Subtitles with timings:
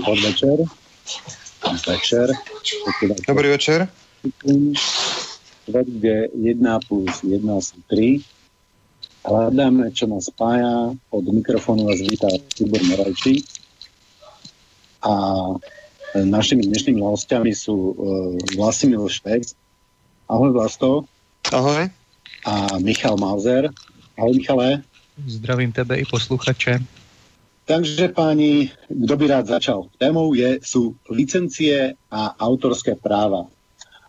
[0.00, 0.58] Dobrý podvečer.
[1.88, 2.26] Večer.
[3.28, 3.88] Dobrý večer.
[5.68, 8.24] Kde 1 plus 1 sú 3.
[9.28, 10.96] Hľadáme, čo nás spája.
[11.12, 13.44] Od mikrofónu vás vítá Tibor Morajčík.
[15.04, 15.12] A
[16.16, 17.94] našimi dnešnými hostiami sú uh,
[18.56, 19.52] Vlasimil Švec.
[20.32, 21.04] Ahoj Vlasto.
[21.52, 21.92] Ahoj.
[22.48, 23.68] A Michal Mauzer.
[24.16, 24.80] Ahoj Michale.
[25.28, 26.99] Zdravím tebe i posluchače.
[27.70, 29.86] Takže páni, kto by rád začal?
[29.94, 33.46] Témou je, sú licencie a autorské práva.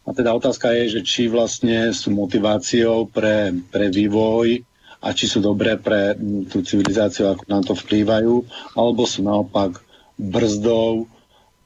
[0.01, 4.65] A teda otázka je, že či vlastne sú motiváciou pre, pre vývoj
[4.97, 6.17] a či sú dobré pre
[6.49, 8.41] tú civilizáciu, ako nám to vplývajú,
[8.73, 9.77] alebo sú naopak
[10.17, 11.05] brzdou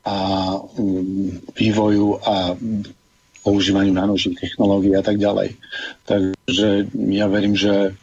[0.04, 0.18] a
[1.56, 2.60] vývoju a
[3.40, 5.56] používaniu najnovších technológií a tak ďalej.
[6.04, 7.96] Takže ja verím, že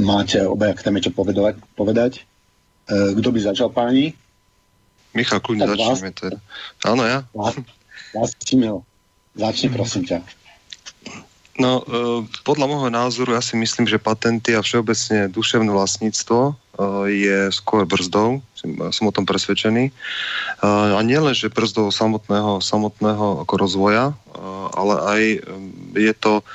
[0.00, 2.24] máte obaja k téme čo povedať.
[2.88, 4.16] Eh, kto by začal páni?
[5.12, 6.38] Michal, kľudne začneme teda.
[6.84, 7.24] Áno, ja?
[8.12, 8.84] Vlastimil,
[9.36, 10.18] začni prosím ťa.
[11.58, 16.52] No, e, podľa môjho názoru ja si myslím, že patenty a všeobecne duševné vlastníctvo e,
[17.10, 18.38] je skôr brzdou,
[18.94, 19.90] som o tom presvedčený.
[19.90, 19.92] E,
[20.70, 24.14] a nielen, že brzdou samotného, samotného ako rozvoja,
[24.78, 25.22] ale aj
[25.98, 26.46] je to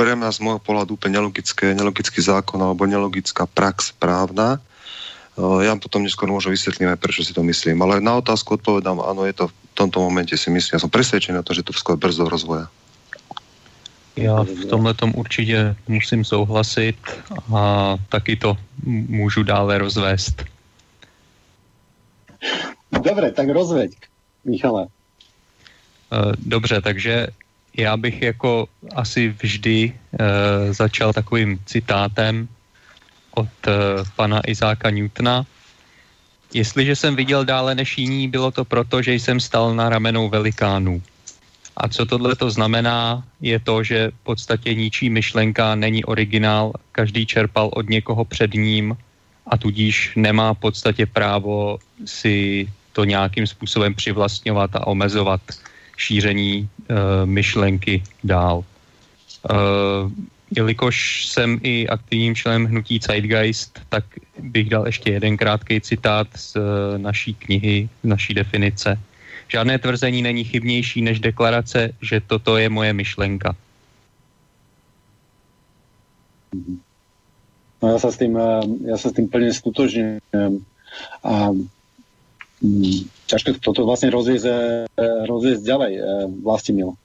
[0.00, 4.64] pre mňa z môjho pohľadu úplne nelogické, nelogický zákon alebo nelogická prax právna,
[5.62, 7.80] ja potom neskôr môžem vysvetlím aj prečo si to myslím.
[7.82, 10.76] Ale na otázku odpovedám, áno, je to v tomto momente si myslím.
[10.76, 12.68] Ja som presvedčený o tom, že to skôr brzo rozvoja.
[14.16, 16.96] Já v tomhle tom určitě musím souhlasit
[17.54, 18.56] a taky to
[19.08, 20.44] můžu dále rozvést.
[22.92, 23.92] Dobre, tak rozveď,
[24.44, 24.86] Michale.
[26.38, 27.26] Dobře, takže
[27.76, 32.48] já bych jako asi vždy e, začal takovým citátem,
[33.34, 33.72] od uh,
[34.16, 35.46] pana Izáka Newtona.
[36.54, 41.02] Jestliže jsem viděl dále než jiní, bylo to proto, že jsem stal na ramenou velikánů.
[41.76, 47.26] A co tohle to znamená, je to, že v podstatě ničí myšlenka není originál, každý
[47.26, 48.96] čerpal od někoho před ním
[49.46, 55.40] a tudíž nemá v podstatě právo si to nějakým způsobem přivlastňovat a omezovat
[55.96, 58.64] šíření e, myšlenky dál.
[58.64, 59.54] E,
[60.50, 64.04] jelikož jsem i aktivním členem hnutí Zeitgeist, tak
[64.38, 68.98] bych dal ještě jeden krátký citát z eh, naší knihy, z naší definice.
[69.48, 73.54] Žádné tvrzení není chybnější než deklarace, že toto je moje myšlenka.
[77.80, 80.54] No ja sa s tým, eh, ja sa s tým plne skutožňujem.
[81.22, 81.34] A
[82.62, 83.00] mm,
[83.30, 85.92] ťažko toto vlastne rozviezť, eh, rozviezť ďalej,
[86.42, 86.98] Vlastimil.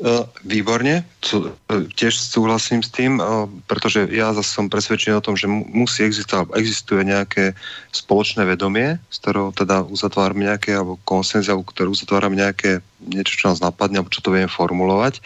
[0.00, 1.44] E, výborne, e,
[1.92, 6.56] tiež súhlasím s tým, e, pretože ja zase som presvedčený o tom, že musí existovať,
[6.56, 7.52] existuje nejaké
[7.92, 13.60] spoločné vedomie, s ktorou teda uzatvárame nejaké, alebo konsenzia, ktorú uzatvárame nejaké niečo, čo nás
[13.60, 15.20] napadne, alebo čo to viem formulovať.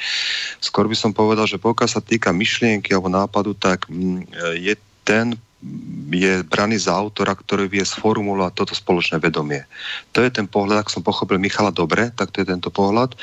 [0.59, 4.27] Skôr by som povedal, že pokiaľ sa týka myšlienky alebo nápadu, tak mm,
[4.59, 4.75] je
[5.07, 5.39] ten
[6.15, 9.67] je braný za autora, ktorý vie sformulovať toto spoločné vedomie.
[10.15, 13.17] To je ten pohľad, ak som pochopil Michala dobre, tak to je tento pohľad.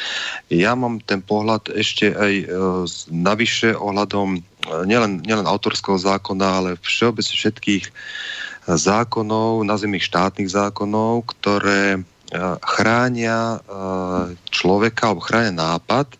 [0.52, 2.46] Ja mám ten pohľad ešte aj e,
[3.14, 4.40] navyše ohľadom e,
[4.90, 7.92] nielen, nielen autorského zákona, ale všeobecne všetkých e,
[8.68, 12.00] zákonov, nazvime štátnych zákonov, ktoré e,
[12.66, 13.62] chránia
[14.52, 16.12] človeka alebo chránia nápad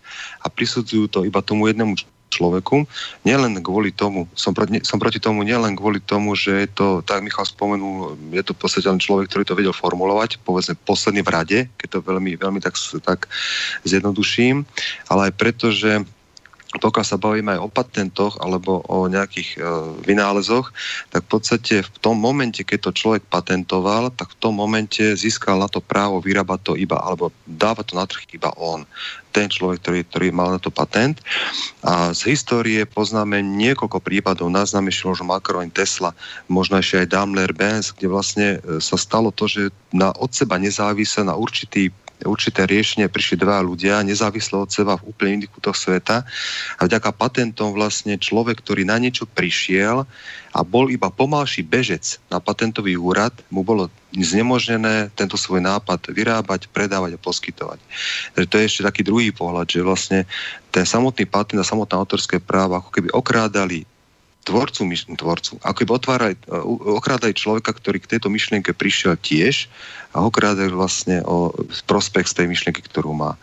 [0.42, 2.88] a prisudzujú to iba tomu jednému človeku.
[3.28, 7.20] Nielen kvôli tomu, som proti, som proti tomu nielen kvôli tomu, že je to, tak
[7.20, 11.30] Michal spomenul, je to v podstate len človek, ktorý to vedel formulovať, povedzme posledný v
[11.30, 13.28] rade, keď to veľmi, veľmi tak, tak
[13.84, 14.64] zjednoduším,
[15.12, 16.08] ale aj preto, že
[16.80, 19.64] pokiaľ sa bavíme aj o patentoch alebo o nejakých e,
[20.08, 20.72] vynálezoch,
[21.12, 25.60] tak v podstate v tom momente, keď to človek patentoval, tak v tom momente získal
[25.60, 28.88] na to právo vyrábať to iba, alebo dáva to na trh iba on.
[29.36, 31.20] Ten človek, ktorý, ktorý mal na to patent.
[31.84, 36.16] A z histórie poznáme niekoľko prípadov, nás znamenšil možno Macron, Tesla,
[36.48, 41.28] možno ešte aj Daimler-Benz, kde vlastne e, sa stalo to, že na, od seba nezávisle
[41.28, 41.92] na určitý
[42.26, 46.24] určité riešenie prišli dva ľudia, nezávisle od seba v úplne iných kútoch sveta
[46.78, 50.06] a vďaka patentom vlastne človek, ktorý na niečo prišiel
[50.52, 56.68] a bol iba pomalší bežec na patentový úrad, mu bolo znemožnené tento svoj nápad vyrábať,
[56.68, 57.80] predávať a poskytovať.
[58.36, 60.20] Takže to je ešte taký druhý pohľad, že vlastne
[60.70, 63.88] ten samotný patent a samotné autorské práva ako keby okrádali
[64.42, 65.62] tvorcu, myšlen, tvorcu.
[65.62, 66.36] Ako by otvárali,
[66.98, 69.70] okrádali človeka, ktorý k tejto myšlienke prišiel tiež
[70.18, 71.54] a okrádali vlastne o
[71.86, 73.38] prospech z tej myšlienky, ktorú má.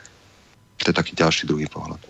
[0.82, 2.02] To je taký ďalší druhý pohľad.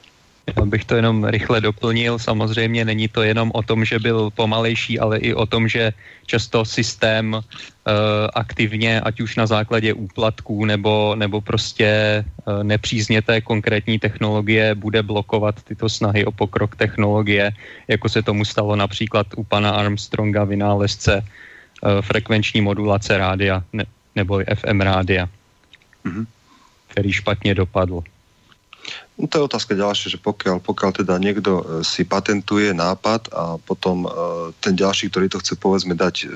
[0.64, 2.18] Bych to jenom rychle doplnil.
[2.18, 5.92] Samozřejmě není to jenom o tom, že byl pomalejší, ale i o tom, že
[6.26, 7.42] často systém uh,
[8.34, 11.88] aktivně, ať už na základě úplatků nebo, nebo prostě
[12.24, 17.50] uh, nepřízně té konkrétní technologie, bude blokovat tyto snahy o pokrok technologie,
[17.88, 23.84] jako se tomu stalo například u pana Armstronga, vynálezce uh, frekvenční modulace rádia ne,
[24.16, 25.28] nebo FM rádia,
[26.04, 26.26] mm-hmm.
[26.88, 28.02] který špatně dopadl.
[29.18, 33.58] No to je otázka ďalšia, že pokiaľ, pokiaľ teda niekto e, si patentuje nápad a
[33.58, 34.08] potom e,
[34.62, 36.26] ten ďalší, ktorý to chce povedzme dať e,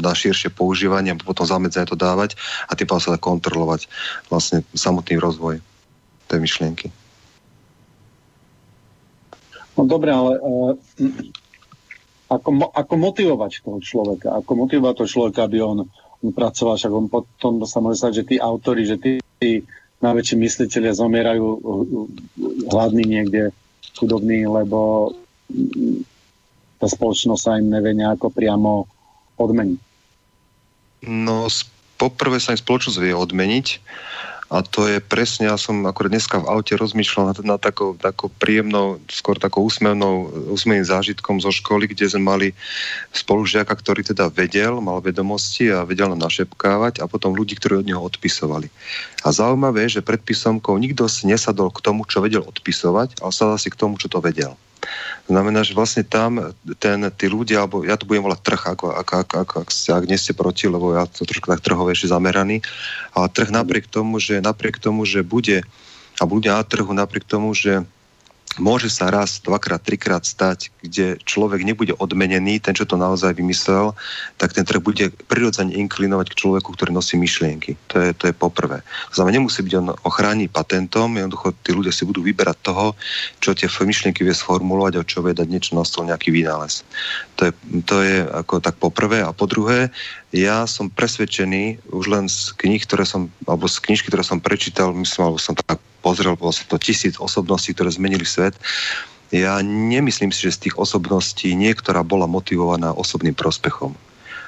[0.00, 3.92] na širšie používanie a potom zamedzenie to dávať a tým sa dá kontrolovať
[4.32, 5.60] vlastne samotný rozvoj
[6.32, 6.88] tej myšlienky.
[9.76, 10.40] No dobre, ale
[12.32, 14.40] ako, ako motivovať toho človeka?
[14.40, 15.84] Ako motivovať toho človeka, aby on,
[16.24, 16.80] on pracoval?
[16.80, 19.68] Však on potom sa môže stať, že tí autory, že tí, tí
[20.04, 22.06] najväčší mysliteľia zomierajú uh, uh,
[22.72, 23.54] hladní niekde,
[23.96, 25.12] chudobní, lebo
[25.48, 26.04] mm,
[26.76, 28.84] tá spoločnosť sa im nevie nejako priamo
[29.40, 29.80] odmeniť.
[31.06, 31.48] No,
[31.96, 33.66] poprvé sa im spoločnosť vie odmeniť
[34.46, 38.30] a to je presne, ja som akorát dneska v aute rozmýšľal nad, nad takou, takou
[38.30, 42.48] príjemnou, skôr takou úsmevnou, úsmevným zážitkom zo školy, kde sme mali
[43.10, 47.88] spolužiaka, ktorý teda vedel, mal vedomosti a vedel nám našepkávať a potom ľudí, ktorí od
[47.90, 48.70] neho odpisovali.
[49.26, 53.32] A zaujímavé je, že pred písomkou nikto si nesadol k tomu, čo vedel odpisovať, ale
[53.34, 54.54] sadol si k tomu, čo to vedel.
[55.26, 59.14] Znamená, že vlastne tam ten, tí ľudia, alebo ja to budem volať trh, ako, ako,
[59.26, 62.62] ako, ako ak, ak nie ste proti, lebo ja to trošku tak trhovejšie zameraný,
[63.10, 65.66] ale trh napriek tomu, že napriek tomu, že bude
[66.16, 67.84] a bude na trhu napriek tomu, že
[68.58, 73.92] môže sa raz, dvakrát, trikrát stať, kde človek nebude odmenený, ten, čo to naozaj vymyslel,
[74.40, 77.76] tak ten trh bude prirodzene inklinovať k človeku, ktorý nosí myšlienky.
[77.92, 78.80] To je, to je poprvé.
[79.12, 82.96] Znamená, nemusí byť on ochránený patentom, jednoducho tí ľudia si budú vyberať toho,
[83.40, 86.82] čo tie myšlienky vie sformulovať a čo vie dať niečo na stôl, nejaký vynález.
[87.40, 87.52] To je,
[87.84, 89.20] to je ako tak poprvé.
[89.22, 89.92] A po druhé,
[90.34, 94.92] ja som presvedčený už len z kníh, ktoré som, alebo z knižky, ktoré som prečítal,
[94.92, 98.54] myslím, alebo som tak pozrel, bolo to tisíc osobností, ktoré zmenili svet.
[99.34, 103.90] Ja nemyslím si, že z tých osobností niektorá bola motivovaná osobným prospechom.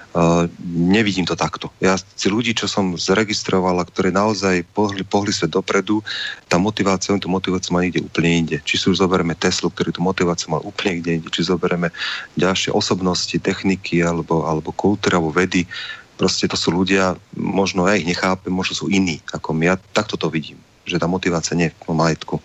[0.08, 1.68] Uh, nevidím to takto.
[1.84, 6.00] Ja si ľudí, čo som zaregistrovala, ktorí naozaj pohli, pohli svet dopredu,
[6.48, 8.56] tá motivácia, on tú motiváciu má niekde úplne inde.
[8.64, 11.92] Či si už zoberieme Teslu, ktorý tú motiváciu mal úplne niekde inde, či zoberieme
[12.40, 15.68] ďalšie osobnosti, techniky alebo, alebo kultúry alebo vedy.
[16.16, 19.54] Proste to sú ľudia, možno ja ich nechápem, možno sú iní ako.
[19.60, 20.56] Ja takto to vidím
[20.88, 22.40] že tá motivácia nie je v majetku.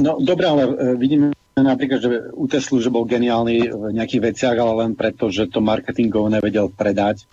[0.00, 4.56] No dobré, ale e, vidíme napríklad, že u Teslu, že bol geniálny v nejakých veciach,
[4.56, 7.28] ale len preto, že to marketingov nevedel predať,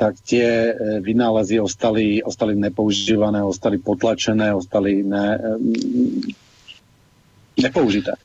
[0.00, 5.40] tak tie e, vynálezy ostali, ostali nepoužívané, ostali potlačené, ostali ne, e,
[7.60, 8.16] nepoužité.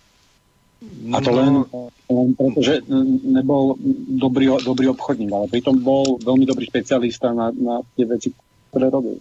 [1.12, 1.67] A to len,
[2.08, 2.86] len preto, že
[3.27, 3.75] nebol
[4.15, 8.32] dobrý, dobrý obchodník, ale pritom bol veľmi dobrý špecialista na, na tie veci,
[8.72, 9.20] ktoré robil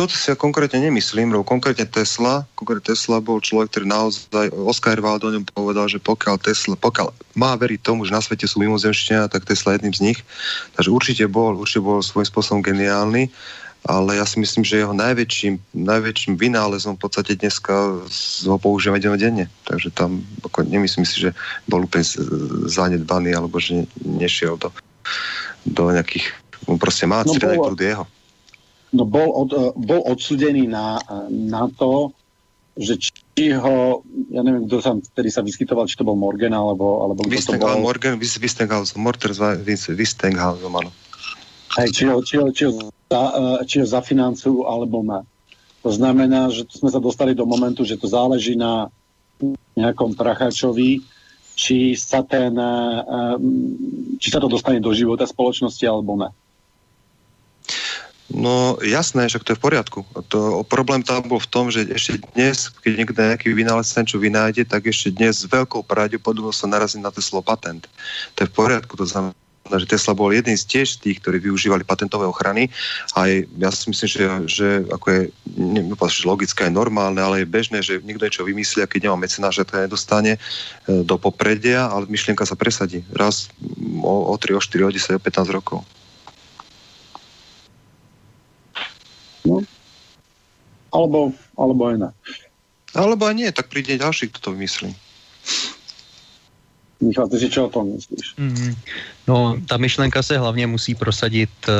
[0.00, 4.96] toto si ja konkrétne nemyslím, lebo konkrétne Tesla, konkrétne Tesla bol človek, ktorý naozaj, Oscar
[4.96, 8.64] Wilde o ňom povedal, že pokiaľ Tesla, pokiaľ má veriť tomu, že na svete sú
[8.64, 10.18] mimozemšťania, tak Tesla je jedným z nich.
[10.80, 13.28] Takže určite bol, určite bol svojím spôsobom geniálny,
[13.84, 18.00] ale ja si myslím, že jeho najväčším, najväčším vynálezom v podstate dneska
[18.48, 19.52] ho používame denne.
[19.68, 21.36] Takže tam ako, nemyslím si, že
[21.68, 22.08] bol úplne
[22.72, 24.72] zanedbaný alebo že nešiel do,
[25.68, 26.24] do nejakých,
[26.64, 28.19] on proste má no, bol, jeho no
[28.92, 30.98] bol, od, e, bol odsudený na,
[31.30, 32.10] na to,
[32.74, 37.06] že či ho, ja neviem, kto tam vtedy sa vyskytoval, či to bol Morgan, alebo,
[37.06, 37.78] alebo kto to bol.
[37.82, 39.34] Morgan, Wistenghaus, Morter
[39.94, 40.90] Wistenghaus, áno.
[41.78, 45.22] Hej, či ho, či, ho, či, ho za, e, či ho zafinancujú, alebo ne.
[45.80, 48.92] To znamená, že sme sa dostali do momentu, že to záleží na
[49.72, 51.00] nejakom prachačovi,
[51.56, 52.52] či sa, ten,
[54.16, 56.28] či sa to dostane do života spoločnosti, alebo ne.
[58.30, 60.06] No jasné, že to je v poriadku.
[60.30, 64.70] To, problém tam bol v tom, že ešte dnes, keď niekto nejaký vynález čo vynájde,
[64.70, 67.90] tak ešte dnes s veľkou pravdepodobnosťou narazí na Tesla patent.
[68.38, 69.34] To je v poriadku, to znamená,
[69.66, 72.70] že Tesla bol jeden z tiež tých, ktorí využívali patentové ochrany
[73.18, 75.20] a ja si myslím, že, že ako je
[75.54, 75.94] neviem,
[76.26, 79.66] logické aj normálne, ale je bežné, že niekto niečo vymyslí a keď nemá mecená, že
[79.66, 80.40] to nedostane e,
[81.02, 83.02] do popredia, ale myšlienka sa presadí.
[83.14, 83.50] Raz
[84.02, 85.82] o, o 3, o 4, o 10, o 15 rokov.
[89.44, 89.60] No.
[90.92, 92.10] Alebo, alebo aj ne.
[92.94, 94.90] Alebo aj nie, tak príde ďalší, kto to vymyslí.
[97.00, 98.36] Michal, ty si čo o tom myslíš?
[98.36, 98.76] Mm,
[99.24, 101.72] no, ta myšlenka se hlavně musí prosadit eh,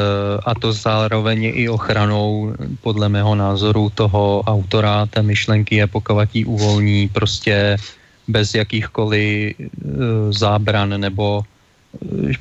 [0.47, 7.09] a to zároveň i ochranou, podle mého názoru, toho autora té myšlenky je pokavatí uvolní
[7.09, 7.77] prostě
[8.29, 9.67] bez jakýchkoliv eh,
[10.33, 11.43] zábran nebo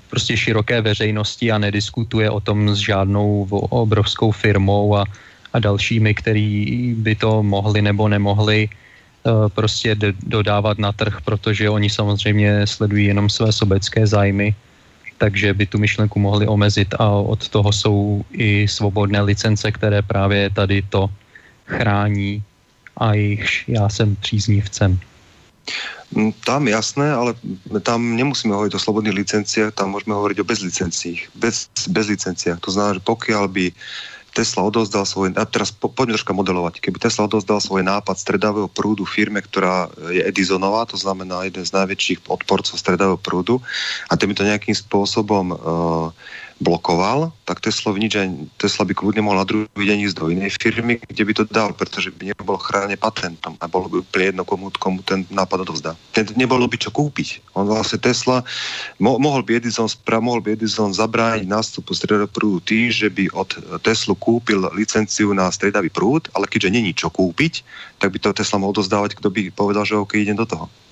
[0.10, 5.06] prostě široké veřejnosti a nediskutuje o tom s žádnou obrovskou firmou a,
[5.54, 8.70] a dalšími, který by to mohli nebo nemohli
[9.20, 14.56] Eh, prostě dodávat na trh, protože oni samozřejmě sledují jenom své sobecké zájmy,
[15.18, 20.50] takže by tu myšlenku mohli omezit a od toho jsou i svobodné licence, které právě
[20.50, 21.12] tady to
[21.68, 22.44] chrání
[22.98, 25.00] a jichž já jsem příznivcem.
[26.10, 27.38] Mm, tam jasné, ale
[27.86, 31.30] tam nemusíme hovoriť o slobodných licenciách, tam môžeme hovoriť o bezlicenciách.
[31.38, 32.58] Bez, licenciách.
[32.66, 33.66] To znamená, že pokiaľ by
[34.34, 38.70] Tesla odozdal svoj, a teraz po, poďme troška modelovať, keby Tesla odozdal svoj nápad stredavého
[38.70, 43.58] prúdu firme, ktorá je Edisonová, to znamená jeden z najväčších odporcov stredavého prúdu
[44.10, 46.10] a ten by to nejakým spôsobom uh,
[46.60, 48.20] blokoval, tak Tesla, nič,
[48.60, 52.12] Tesla by kľudne mohla druhý deň ísť do inej firmy, kde by to dal, pretože
[52.12, 55.96] by nebol chránený patentom a bolo by úplne jedno, komu, komu ten nápad odovzdá.
[56.12, 57.40] Ten, nebolo by čo kúpiť.
[57.56, 58.44] On vlastne Tesla,
[59.00, 63.32] mo, mohol by Edison, spra, mohol by Edison zabrániť nástupu stredového prúdu tým, že by
[63.32, 67.64] od Teslu kúpil licenciu na stredavý prúd, ale keďže není čo kúpiť,
[68.04, 70.68] tak by to Tesla mohol dozdávať, kto by povedal, že OK, idem do toho.
[70.68, 70.90] No,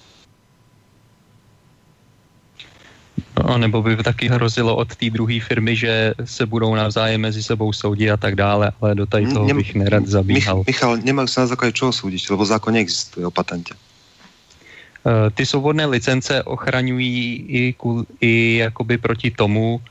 [3.58, 8.10] nebo by taky hrozilo od té druhé firmy, že se budou navzájem mezi sebou soudit
[8.10, 10.64] a tak dále, ale do tady toho bych nerad zabíhal.
[10.68, 13.74] Michal, nemajú sa na základe čoho súdiť, lebo zákon neexistuje o patente.
[13.74, 17.76] Uh, ty svobodné licence ochraňují i,
[18.22, 19.82] i jakoby proti tomu,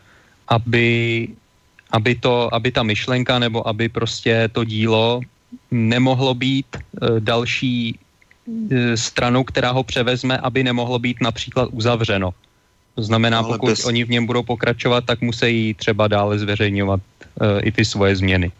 [0.48, 1.28] aby,
[1.90, 5.20] aby, to, aby ta myšlenka nebo aby prostě to dílo
[5.70, 7.98] nemohlo být uh, další
[8.46, 12.34] uh, stranou, která ho převezme, aby nemohlo být například uzavřeno.
[12.96, 13.84] To znamená, Ale pokud bez...
[13.84, 18.52] oni v něm budou pokračovat, tak musí třeba dále zveřejňovat uh, i ty svoje změny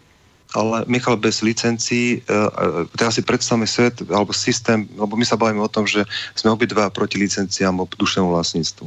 [0.55, 5.59] ale Michal, bez licencií, uh, teraz si predstavme svet alebo systém, lebo my sa bavíme
[5.59, 6.07] o tom, že
[6.39, 8.87] sme obidva proti licenciám o dušenému vlastníctvu.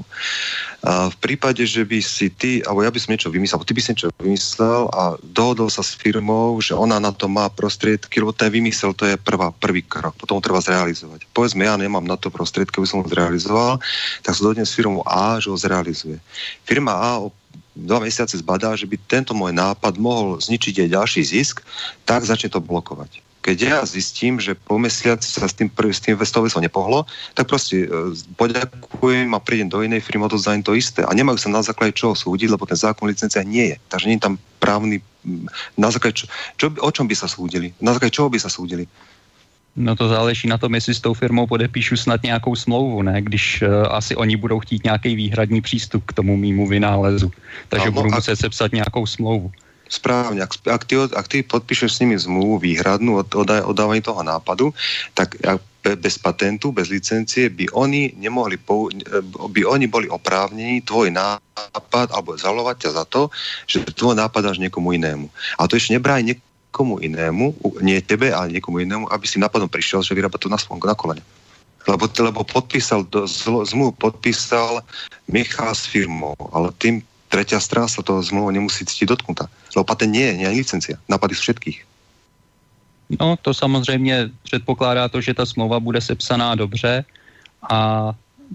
[0.79, 3.81] A v prípade, že by si ty, alebo ja by som niečo vymyslel, ty by
[3.83, 8.31] si niečo vymyslel a dohodol sa s firmou, že ona na to má prostriedky, lebo
[8.31, 11.27] ten vymysel to je prvá, prvý krok, potom ho treba zrealizovať.
[11.35, 13.83] Povedzme, ja nemám na to prostriedky, aby som ho zrealizoval,
[14.23, 16.15] tak sa dohodnem s firmou A, že ho zrealizuje.
[16.63, 17.19] Firma A
[17.79, 21.63] dva mesiace zbadá, že by tento môj nápad mohol zničiť aj ďalší zisk,
[22.03, 23.24] tak začne to blokovať.
[23.39, 27.88] Keď ja zistím, že po mesiaci sa s tým, s tým vestovecom nepohlo, tak proste
[27.88, 31.07] e, poďakujem a prídem do inej firmy, odozdajem to isté.
[31.07, 33.77] A nemajú sa na základe čoho súdiť, lebo ten zákon licencia nie je.
[33.88, 35.00] Takže nie je tam právny...
[35.79, 36.25] Na základe čo,
[36.59, 37.71] čo, o čom by sa súdili?
[37.79, 38.83] Na základe čoho by sa súdili?
[39.75, 43.21] No to záleží na tom, jestli s tou firmou podepíšu snad nějakou smlouvu, ne?
[43.21, 47.31] Když uh, asi oni budou chtít nějaký výhradní přístup k tomu mýmu vynálezu.
[47.69, 49.51] Takže no, budou muset sepsat nějakou smlouvu.
[49.89, 54.21] Správne, ak, ak, ty, ak ty podpíšeš s nimi zmluvu výhradnú od, od, oddávaní toho
[54.21, 54.69] nápadu,
[55.17, 55.33] tak
[55.81, 58.93] bez patentu, bez licencie by oni nemohli, pou,
[59.49, 63.33] by oni boli oprávnení tvoj nápad alebo zalovať ťa za to,
[63.65, 65.25] že tvoj nápad dáš niekomu inému.
[65.57, 66.38] A to ešte nebráni
[66.71, 70.57] komu inému, nie tebe, ale niekomu inému, aby si napadom prišiel, že vyrába to na
[70.57, 71.23] svojom na kolene.
[71.88, 73.07] Lebo, lebo podpísal,
[73.65, 74.85] zmluvu podpísal
[75.31, 79.49] Michal s firmou, ale tým tretia strana sa toho zmluvu nemusí cítiť dotknutá.
[79.73, 80.95] Lebo patent nie je, nie je licencia.
[81.09, 81.79] Napady sú všetkých.
[83.19, 87.05] No, to samozřejmě předpokládá to, že ta smlouva bude sepsaná dobře
[87.69, 88.11] a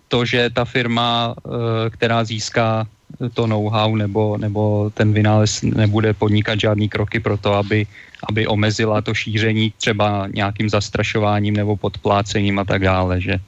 [0.08, 2.86] to, že ta firma, eh, která získá
[3.34, 7.86] to know-how nebo, nebo ten vynález nebude podnikat žádný kroky pro to, aby,
[8.28, 13.38] aby omezila to šíření třeba nějakým zastrašováním nebo podplácením a tak dále, že?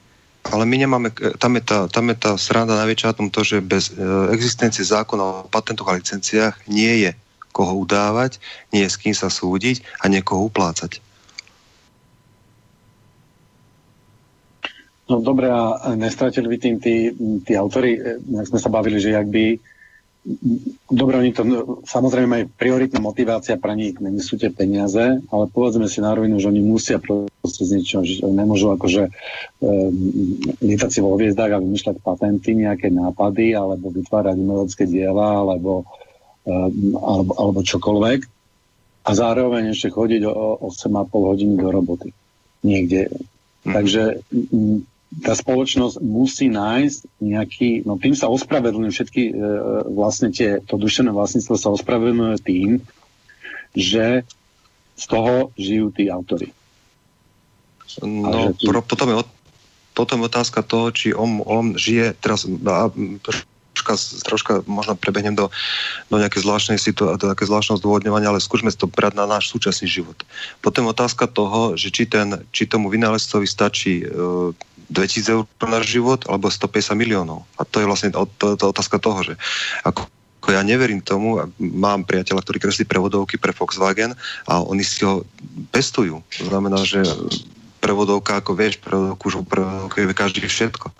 [0.52, 3.58] Ale my nemáme, tam je tá, tam je tá sranda najväčšia na tom to, že
[3.58, 3.98] bez e,
[4.30, 7.10] existencie zákona o patentoch a licenciách nie je
[7.50, 8.38] koho udávať,
[8.70, 11.02] nie je s kým sa súdiť a niekoho uplácať.
[15.06, 17.14] No dobre, a nestratili by tým tí,
[17.46, 19.44] tí autory, e, jak sme sa bavili, že ak by
[20.90, 21.46] Dobre, oni to,
[21.86, 26.42] samozrejme aj prioritná motivácia pre nich nie sú tie peniaze, ale povedzme si na rovinu,
[26.42, 29.06] že oni musia proste z niečo, že nemôžu akože
[29.62, 29.94] um,
[30.58, 35.86] lietať si vo hviezdách a vymýšľať patenty, nejaké nápady, alebo vytvárať umelecké diela, alebo,
[36.42, 38.20] um, alebo, alebo čokoľvek.
[39.06, 42.10] A zároveň ešte chodiť o, o 8,5 hodiny do roboty.
[42.66, 43.14] Niekde.
[43.62, 43.74] Mm.
[43.78, 44.02] Takže
[44.34, 44.82] m,
[45.22, 49.32] tá spoločnosť musí nájsť nejaký, no tým sa ospravedlňujú všetky, e,
[49.94, 52.70] vlastne tie, to dušené vlastníctvo sa ospravedlňuje tým,
[53.76, 54.26] že
[54.96, 56.50] z toho žijú tí autory.
[58.02, 58.66] No, tí...
[58.66, 59.16] potom je
[59.96, 62.44] potom otázka toho, či on, on žije teraz,
[63.72, 63.96] troška,
[64.28, 65.48] troška možno prebehnem do,
[66.12, 69.88] do nejakej zvláštnej situácie, do nejaké zvláštneho zdôvodňovania, ale skúsme to brať na náš súčasný
[69.88, 70.20] život.
[70.60, 74.06] Potom otázka toho, že či, ten, či tomu vynálezcovi stačí e,
[74.90, 77.42] 2000 eur na život alebo 150 miliónov.
[77.58, 79.34] A to je vlastne otázka toho, že
[79.82, 80.06] ako
[80.46, 84.14] ako ja neverím tomu, mám priateľa, ktorý kreslí prevodovky pre Volkswagen
[84.46, 85.26] a oni si ho
[85.74, 86.22] pestujú.
[86.38, 87.02] To znamená, že
[87.86, 90.90] prevodovka, ako vieš, prevodovku, už prevodovke každý všetko.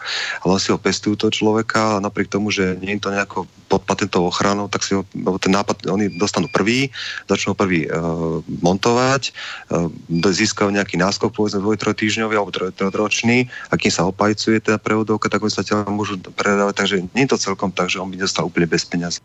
[0.46, 3.82] Ale si ho pestujú toho človeka a napriek tomu, že nie je to nejako pod
[3.82, 5.02] patentovou ochranou, tak si ho,
[5.42, 6.94] ten nápad, oni dostanú prvý,
[7.26, 9.34] začnú prvý uh, montovať,
[9.74, 9.90] uh,
[10.30, 15.42] získajú nejaký náskok, povedzme dvoj, týždňový alebo trojročný a kým sa opajcuje tá prevodovka, tak
[15.42, 18.46] oni sa ťa môžu predávať, takže nie je to celkom tak, že on by dostal
[18.46, 19.18] úplne bez peňazí.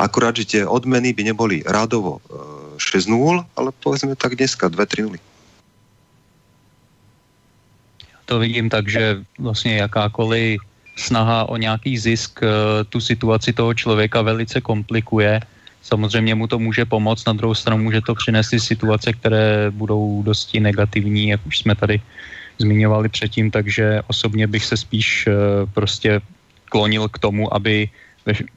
[0.00, 5.18] Akurát, že tie odmeny by neboli rádovo uh, 6 0 ale povedzme tak dneska 2-3
[8.28, 10.60] to vidím tak, že vlastně jakákoliv
[10.96, 12.48] snaha o nějaký zisk eh,
[12.92, 15.40] tu situaci toho člověka velice komplikuje.
[15.82, 20.60] Samozřejmě mu to může pomoct, na druhou stranu může to přinést situace, které budou dosti
[20.60, 21.96] negativní, jak už jsme tady
[22.58, 25.32] zmiňovali předtím, takže osobně bych se spíš eh,
[25.72, 26.20] prostě
[26.68, 27.88] klonil k tomu, aby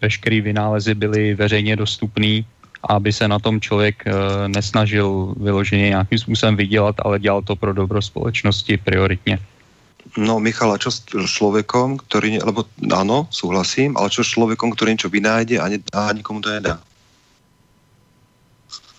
[0.01, 2.43] veškerý vynálezy byly veřejně dostupný
[2.83, 4.11] a aby se na tom člověk eh,
[4.51, 9.39] nesnažil vyloženě nějakým způsobem vydělat, ale dělal to pro dobro společnosti prioritně.
[10.17, 15.07] No Michala, čo s človekom, ktorý, lebo áno, súhlasím, ale čo s človekom, ktorý niečo
[15.07, 16.83] vynájde a, ne, a nikomu to nedá?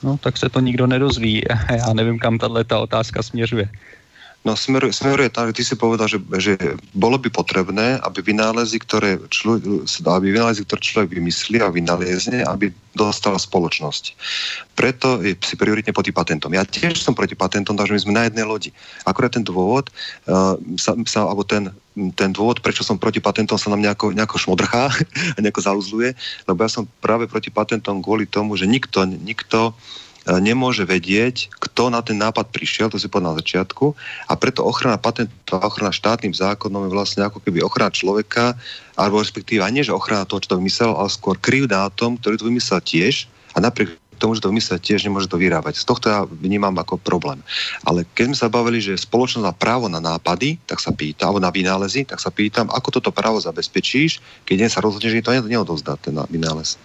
[0.03, 1.43] No, tak se to nikdo nedozví.
[1.71, 3.69] Já nevím, kam tato otázka směřuje.
[4.43, 6.59] No smeruje, smeruje tak, ty si povedal, že, že
[6.99, 9.63] bolo by potrebné, aby vynálezy, ktoré, člo,
[10.11, 14.19] aby vynálezy, ktoré človek vymyslí a vynaliezne, aby dostala spoločnosť.
[14.75, 16.51] Preto je si prioritne proti patentom.
[16.51, 18.75] Ja tiež som proti patentom, takže my sme na jednej lodi.
[19.07, 19.95] Akurát ten dôvod,
[20.27, 21.71] uh, sa, sa, alebo ten,
[22.19, 24.91] ten dôvod, prečo som proti patentom, sa nám nejako, nejako šmodrchá
[25.37, 26.19] a nejako zauzluje,
[26.51, 31.91] lebo ja som práve proti patentom kvôli tomu, že nikto, nikto E, nemôže vedieť, kto
[31.91, 33.97] na ten nápad prišiel, to si povedal na začiatku,
[34.31, 38.55] a preto ochrana patentu a ochrana štátnym zákonom je vlastne ako keby ochrana človeka,
[38.95, 42.39] alebo respektíve nie, že ochrana toho, čo to vymyslel, ale skôr krivda na tom, ktorý
[42.39, 45.83] to vymyslel tiež a napriek tomu, že to vymyslel tiež, nemôže to vyrábať.
[45.83, 47.43] Z tohto ja vnímam ako problém.
[47.83, 51.43] Ale keď sme sa bavili, že spoločnosť má právo na nápady, tak sa pýtam, alebo
[51.43, 55.99] na vynálezy, tak sa pýtam, ako toto právo zabezpečíš, keď sa rozhodne, že to neodovzdá
[55.99, 56.79] ten vynález.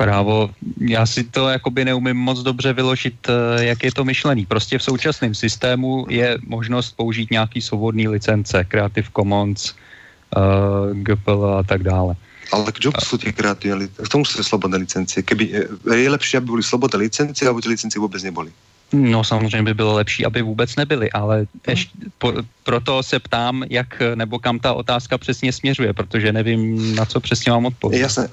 [0.00, 0.50] Právo.
[0.80, 4.46] Já si to jakoby neumím moc dobře vyložit, eh, jak je to myšlený.
[4.48, 11.62] Prostě v současném systému je možnost použít nějaký svobodný licence, Creative Commons, eh, GPL a
[11.62, 12.16] tak dále.
[12.50, 13.86] Ale čo sú tie kreatívne?
[13.86, 15.22] K tomu sú slobodné licencie.
[15.22, 18.50] Keby, eh, je lepšie, aby boli slobodné licencie, alebo tie licencie vôbec neboli?
[18.90, 22.34] No samozřejmě by bylo lepší, aby vůbec nebyly, ale ještě, po,
[22.66, 27.52] proto se ptám, jak nebo kam ta otázka přesně směřuje, protože nevím, na co přesně
[27.52, 28.02] mám odpovědět.
[28.02, 28.28] Jasné.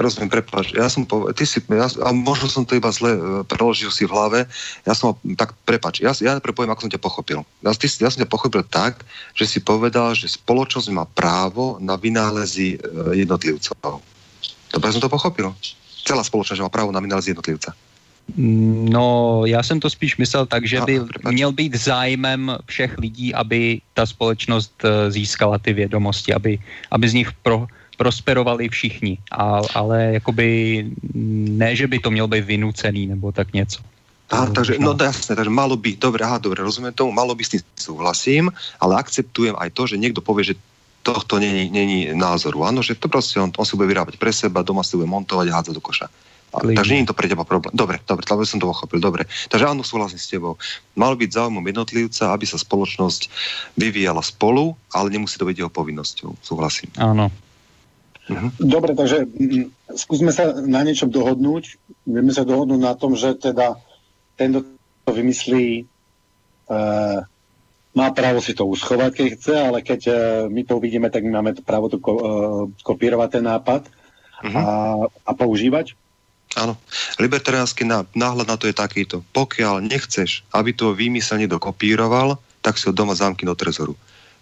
[0.00, 0.72] Rozumiem, prepáč.
[0.72, 4.08] Ja som povedal, ty si, ja, a možno som to iba zle e, preložil si
[4.08, 4.48] v hlave.
[4.88, 7.44] Ja som, tak prepáč, ja, ja prepoviem, ako som ťa pochopil.
[7.60, 9.04] Ja, ty, ja som ťa pochopil tak,
[9.36, 14.00] že si povedal, že spoločnosť má právo na vynálezy e, jednotlivcov.
[14.72, 15.52] Dobre som to pochopil.
[16.00, 17.76] Celá spoločnosť má právo na vynálezy jednotlivca.
[18.36, 23.80] No, já jsem to spíš myslel tak, že by měl být zájmem všech lidí, aby
[23.94, 26.58] ta společnost e, získala ty vědomosti, aby,
[26.90, 27.66] aby z nich pro,
[28.00, 30.48] prosperovali všichni, a, ale jakoby
[31.52, 33.84] ne, že by to mělo být vynucený nebo tak něco.
[34.32, 37.48] Á, takže, no jasné, takže malo by, dobre, aha, dobre, rozumiem tomu, malo by s
[37.48, 38.48] tým súhlasím,
[38.80, 40.54] ale akceptujem aj to, že niekto povie, že
[41.02, 42.64] tohto není, není názoru.
[42.64, 45.46] Áno, že to proste on, on si bude vyrábať pre seba, doma si bude montovať
[45.50, 46.06] a hádzať do koša.
[46.50, 47.74] A, takže nie je to pre teba problém.
[47.74, 48.98] Dobre, dobre, to som to pochopil.
[48.98, 49.26] Dobre.
[49.50, 50.58] Takže áno, súhlasím s tebou.
[50.98, 53.30] Malo byť záujmom jednotlivca, aby sa spoločnosť
[53.78, 56.38] vyvíjala spolu, ale nemusí to byť jeho povinnosťou.
[56.42, 56.90] Súhlasím.
[56.98, 57.30] Áno,
[58.30, 58.48] Mhm.
[58.62, 61.82] Dobre, takže mm, skúsme sa na niečom dohodnúť.
[62.06, 63.74] Vieme sa dohodnúť na tom, že teda
[64.38, 65.84] ten, to vymyslí, e,
[67.90, 70.12] má právo si to uschovať, keď chce, ale keď e,
[70.46, 72.22] my to uvidíme, tak my máme to právo to ko, e,
[72.86, 74.54] kopírovať ten nápad uh-huh.
[74.54, 74.64] a,
[75.26, 75.98] a používať.
[76.54, 76.74] Áno.
[77.18, 79.22] Libertariánsky náhľad na to je takýto.
[79.34, 83.94] Pokiaľ nechceš, aby to vymyselne dokopíroval, tak si ho doma zamky do trezoru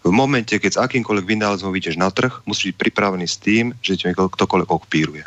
[0.05, 3.99] v momente, keď s akýmkoľvek vynálezom vyjdeš na trh, musíš byť pripravený s tým, že
[3.99, 5.25] ťa ktokoľvek okpíruje.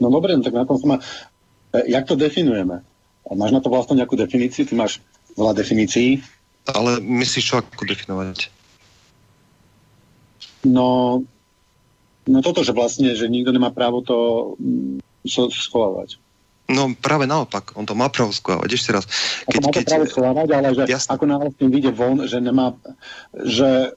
[0.00, 0.96] No dobre, no tak na tom sme...
[1.72, 2.82] Jak to definujeme?
[3.30, 4.66] Máš na to vlastne nejakú definíciu?
[4.66, 4.98] Ty máš
[5.38, 6.20] veľa definícií.
[6.68, 8.50] Ale myslíš čo ako definovať?
[10.66, 11.20] No,
[12.26, 14.18] no toto, že vlastne, že nikto nemá právo to
[14.58, 16.18] mm, schovávať.
[16.72, 18.70] No práve naopak, on to má právo schovávať.
[18.72, 19.04] Ešte raz.
[19.46, 19.84] Keď, má to keď...
[20.16, 21.10] právo ale že Jasne.
[21.12, 22.72] ako náhle s tým vyjde von, že nemá,
[23.36, 23.92] že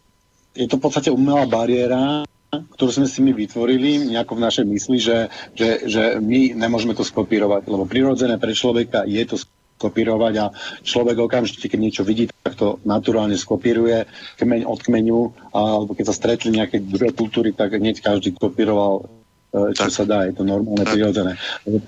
[0.55, 4.97] je to v podstate umelá bariéra, ktorú sme si my vytvorili nejako v našej mysli,
[4.99, 9.35] že, že, že my nemôžeme to skopírovať, lebo prirodzené pre človeka je to
[9.75, 10.45] skopírovať a
[10.79, 14.07] človek okamžite, keď niečo vidí, tak to naturálne skopíruje
[14.39, 19.11] kmeň od kmeňu, alebo keď sa stretli nejaké druhé kultúry, tak hneď každý kopíroval
[19.71, 19.93] čo tak.
[19.93, 20.99] sa dá, je to normálne, tak.
[20.99, 21.39] prirodzené.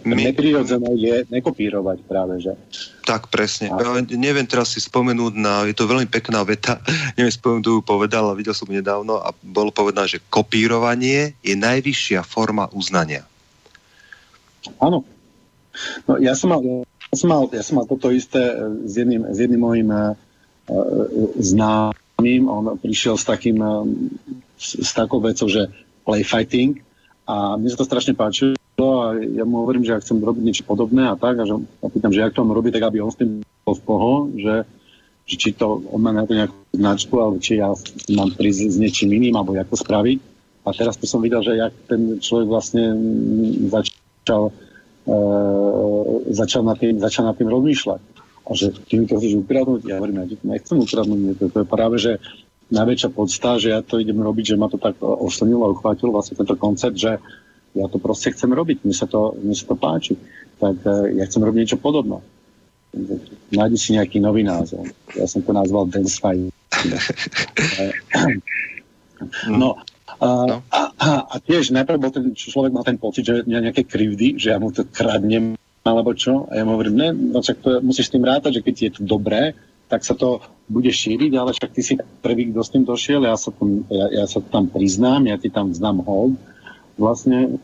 [0.07, 0.31] My...
[0.31, 2.55] Neprirodzené je nekopírovať práve, že?
[3.03, 3.67] Tak, presne.
[3.73, 3.79] A...
[3.83, 6.79] Ja neviem teraz si spomenúť na, je to veľmi pekná veta,
[7.19, 12.71] neviem spomenúť, ju povedal, videl som nedávno a bolo povedané, že kopírovanie je najvyššia forma
[12.71, 13.27] uznania.
[14.79, 15.03] Áno.
[16.07, 19.29] No, ja som mal, ja som mal, ja som mal toto isté e, s jedným,
[19.29, 20.17] s jedným mojim uh,
[21.37, 23.85] známym, on prišiel s takým, uh,
[24.57, 25.69] s, s takou vecou, že
[26.01, 26.81] play fighting,
[27.27, 30.63] a mne sa to strašne páčilo a ja mu hovorím, že ja chcem robiť niečo
[30.63, 31.41] podobné a tak.
[31.41, 33.75] A že ja pýtam, že jak to mám robiť, tak aby on s tým bol
[33.75, 34.55] v poho, že,
[35.27, 37.73] že či to on má nejakú, nejakú značku, alebo či ja
[38.15, 40.17] mám prísť s niečím iným, alebo jak to spraviť.
[40.67, 42.95] A teraz to som videl, že jak ten človek vlastne
[43.71, 44.51] začal,
[45.07, 45.19] e,
[46.31, 48.01] začal, na tým, začal na tým rozmýšľať.
[48.47, 49.83] A že ty mi to chceš ukradnúť?
[49.83, 51.43] Ja hovorím, ja nechcem ukradnúť.
[51.43, 52.23] To, to je práve, že
[52.71, 56.35] najväčšia podsta, že ja to idem robiť, že ma to tak oslnilo a uchvátilo vlastne
[56.35, 57.19] tento koncept, že
[57.77, 60.17] ja to proste chcem robiť, mne sa to, mne sa to páči.
[60.57, 62.17] Tak uh, ja chcem robiť niečo podobné.
[63.53, 64.89] Nájdi si nejaký nový názov.
[65.13, 66.49] Ja som to nazval Dance Fight.
[69.47, 69.77] no,
[70.17, 70.27] a,
[70.73, 74.57] a, a tiež najprv bol ten človek mal ten pocit, že nejaké krivdy, že ja
[74.57, 75.53] mu to kradnem
[75.85, 76.49] alebo čo.
[76.49, 79.01] A ja mu hovorím, ne, no to, musíš s tým rátať, že keď je to
[79.05, 79.53] dobré,
[79.87, 83.39] tak sa to bude šíriť, ale však ty si prvý, kto s tým došiel, ja
[83.39, 86.35] sa, tam, ja, ja sa tam priznám, ja ti tam znám hold,
[86.99, 87.55] vlastne,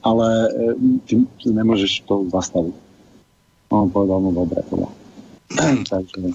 [0.00, 0.68] ale e,
[1.04, 2.72] ty, ty nemôžeš to zastaviť.
[3.68, 4.88] On povedal, no dobre, teda.
[5.92, 6.32] Takže...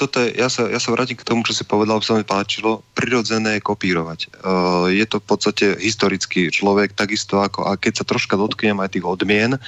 [0.00, 2.80] Toto je, ja, sa, ja sa vrátim k tomu, čo si povedal, sa mi páčilo.
[2.96, 4.32] Prirodzené je kopírovať.
[4.40, 8.96] Uh, je to v podstate historický človek, takisto ako, a keď sa troška dotknem aj
[8.96, 9.60] tých odmien,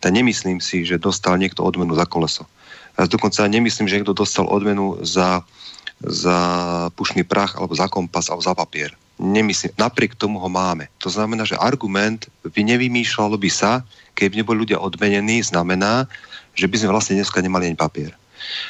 [0.00, 2.48] tak nemyslím si, že dostal niekto odmenu za koleso.
[2.94, 5.42] Dokonca nemyslím, že niekto dostal odmenu za,
[6.02, 6.38] za
[6.94, 8.94] pušný prach, alebo za kompas, alebo za papier.
[9.18, 9.74] Nemyslím.
[9.78, 10.86] Napriek tomu ho máme.
[11.02, 13.82] To znamená, že argument by nevymýšľalo by sa,
[14.14, 16.06] keby neboli ľudia odmenení, znamená,
[16.54, 18.14] že by sme vlastne dneska nemali ani papier.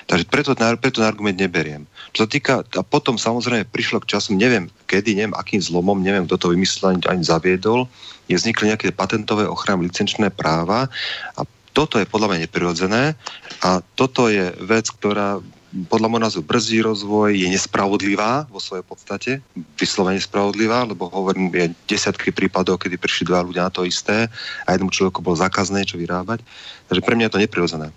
[0.07, 1.85] Takže preto, preto ten argument neberiem.
[2.15, 6.25] Čo sa týka, a potom samozrejme prišlo k času, neviem kedy, neviem akým zlomom, neviem
[6.31, 7.91] kto to vymyslel ani, ani zaviedol,
[8.31, 10.89] je vznikli nejaké patentové ochrany licenčné práva
[11.37, 11.41] a
[11.75, 13.19] toto je podľa mňa neprirodzené
[13.61, 15.43] a toto je vec, ktorá
[15.91, 19.31] podľa môjho názoru brzí rozvoj, je nespravodlivá vo svojej podstate,
[19.75, 24.31] vyslovene nespravodlivá, lebo hovorím, je desiatky prípadov, kedy prišli dva ľudia na to isté
[24.65, 26.47] a jednom človeku bolo zákazné čo vyrábať.
[26.87, 27.89] Takže pre mňa je to neprirodzené.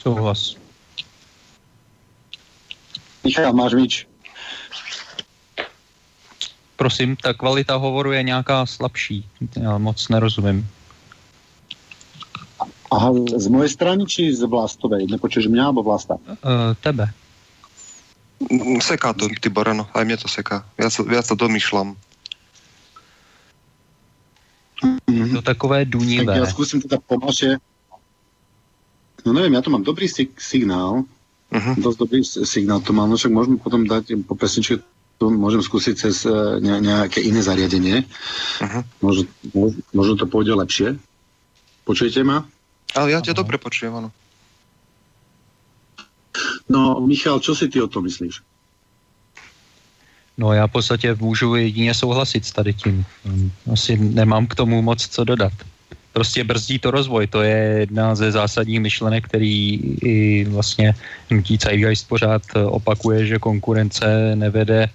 [0.00, 0.56] Súhlas.
[3.22, 4.08] Michal, máš.
[6.80, 9.28] Prosím, ta kvalita hovoru je nějaká slabší.
[9.60, 10.66] Já moc nerozumím.
[12.92, 13.08] Aha,
[13.40, 15.08] z mojej strany či z Vlastovej?
[15.08, 16.20] Nepočuješ mňa alebo Vlasta?
[16.44, 17.08] Uh, tebe.
[18.52, 20.68] Mm, seká to, ty Borano, aj mne to seká.
[20.76, 21.96] Ja sa, ja sa domýšľam.
[24.82, 25.38] Mm-hmm.
[25.38, 26.26] To takové dunivé.
[26.26, 27.56] Tak ja skúsim teda pomalšie.
[29.22, 31.06] No neviem, ja tu mám dobrý sig- signál.
[31.52, 31.74] Uh-huh.
[31.78, 34.80] Dosť dobrý signál to mám, no však môžeme potom dať po pesničke
[35.20, 38.02] tu môžem skúsiť cez uh, ne- nejaké iné zariadenie.
[38.58, 38.82] Uh-huh.
[39.04, 39.30] Možno,
[39.94, 40.88] možno to pôjde lepšie.
[41.86, 42.42] Počujete ma?
[42.94, 44.10] Ale ja ťa dobre počujem, áno.
[46.68, 48.40] No, Michal, čo si ty o tom myslíš?
[50.38, 53.04] No já v podstatě můžu jedině souhlasit s tady tím.
[53.72, 55.52] Asi nemám k tomu moc co dodat.
[56.12, 60.94] Prostě brzdí to rozvoj, to je jedna ze zásadních myšlenek, který i vlastně
[61.30, 64.88] hnutí Zeitgeist pořád opakuje, že konkurence nevede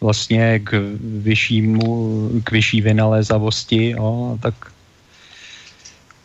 [0.00, 4.54] vlastně k vyššímu, k vyšší vynalézavosti, jo, tak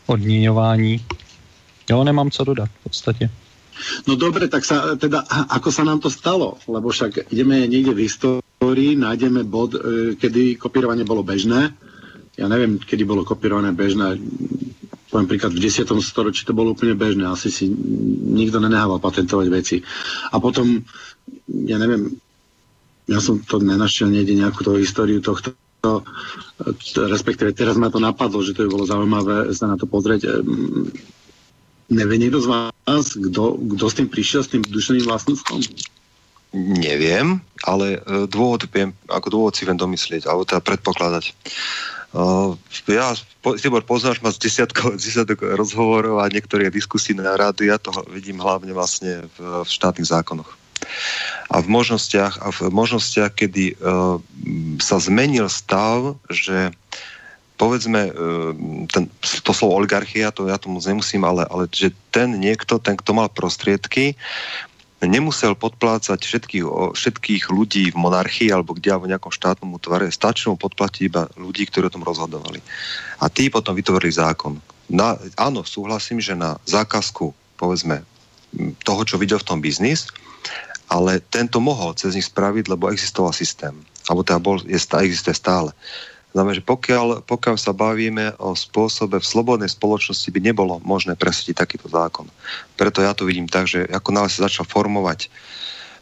[0.09, 1.05] odměňování.
[1.89, 3.29] Jo, nemám co dodat v podstatě.
[4.07, 6.59] No dobre, tak sa, teda, ako sa nám to stalo?
[6.67, 9.79] Lebo však ideme niekde v histórii, nájdeme bod, e,
[10.19, 11.71] kedy kopírovanie bolo bežné.
[12.35, 14.19] Ja neviem, kedy bolo kopírovanie bežné.
[15.09, 15.87] Poviem príklad, v 10.
[16.03, 17.23] storočí to bolo úplne bežné.
[17.23, 17.71] Asi si
[18.29, 19.79] nikto nenehával patentovať veci.
[20.31, 20.83] A potom,
[21.47, 22.19] ja neviem,
[23.09, 26.03] ja som to nenašiel niekde nejakú tú históriu tohto to,
[27.07, 30.43] respektíve teraz ma to napadlo, že to by bolo zaujímavé sa na to pozrieť.
[31.89, 35.59] Nevie niekto z vás, kto, s tým prišiel, s tým dušeným vlastníctvom?
[36.53, 41.33] Neviem, ale e, dôvod viem, ako dôvod si viem domyslieť, alebo teda predpokladať.
[42.09, 42.57] Uh,
[42.89, 43.13] ja,
[43.61, 48.41] Tibor, poznáš ma z desiatkov, desiatok rozhovorov a niektorých diskusí na rádu, ja to vidím
[48.41, 50.49] hlavne vlastne v, v štátnych zákonoch.
[51.49, 54.21] A v možnostiach, a v možnostiach kedy uh,
[54.77, 56.69] sa zmenil stav, že
[57.59, 58.53] povedzme, uh,
[58.87, 59.11] ten,
[59.43, 63.27] to slovo oligarchia, to ja tomu nemusím, ale, ale že ten niekto, ten, kto mal
[63.27, 64.15] prostriedky,
[65.07, 71.01] nemusel podplácať všetkých, všetkých ľudí v monarchii alebo kde v nejakom štátnom útvare, stačilo podplatiť
[71.07, 72.59] iba ľudí, ktorí o tom rozhodovali.
[73.23, 74.59] A tí potom vytvorili zákon.
[74.91, 78.03] Na, áno, súhlasím, že na zákazku, povedzme,
[78.83, 80.09] toho, čo videl v tom biznis,
[80.89, 83.77] ale tento mohol cez nich spraviť, lebo existoval systém.
[84.09, 85.69] Alebo teda bol, je, existuje stále.
[86.33, 91.57] Znamená, že pokiaľ, pokiaľ sa bavíme o spôsobe v slobodnej spoločnosti, by nebolo možné presadiť
[91.57, 92.29] takýto zákon.
[92.77, 95.25] Preto ja to vidím tak, že ako náhle sa začal formovať,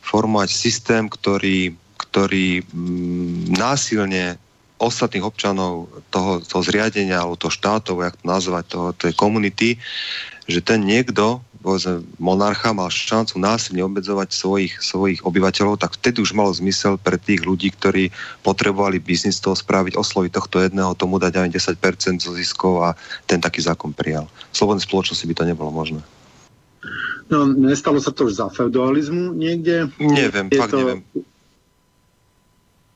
[0.03, 4.35] formovať systém, ktorý, ktorý mm, násilne
[4.77, 9.79] ostatných občanov toho, toho zriadenia alebo toho štátov, jak to nazvať, toho, tej komunity,
[10.45, 16.31] že ten niekto povedzme, monarcha mal šancu násilne obmedzovať svojich, svojich obyvateľov, tak vtedy už
[16.37, 18.13] malo zmysel pre tých ľudí, ktorí
[18.45, 22.89] potrebovali biznis toho spraviť, osloviť tohto jedného, tomu dať aj 10% zo ziskov a
[23.25, 24.29] ten taký zákon prijal.
[24.53, 26.01] V slobodnej spoločnosti by to nebolo možné.
[27.27, 29.91] No, nestalo sa to už za feudalizmu niekde?
[29.99, 30.79] Neviem, Je fakt to...
[30.79, 30.99] neviem.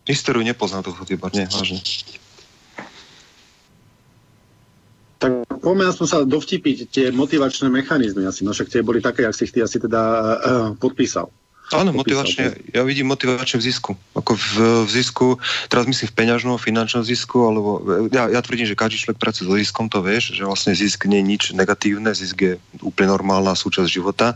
[0.08, 1.78] Históriu nepoznám typa, nie, vážne.
[5.22, 8.42] Tak poďme aspoň sa dovtipiť tie motivačné mechanizmy asi.
[8.42, 11.30] No však tie boli také, ak si ich ty asi teda uh, podpísal.
[11.72, 13.92] Áno, motivačne, ja vidím motivačne v zisku.
[14.12, 15.28] Ako v, v zisku,
[15.72, 17.80] teraz myslím v peňažnom, finančnom zisku, alebo
[18.12, 21.24] ja, ja tvrdím, že každý človek pracuje so ziskom, to vieš, že vlastne zisk nie
[21.24, 22.54] je nič negatívne, zisk je
[22.84, 24.36] úplne normálna súčasť života.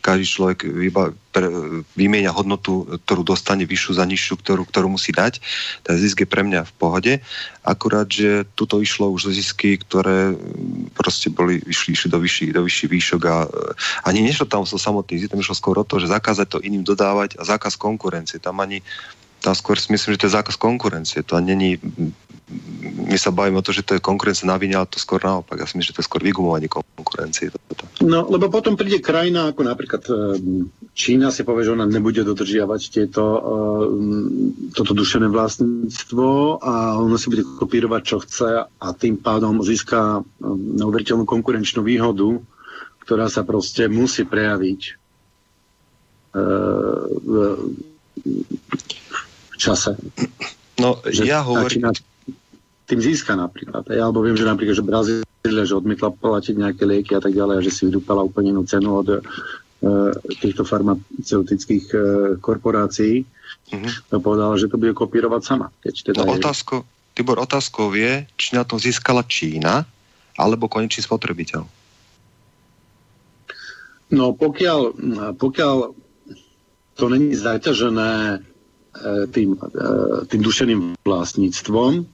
[0.00, 1.46] Každý človek vyba, pre,
[1.94, 5.38] vymieňa hodnotu, ktorú dostane vyššiu za nižšiu, ktorú, ktorú musí dať.
[5.86, 7.12] Ten zisk je pre mňa v pohode.
[7.62, 10.34] Akurát, že tuto išlo už zisky, ktoré
[10.98, 13.36] proste boli, išli, išli do vyšších, do vyšších výšok a
[14.04, 16.82] ani nešlo tam so samotný zisk, tam išlo skôr o to, že zakázať to iným
[16.82, 18.42] dodávať a zákaz konkurencie.
[18.42, 18.82] Tam ani
[19.40, 21.24] tam skôr myslím, že to je zákaz konkurencie.
[21.24, 21.80] To není
[23.10, 25.62] my sa bavíme o to, že to je konkurencia na vine, ale to skôr naopak.
[25.62, 27.54] Ja si myslím, že to je skôr vygumovanie konkurencie.
[28.02, 30.14] No, lebo potom príde krajina, ako napríklad e,
[31.00, 33.40] Čína si povie, že ona nebude dodržiavať tieto, e,
[34.76, 40.44] toto dušené vlastníctvo a ona si bude kopírovať, čo chce a tým pádom získa e,
[40.76, 42.36] neuveriteľnú konkurenčnú výhodu,
[43.08, 45.00] ktorá sa proste musí prejaviť
[46.30, 47.34] v
[49.58, 49.98] čase.
[50.78, 51.90] No, že ja hovorím
[52.86, 53.82] tým získa napríklad.
[53.90, 57.54] Ja, alebo viem, že napríklad, že Brazília, že odmietla platiť nejaké lieky a tak ďalej,
[57.58, 59.26] a že si vydúpala úplne inú cenu od
[60.40, 61.98] týchto farmaceutických e,
[62.38, 63.24] korporácií.
[63.70, 64.20] Mm-hmm.
[64.20, 65.70] povedala, že to bude kopírovať sama.
[65.80, 66.42] Keď teda no, je...
[66.42, 66.74] otázko,
[67.14, 69.86] Tibor, otázkou je, či na tom získala Čína,
[70.36, 71.62] alebo konečný spotrebiteľ.
[74.10, 74.80] No pokiaľ,
[75.38, 75.76] pokiaľ
[76.98, 78.38] to není zaťažené e,
[79.32, 79.66] tým, e,
[80.28, 82.04] tým dušeným vlastníctvom,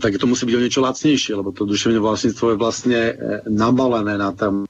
[0.00, 3.14] tak to musí byť o niečo lacnejšie, lebo to duševné vlastníctvo je vlastne e,
[3.50, 4.64] nabalené na tam,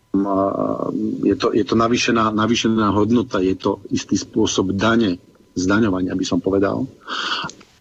[1.22, 5.22] je to, je to navýšená, navýšená hodnota, je to istý spôsob dane,
[5.54, 6.88] zdaňovania, by som povedal.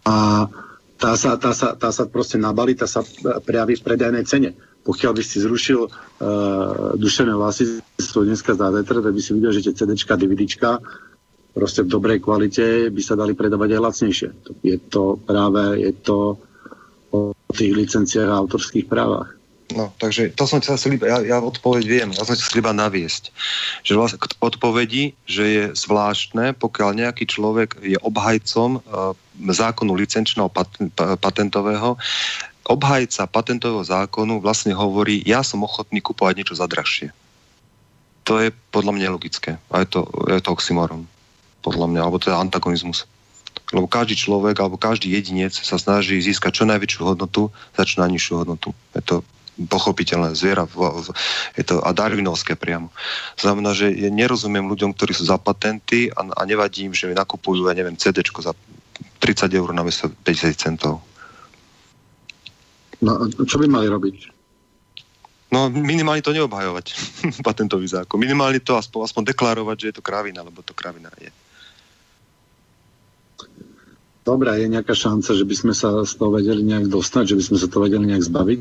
[0.06, 0.45] A
[1.01, 3.01] tá sa, tá sa, tá sa proste nabalí, tá sa
[3.41, 4.54] prejaví v predajnej cene.
[4.82, 5.91] Pokiaľ by si zrušil uh,
[6.97, 10.82] duševné vlastníctvo dneska za vetr, tak by si videl, že tie CDčka, DVDčka
[11.51, 14.30] proste v dobrej kvalite by sa dali predávať aj lacnejšie.
[14.63, 16.39] Je to práve, je to
[17.55, 19.31] tých licenciách a autorských právach.
[19.71, 23.31] No, takže to som sa chcel ja, ja odpoveď viem, ja som chcel iba naviesť.
[23.87, 28.81] Že vlastne odpovedi, že je zvláštne, pokiaľ nejaký človek je obhajcom e,
[29.55, 31.95] zákonu licenčného patent, patentového,
[32.67, 37.15] obhajca patentového zákonu vlastne hovorí, ja som ochotný kupovať niečo za drahšie.
[38.29, 39.57] To je podľa mňa logické.
[39.73, 41.09] A je to, je to oxymoron.
[41.65, 43.09] Podľa mňa, alebo je antagonizmus
[43.71, 48.34] lebo každý človek alebo každý jedinec sa snaží získať čo najväčšiu hodnotu za čo najnižšiu
[48.43, 48.75] hodnotu.
[48.95, 49.15] Je to
[49.67, 50.65] pochopiteľné zviera,
[51.60, 52.89] je to a darwinovské priamo.
[53.36, 57.13] Znamená, že ja nerozumiem ľuďom, ktorí sú za patenty a, a nevadí im, že mi
[57.13, 58.55] nakupujú, ja neviem, CD za
[59.21, 60.23] 30 eur na 50
[60.55, 61.03] centov.
[63.01, 64.41] No, čo by mali robiť?
[65.51, 66.95] No minimálne to neobhajovať,
[67.47, 68.15] patentový zákon.
[68.15, 71.27] Minimálne to aspoň, aspoň deklarovať, že je to kravina, lebo to kravina je.
[74.21, 77.43] Dobre, je nejaká šanca, že by sme sa z toho vedeli nejak dostať, že by
[77.43, 78.60] sme sa to vedeli nejak zbaviť?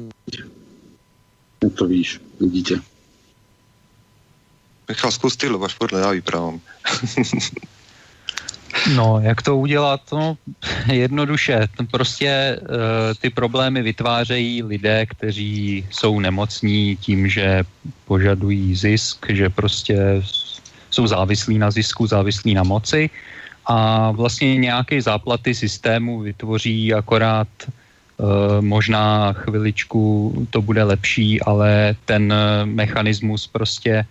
[1.61, 2.81] To víš, vidíte?
[4.89, 6.59] Michal, skús ty, lebo až podľa ja vyprávam.
[8.97, 10.01] No, jak to udělat?
[10.13, 10.37] No,
[10.93, 11.69] jednoduše.
[11.91, 12.59] Prostě e,
[13.21, 17.65] ty problémy vytvářejí lidé, kteří jsou nemocní tím, že
[18.05, 20.23] požadují zisk, že prostě
[20.91, 23.11] jsou závislí na zisku, závislí na moci
[23.67, 27.67] a vlastně nějaké záplaty systému vytvoří akorát e,
[28.61, 34.05] možná chviličku to bude lepší, ale ten mechanismus prostě e,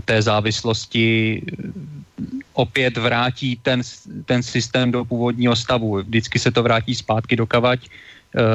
[0.00, 1.42] té závislosti
[2.56, 3.82] opět vrátí ten,
[4.24, 6.02] ten systém do původního stavu.
[6.02, 7.88] Vždycky se to vrátí zpátky, dokavať eh,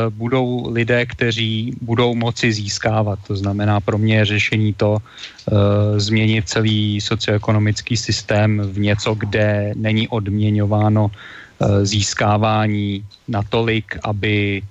[0.09, 3.19] budou lidé, kteří budou moci získávat.
[3.27, 5.57] To znamená pro mě je řešení to uh,
[5.97, 14.61] změnit celý socioekonomický systém v něco, kde není odměňováno uh, získávání natolik, aby,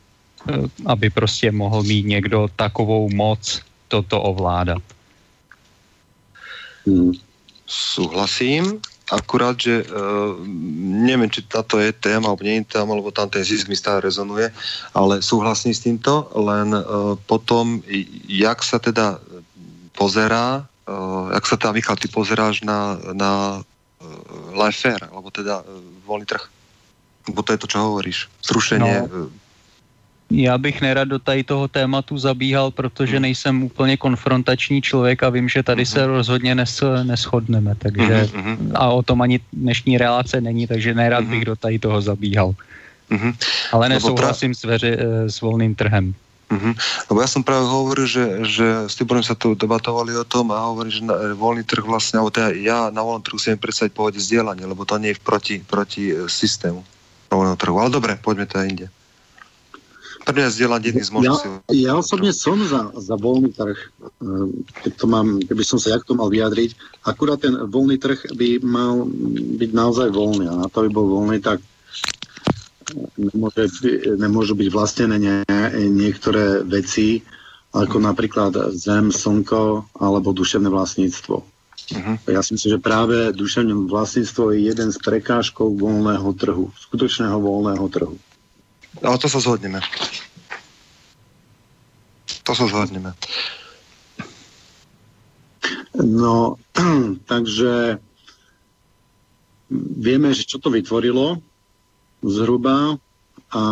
[0.51, 4.83] uh, aby prostě mohl mít někdo takovou moc toto ovládat.
[6.87, 7.13] Hmm.
[7.67, 8.81] Súhlasím.
[9.11, 10.39] Akurát, že uh,
[11.03, 13.99] neviem, či táto je téma, alebo nie je téma, alebo tam ten zisk mi stále
[13.99, 14.55] rezonuje,
[14.95, 17.83] ale súhlasím s týmto, len uh, potom,
[18.31, 19.19] jak sa teda
[19.99, 24.07] pozerá, uh, jak sa teda, Michal, ty pozeráš na, na uh,
[24.55, 25.67] laissez alebo teda uh,
[26.07, 26.47] voľný trh?
[27.35, 28.31] Bo to je to, čo hovoríš.
[28.47, 29.31] Zrušenie no.
[30.31, 33.23] Já bych nerad do tady toho tématu zabíhal, protože hmm.
[33.23, 36.11] nejsem úplně konfrontační člověk a vím, že tady se hmm.
[36.11, 41.45] rozhodně nes, neschodneme, takže hmm, a o tom ani dnešní relace není, takže nerad bych
[41.45, 42.55] do tady toho zabíhal.
[43.73, 46.15] Ale nesouhlasím s, veři, eh, s volným trhem.
[46.51, 46.75] Uh-huh.
[47.07, 50.67] Lebo ja som práve hovoril, že, že s Tiborom sa tu debatovali o tom a
[50.67, 54.19] hovorím, že na, voľný trh vlastne, alebo teda ja na voľnom trhu si predstaviť pohode
[54.19, 56.83] zdieľanie, lebo to nie je proti, proti eh, systému
[57.31, 57.75] voľného trhu.
[57.79, 58.87] Ale dobre, poďme teda inde.
[60.31, 61.11] Mňa zdieľať jedný z.
[61.23, 61.35] Ja,
[61.71, 63.79] ja osobne som za, za voľný trh.
[64.23, 66.75] Ehm, keď to mám, keby som sa jak to mal vyjadriť.
[67.07, 69.05] Akurát ten voľný trh by mal
[69.59, 70.47] byť naozaj voľný.
[70.47, 71.59] A na to by bol voľný, tak
[73.19, 73.71] nemôže,
[74.19, 75.37] nemôžu byť vlastnené nie,
[75.91, 77.23] niektoré veci,
[77.71, 81.37] ako napríklad zem, slnko alebo duševné vlastníctvo.
[81.91, 82.17] Uh-huh.
[82.31, 87.87] Ja si myslím, že práve duševné vlastníctvo je jeden z prekážkov voľného trhu, skutočného voľného
[87.91, 88.15] trhu.
[88.99, 89.79] Ale to sa zhodneme.
[92.43, 93.15] To sa zhodneme.
[95.95, 96.59] No,
[97.31, 98.03] takže
[99.71, 101.39] vieme, že čo to vytvorilo
[102.27, 102.99] zhruba
[103.55, 103.63] a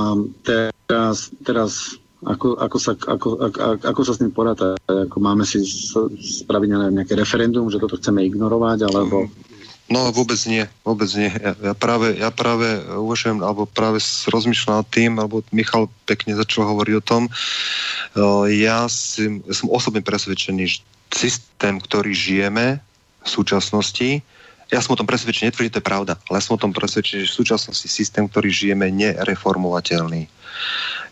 [0.47, 4.75] teraz, teraz ako, ako, sa, ako, ako, ako sa s tým porátať?
[4.91, 5.63] Ako máme si
[6.43, 9.31] spraviť nejaké referendum, že toto chceme ignorovať, alebo
[9.89, 11.33] No vôbec nie, vôbec nie.
[11.33, 16.69] Ja, ja práve, ja práve uvažujem, alebo práve rozmýšľam nad tým, alebo Michal pekne začal
[16.69, 17.23] hovoriť o tom.
[18.53, 22.85] Ja, si, ja som osobne presvedčený, že systém, ktorý žijeme
[23.25, 24.21] v súčasnosti,
[24.69, 27.25] ja som o tom presvedčený, netvrdím, to je pravda, ale ja som o tom presvedčený,
[27.25, 30.29] že v súčasnosti systém, ktorý žijeme, nereformovateľný.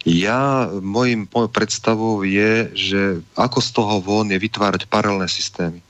[0.04, 3.00] Ja, môjim, mojou predstavou je, že
[3.32, 5.80] ako z toho von je vytvárať paralelné systémy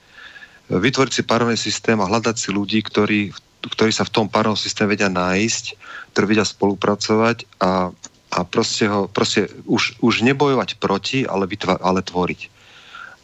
[0.70, 3.30] vytvoriť si paralelný systém a hľadať si ľudí, ktorí,
[3.62, 5.64] ktorí sa v tom paralelnom systéme vedia nájsť,
[6.14, 7.94] ktorí vedia spolupracovať a,
[8.34, 12.40] a proste, ho, proste už, už nebojovať proti, ale, vytva, ale tvoriť.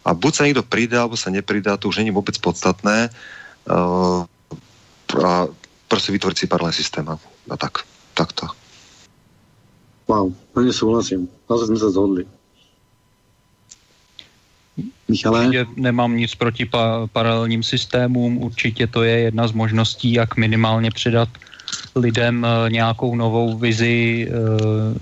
[0.02, 3.14] A buď sa niekto pridá, alebo sa nepridá, to už není vôbec podstatné.
[3.62, 4.26] Uh,
[5.22, 5.46] a
[5.86, 7.06] proste vytvoriť si paralelný systém.
[7.06, 7.86] A tak,
[8.18, 8.50] takto.
[10.10, 11.30] Wow, plne súhlasím.
[11.46, 12.26] Zase sme sa zhodli.
[15.08, 15.46] Michale?
[15.46, 20.90] Určitě nemám nic proti pa- paralelním systémům, určitě to je jedna z možností, jak minimálně
[20.90, 21.28] předat
[21.96, 24.32] lidem e, nějakou novou vizi e,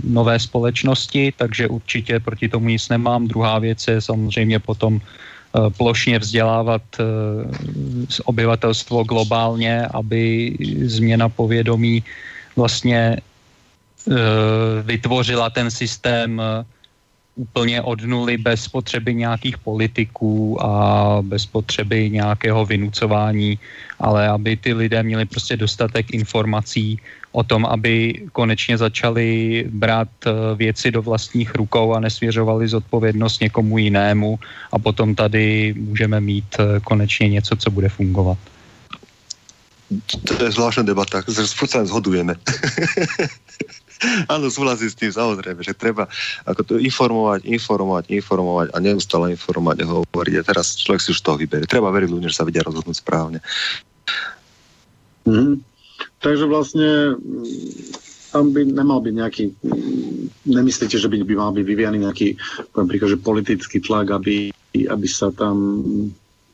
[0.05, 3.29] nové společnosti, takže určitě proti tomu nic nemám.
[3.29, 5.01] Druhá věc je samozřejmě potom e,
[5.71, 6.83] plošně vzdělávat
[8.25, 12.03] obyvatelstvo globálně, aby změna povědomí
[12.57, 13.17] vlastně
[14.83, 16.43] vytvořila ten systém
[17.41, 20.73] úplně od nuly bez potřeby nějakých politiků a
[21.25, 23.59] bez potřeby nějakého vynucování,
[23.99, 27.01] ale aby ty lidé měli prostě dostatek informací
[27.33, 33.79] o tom, aby konečně začali brát eh, věci do vlastních rukou a nesvěřovali zodpovědnost někomu
[33.79, 34.39] jinému
[34.73, 38.39] a potom tady můžeme mít eh, konečně něco, co bude fungovat.
[40.23, 41.19] To je zvláštna debata,
[41.67, 42.39] sa zhodujeme.
[44.33, 46.09] Áno, súhlasím s tým, samozrejme, že treba
[46.49, 50.35] ako to informovať, informovať, informovať a neustále informovať a hovoriť.
[50.41, 51.69] A teraz človek si už toho vyberie.
[51.69, 53.39] Treba veriť ľuďom, že sa vedia rozhodnúť správne.
[55.29, 55.61] Mm.
[56.21, 57.21] Takže vlastne
[58.33, 59.45] tam by nemal byť nejaký,
[60.49, 62.39] nemyslíte, že by, by mal byť vyvíjaný nejaký,
[62.73, 65.57] poviem príklad, že politický tlak, aby, aby sa tam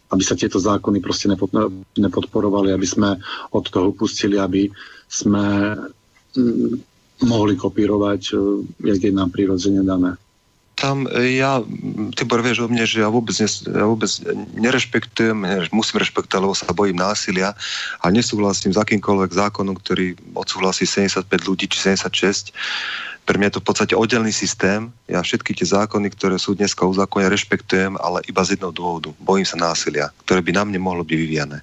[0.06, 1.26] aby sa tieto zákony proste
[1.98, 3.18] nepodporovali, aby sme
[3.50, 4.70] od toho pustili, aby
[5.10, 5.74] sme
[7.24, 8.36] mohli kopírovať,
[8.84, 10.20] jak je nám prirodzene dané
[10.76, 11.64] tam e, ja,
[12.14, 14.12] Tibor, vieš o mne, že ja vôbec, ne, ja vôbec
[14.60, 15.36] nerešpektujem,
[15.72, 17.56] musím rešpektovať, lebo sa bojím násilia
[18.04, 22.52] a nesúhlasím s akýmkoľvek zákonom, ktorý odsúhlasí 75 ľudí či 76.
[23.26, 24.86] Pre mňa je to v podstate oddelený systém.
[25.10, 29.10] Ja všetky tie zákony, ktoré sú dneska uzákonia, rešpektujem, ale iba z jedného dôvodu.
[29.18, 31.58] Bojím sa násilia, ktoré by na mne mohlo byť vyvíjane.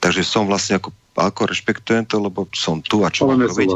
[0.00, 3.70] Takže som vlastne ako ako rešpektujem to, lebo som tu a čo mám robiť.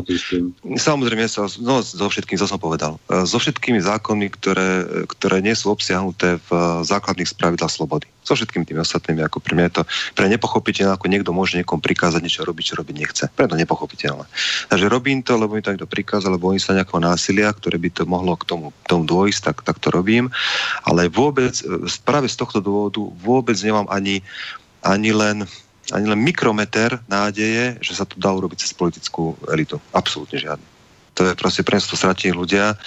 [0.75, 2.99] Samozrejme, sa, no, so všetkým, co som povedal.
[3.07, 4.71] E, so všetkými zákony, ktoré,
[5.07, 8.11] ktoré nie sú obsiahnuté v základných spravidlách slobody.
[8.27, 9.83] So všetkými tými ostatnými, ako pre mňa je to
[10.19, 13.25] pre nepochopiteľné, ako niekto môže niekomu prikázať niečo robiť, čo robiť nechce.
[13.31, 14.27] Preto nepochopiteľné.
[14.69, 17.89] Takže robím to, lebo mi to niekto prikázal, lebo bojím sa nejakého násilia, ktoré by
[17.95, 20.29] to mohlo k tomu, k tomu dôjsť, tak, tak to robím.
[20.83, 24.27] Ale vôbec, e, práve z tohto dôvodu vôbec nemám ani,
[24.83, 25.47] ani len
[25.93, 29.81] ani len mikrometer nádeje, že sa to dá urobiť cez politickú elitu.
[29.97, 30.79] Absolútne žiadny.
[31.19, 32.79] To je proste pre to stratení ľudia,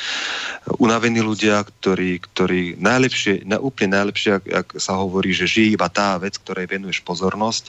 [0.80, 5.92] unavení ľudia, ktorí, ktorí najlepšie, na, úplne najlepšie, ak, ak sa hovorí, že žije iba
[5.92, 7.68] tá vec, ktorej venuješ pozornosť,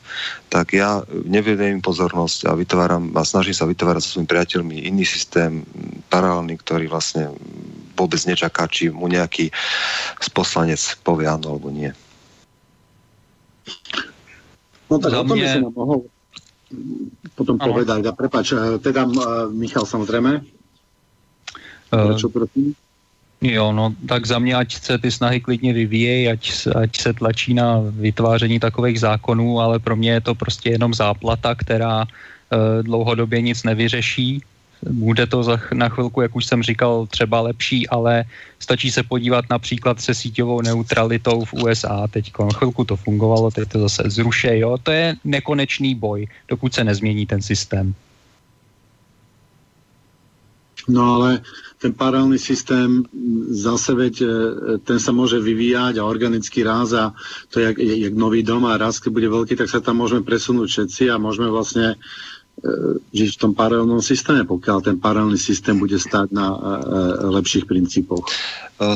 [0.55, 5.67] tak ja nevenujem pozornosť a vytváram a snažím sa vytvárať so svojimi priateľmi iný systém
[6.15, 7.35] paralelný, ktorý vlastne
[7.99, 9.51] vôbec nečaká, či mu nejaký
[10.23, 11.91] sposlanec povie áno alebo nie.
[14.93, 15.41] No tak o tom mne...
[15.41, 15.99] by som mohol
[17.33, 17.73] potom ano.
[17.73, 18.01] povedať.
[18.09, 20.45] A prepač, eh, teda uh, Michal samozrejme.
[21.93, 22.77] Uh, Čo prosím?
[23.43, 27.55] Jo, no tak za mě, ať se ty snahy klidně vyvíjejí, ať, ať se tlačí
[27.55, 33.41] na vytváření takových zákonů, ale pro mě je to prostě jenom záplata, která e, dlouhodobě
[33.43, 34.43] nic nevyřeší
[34.91, 38.25] bude to za, na chvilku, jak už jsem říkal, třeba lepší, ale
[38.59, 42.07] stačí se podívat například se síťovou neutralitou v USA.
[42.11, 44.59] Teď chvilku to fungovalo, teď to zase zruše.
[44.59, 44.79] Jo?
[44.83, 47.95] To je nekonečný boj, dokud se nezmění ten systém.
[50.89, 51.41] No ale
[51.79, 53.07] ten paralelný systém
[53.51, 54.27] zase veď, e,
[54.83, 57.15] ten sa môže vyvíjať a organický raz a
[57.55, 60.27] to je jak, jak nový dom a raz, keď bude veľký, tak sa tam môžeme
[60.27, 61.95] presunúť všetci a môžeme vlastne
[63.11, 67.67] žiť v tom paralelnom systéme, pokiaľ ten paralelný systém bude stát na e, e, lepších
[67.67, 68.23] princípoch.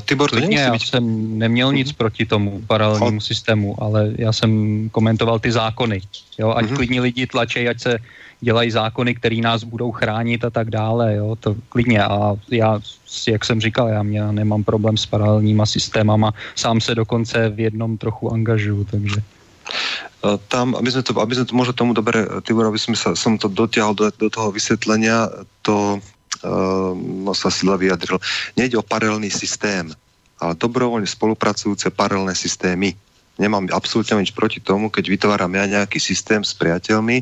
[0.06, 0.88] Tibor, to nie, já byť...
[0.88, 4.50] jsem neměl nic proti tomu paralelnímu systému, ale já jsem
[4.90, 6.00] komentoval ty zákony.
[6.38, 6.54] Jo?
[6.56, 6.76] Ať mm-hmm.
[6.76, 7.98] klidně lidi tlačí, ať se
[8.40, 11.14] dělají zákony, které nás budou chránit a tak dále.
[11.14, 11.36] Jo?
[11.40, 12.02] To klidně.
[12.04, 12.80] A já,
[13.28, 16.34] jak jsem říkal, já mě nemám problém s paralelníma systémama.
[16.54, 19.22] Sám se dokonce v jednom trochu angažuju, takže...
[19.66, 22.96] E, tam, aby sme to, aby sme to možno tomu dobre, e, Tibor, aby sme
[22.96, 25.28] sa, som to dotiahol do, do toho vysvetlenia,
[25.66, 25.98] to
[26.46, 28.22] uh, no sa sila vyjadril.
[28.54, 29.90] Nejde o paralelný systém,
[30.38, 32.94] ale dobrovoľne spolupracujúce paralelné systémy.
[33.36, 37.20] Nemám absolútne nič proti tomu, keď vytváram ja nejaký systém s priateľmi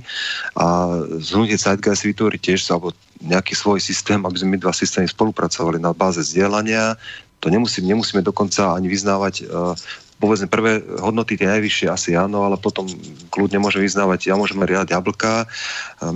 [0.55, 0.67] a
[1.19, 5.91] zhnutie Zeitgeist vytvorí tiež alebo nejaký svoj systém, aby sme my dva systémy spolupracovali na
[5.91, 6.95] báze vzdelania,
[7.43, 9.77] to nemusí, nemusíme dokonca ani vyznávať uh,
[10.25, 12.89] povedzme prvé hodnoty tie najvyššie asi áno, ale potom
[13.29, 15.45] kľudne môže vyznávať, ja môžem riadať jablka,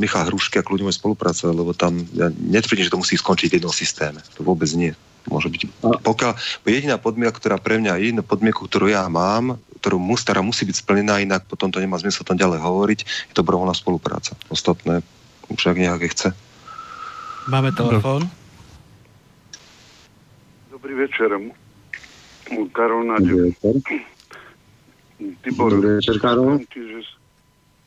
[0.01, 3.57] Michal Hrušky a kľudne môže spolupracovať, lebo tam ja netvrdím, že to musí skončiť v
[3.61, 4.25] jednom systéme.
[4.41, 4.97] To vôbec nie.
[5.29, 6.33] Môže byť, pokiaľ
[6.65, 10.81] jediná podmienka, ktorá pre mňa, jediná podmienku, ktorú ja mám, ktorú mus, ktorá musí byť
[10.81, 14.33] splnená, inak potom to nemá zmysel tam ďalej hovoriť, je to dobrovoľná spolupráca.
[14.49, 15.05] Ostatné
[15.53, 16.29] však nejaké chce.
[17.53, 18.33] Máme telefón.
[20.73, 21.29] Dobrý večer.
[22.73, 23.53] Karol Nádej.
[25.43, 26.63] Tibor, Dobrý večer, Karol.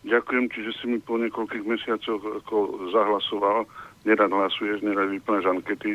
[0.01, 3.69] Ďakujem ti, že si mi po niekoľkých mesiacoch ako zahlasoval.
[4.03, 5.93] Nerad hlasuješ, nerad vyplňaš ankety.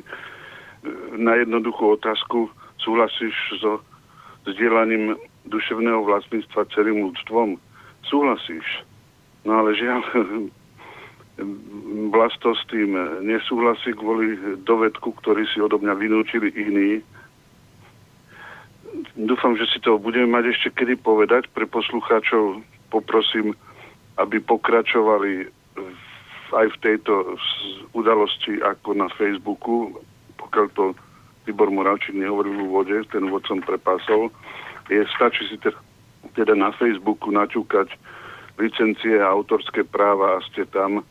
[1.19, 2.47] Na jednoduchú otázku
[2.79, 3.83] súhlasíš so
[4.47, 5.19] zdieľaním
[5.51, 7.59] duševného vlastníctva celým ľudstvom?
[8.07, 8.87] Súhlasíš.
[9.43, 10.01] No ale žiaľ,
[12.15, 17.05] Vlasto s tým nesúhlasí kvôli dovedku, ktorý si odo mňa vynúčili iní
[19.17, 21.49] dúfam, že si to budeme mať ešte kedy povedať.
[21.57, 22.61] Pre poslucháčov.
[22.93, 23.57] Poprosím,
[24.21, 25.49] aby pokračovali
[26.55, 27.35] aj v tejto
[27.97, 29.99] udalosti ako na Facebooku,
[30.39, 30.85] pokiaľ to
[31.43, 34.31] Tibor Moravčík nehovoril v úvode, ten úvod som prepásol,
[34.87, 35.79] je, stačí si teda,
[36.39, 37.91] teda na Facebooku naťukať
[38.63, 41.03] licencie a autorské práva a ste tam,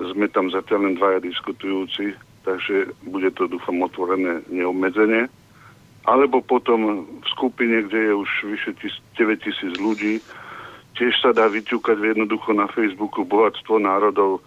[0.00, 2.16] sme tam zatiaľ len dvaja diskutujúci,
[2.48, 5.28] takže bude to, dúfam, otvorené neobmedzenie
[6.10, 8.70] alebo potom v skupine, kde je už vyše
[9.14, 10.18] 9 tisíc ľudí,
[10.98, 14.42] tiež sa dá vyťukať jednoducho na Facebooku Bohatstvo národov.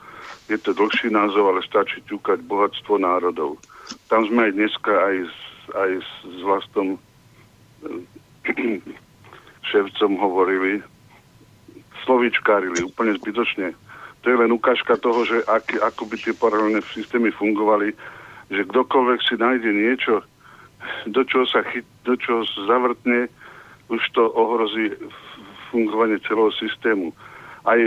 [0.52, 3.56] Je to dlhší názov, ale stačí ťukať Bohatstvo národov.
[4.12, 5.38] Tam sme aj dneska aj s,
[5.72, 7.00] aj s vlastnom
[7.88, 8.84] eh,
[9.72, 10.84] ševcom hovorili,
[12.04, 13.72] slovíčkárili úplne zbytočne.
[14.20, 17.96] to je len ukážka toho, že ak, ako by tie paralelné systémy fungovali,
[18.52, 20.20] že kdokoľvek si nájde niečo,
[21.08, 23.28] do čoho sa chyt, do čoho zavrtne,
[23.90, 24.96] už to ohrozí
[25.72, 27.12] fungovanie celého systému.
[27.66, 27.80] Aj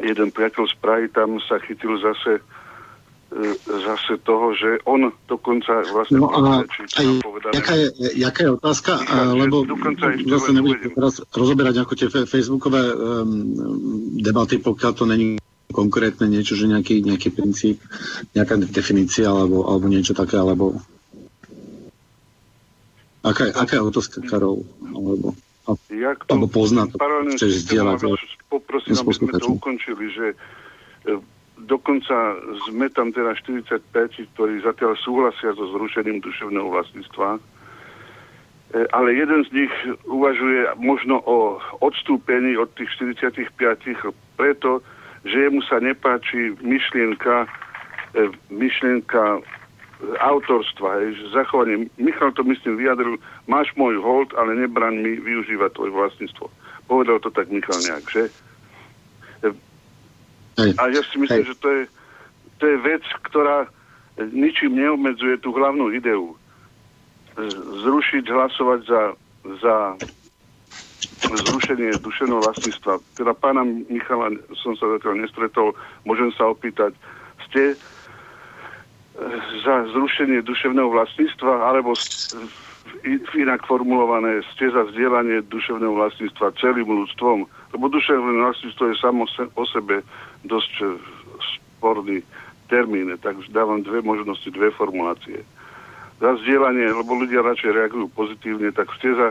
[0.00, 2.40] jeden priateľ z Prahy tam sa chytil zase
[3.34, 6.18] e, zase toho, že on dokonca vlastne...
[6.22, 7.06] No a aj,
[7.52, 7.86] jaká, je,
[8.16, 8.90] jaká je otázka?
[8.96, 9.56] Říká, lebo
[10.26, 12.96] zase nebudem teraz rozoberať ako tie facebookové um,
[14.18, 15.36] debaty, pokiaľ to není
[15.70, 17.78] konkrétne niečo, že nejaký, nejaký princíp,
[18.34, 20.82] nejaká definícia alebo, alebo niečo také, alebo
[23.24, 24.64] aká, aká je otázka, Karol?
[24.80, 25.36] Alebo,
[25.92, 26.98] Jak to, alebo pozná to,
[27.36, 28.02] chceš zdieľať.
[28.50, 30.36] Poprosím, aby sme to ukončili, že e,
[31.62, 32.16] dokonca
[32.66, 33.78] sme tam teda 45,
[34.34, 37.40] ktorí zatiaľ súhlasia so zrušením duševného vlastníctva, e,
[38.90, 39.72] ale jeden z nich
[40.08, 43.54] uvažuje možno o odstúpení od tých 45,
[44.34, 44.82] preto,
[45.22, 47.46] že jemu sa nepáči myšlienka,
[48.16, 49.38] e, myšlienka
[50.20, 51.88] autorstva, hej, že zachovanie.
[52.00, 56.46] Michal to myslím vyjadril, máš môj hold, ale nebran mi využívať tvoje vlastníctvo.
[56.88, 58.24] Povedal to tak Michal nejak, že?
[60.60, 61.82] A ja si myslím, že to je,
[62.60, 63.64] to je vec, ktorá
[64.32, 66.36] ničím neobmedzuje tú hlavnú ideu.
[67.84, 69.02] Zrušiť, hlasovať za,
[69.64, 69.76] za
[71.28, 73.00] zrušenie dušeného vlastníctva.
[73.16, 75.72] Teda pána Michala som sa zatiaľ nestretol,
[76.04, 76.92] môžem sa opýtať,
[77.48, 77.76] ste
[79.64, 81.92] za zrušenie duševného vlastníctva, alebo
[83.36, 87.44] inak formulované, ste za vzdielanie duševného vlastníctva celým ľudstvom.
[87.76, 90.00] Lebo duševné vlastníctvo je samo o sebe
[90.48, 90.86] dosť e,
[91.56, 92.18] sporný
[92.72, 95.44] termín, takže dávam dve možnosti, dve formulácie.
[96.20, 99.28] Za vzdielanie, lebo ľudia radšej reagujú pozitívne, tak ste za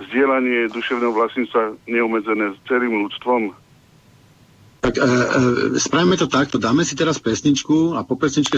[0.00, 3.52] vzdielanie duševného vlastníctva neumedzené s celým ľudstvom.
[4.80, 5.08] Tak e, e,
[5.76, 8.56] spravíme to takto, dáme si teraz pesničku a po pesničke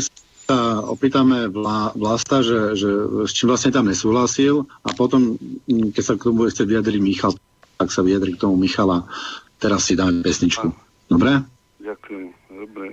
[0.53, 2.90] sa opýtame Vlá, Vlasta, že, že
[3.24, 7.00] s čím vlastne tam nesúhlasil a potom, mm, keď sa k tomu bude chcieť vyjadriť
[7.00, 7.32] Michal,
[7.80, 9.09] tak sa vyjadri k tomu Michala.
[9.57, 10.68] Teraz si dáme pesničku.
[11.09, 11.40] Dobre?
[11.80, 12.26] Ďakujem.
[12.53, 12.86] Dobre.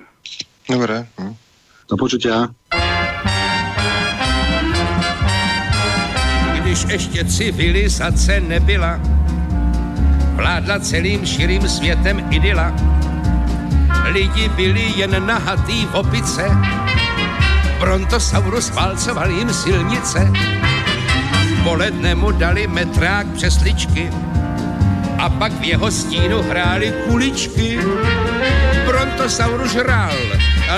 [0.69, 0.95] Dobre.
[1.19, 1.35] Hm.
[1.89, 2.49] Do počutia.
[6.61, 9.01] Když ještě civilizace nebyla,
[10.35, 12.73] vládla celým širým světem idyla.
[14.09, 16.49] Lidi byli jen nahatý v opice,
[17.79, 20.31] Brontosaurus válcoval jim silnice,
[21.63, 24.09] poledne mu dali metrák přesličky
[25.17, 27.79] a pak v jeho stínu hráli kuličky.
[28.85, 30.17] Brontosaurus žral,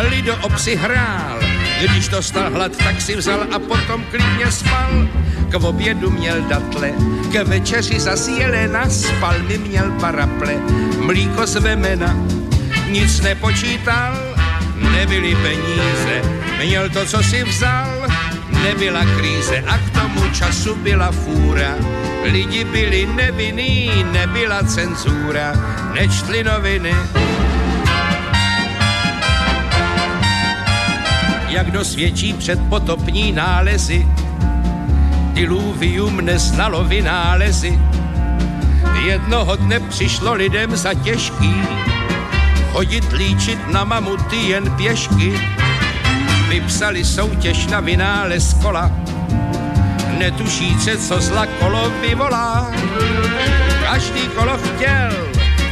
[0.10, 1.40] Lido obsi hrál,
[1.82, 5.08] když dostal hlad, tak si vzal a potom klidně spal.
[5.50, 6.92] K obědu měl datle,
[7.32, 10.54] k večeři zas jelena, spal mi měl paraple,
[10.98, 12.16] mlíko z vemena,
[12.90, 14.14] nic nepočítal,
[14.82, 16.22] nebyly peníze,
[16.66, 18.08] měl to, co si vzal,
[18.64, 21.76] nebyla kríze a k tomu času byla fůra.
[22.24, 25.54] Lidi byli nevinní, nebyla cenzura,
[25.94, 26.96] nečtli noviny.
[31.50, 34.08] Jak dosvědčí předpotopní nálezy,
[35.34, 37.80] diluvium neznalo vynálezy.
[39.06, 41.56] Jednoho dne přišlo lidem za těžký
[42.72, 45.40] chodit líčit na mamuty jen pěšky.
[46.50, 48.92] Vypsali soutěž na vynález kola,
[50.18, 52.72] netušíce, co zla kolo vyvolá.
[53.84, 55.12] Každý kolo chtěl,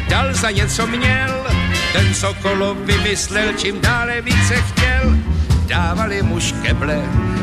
[0.09, 1.47] dal za něco měl,
[1.93, 5.17] ten, co kolo vymyslel, čím dále více chtěl,
[5.67, 7.01] dávali mu škeble.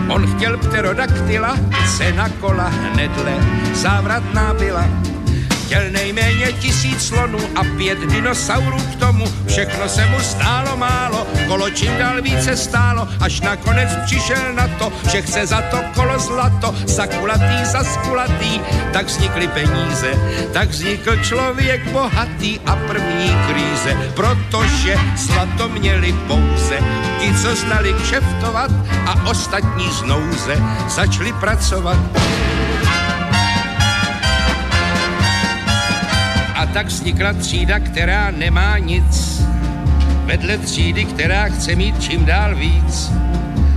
[0.08, 1.56] On chtěl pterodaktyla,
[1.96, 3.34] cena kola hnedle,
[3.74, 4.88] závratná byla
[5.66, 9.24] Chtěl nejméně tisíc slonů a pět dinosaurů k tomu.
[9.46, 14.92] Všechno se mu stálo málo, kolo čím dál více stálo, až nakonec přišel na to,
[15.10, 18.60] že chce za to kolo zlato, za kulatý, za skulatý.
[18.92, 20.10] Tak vznikly peníze,
[20.52, 26.78] tak vznikl člověk bohatý a první kríze, protože zlato měli pouze
[27.20, 28.70] ti, co znali kšeftovat
[29.06, 31.98] a ostatní znouze začali pracovat.
[36.76, 39.42] Tak vznikla třída, která nemá nic.
[40.24, 43.12] Vedle třídy, která chce mít čím dál víc.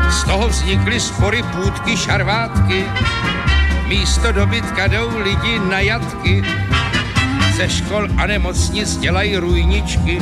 [0.10, 2.86] Z toho vznikly spory, půdky, šarvátky.
[3.88, 6.44] Místo dobytka jdou lidi na jatky.
[7.58, 10.22] Ze škol a nemocnic dělají rujničky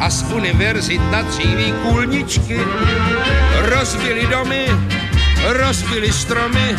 [0.00, 2.58] a z univerzit na tříví kůlničky.
[3.58, 4.66] Rozbili domy,
[5.46, 6.76] rozbili stromy,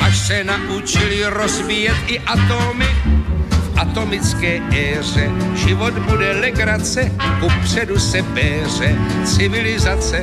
[0.00, 2.86] až se naučili rozbíjet i atomy
[3.96, 5.30] atomické éře.
[5.54, 10.22] Život bude legrace, kupředu se béře civilizace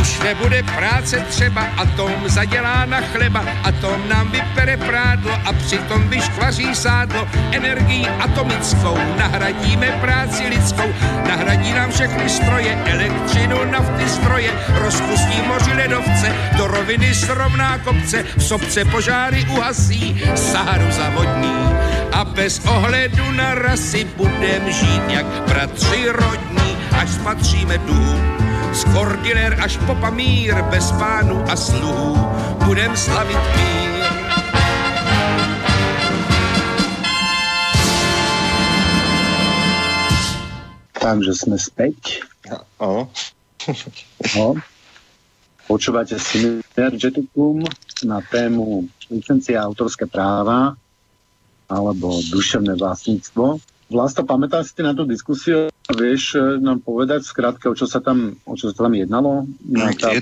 [0.00, 6.74] už nebude práce třeba, atom zadělá na chleba, atom nám vypere prádlo a přitom vyškvaří
[6.74, 7.28] sádlo.
[7.52, 10.88] Energií atomickou nahradíme práci lidskou,
[11.28, 18.42] nahradí nám všechny stroje, elektřinu, nafty, stroje, rozpustí moři ledovce, do roviny srovná kopce, v
[18.44, 21.67] sobce požáry uhasí, Saharu zavodní
[22.12, 28.38] a bez ohledu na rasy budem žít jak bratři rodní, až spatříme dům
[28.72, 32.16] z Kordiler až po Pamír, bez pánu a sluhů,
[32.64, 34.04] budem slavit mír.
[40.98, 42.20] Takže sme späť.
[42.76, 43.08] Áno.
[44.36, 44.60] No.
[45.64, 47.64] Počúvate Synergeticum
[48.04, 50.76] na tému licencia autorské práva
[51.68, 53.60] alebo duševné vlastníctvo.
[53.88, 55.72] Vlasto, pamätáš si na tú diskusiu?
[55.88, 59.48] Vieš e, nám povedať skrátke, o čo sa tam, o čo sa tam jednalo?
[60.12, 60.20] Je,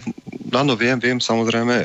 [0.55, 1.75] áno, viem, viem, samozrejme.
[1.83, 1.85] E,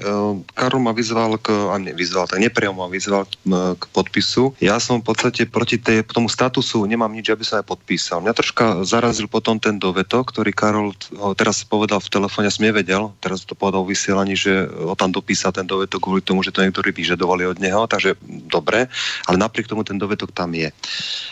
[0.54, 3.34] Karol ma vyzval k, a ne, vyzval, tak nepriamo ma vyzval k,
[3.82, 4.54] k podpisu.
[4.62, 8.22] Ja som v podstate proti tej, tomu statusu nemám nič, aby som aj podpísal.
[8.22, 10.94] Mňa troška zarazil potom ten dovetok, ktorý Karol
[11.34, 15.10] teraz povedal v telefóne, ja som nevedel, teraz to povedal v vysielaní, že ho tam
[15.10, 18.16] dopísal ten dovetok kvôli tomu, že to niektorí vyžadovali od neho, takže
[18.48, 18.86] dobre,
[19.26, 20.70] ale napriek tomu ten dovetok tam je.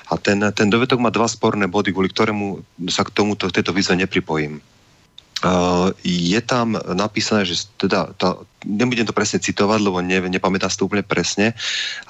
[0.10, 4.00] A ten, ten dovetok má dva sporné body, kvôli ktorému sa k tomuto, tejto výzve
[4.00, 4.64] nepripojím.
[5.40, 8.36] Uh, je tam napísané, že teda, tá,
[8.68, 11.56] nebudem to presne citovať, lebo ne, nepamätám si to úplne presne,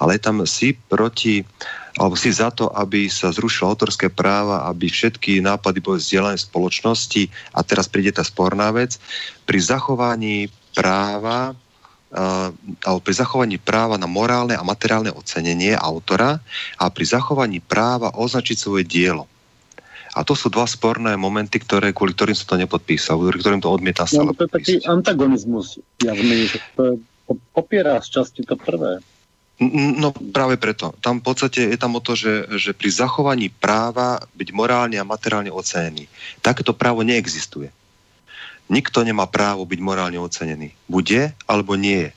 [0.02, 1.46] ale je tam si proti,
[1.94, 6.46] alebo si za to, aby sa zrušilo autorské práva, aby všetky nápady boli vzdielané v
[6.50, 7.22] spoločnosti
[7.54, 8.98] a teraz príde tá sporná vec,
[9.46, 11.54] pri zachovaní práva
[12.10, 16.42] alebo pri zachovaní práva na morálne a materiálne ocenenie autora
[16.74, 19.30] a pri zachovaní práva označiť svoje dielo.
[20.10, 23.70] A to sú dva sporné momenty, ktoré, kvôli ktorým som to nepodpísal, kvôli ktorým to
[23.70, 24.26] odmieta sa.
[24.26, 26.98] No, to je taký antagonizmus, ja zmení, že to
[27.54, 28.98] popiera z časti to prvé.
[29.62, 30.96] No práve preto.
[31.04, 35.06] Tam v podstate je tam o to, že, že pri zachovaní práva byť morálne a
[35.06, 36.08] materiálne ocenený.
[36.40, 37.70] Takéto právo neexistuje.
[38.70, 40.70] Nikto nemá právo byť morálne ocenený.
[40.86, 42.10] Bude alebo nie je.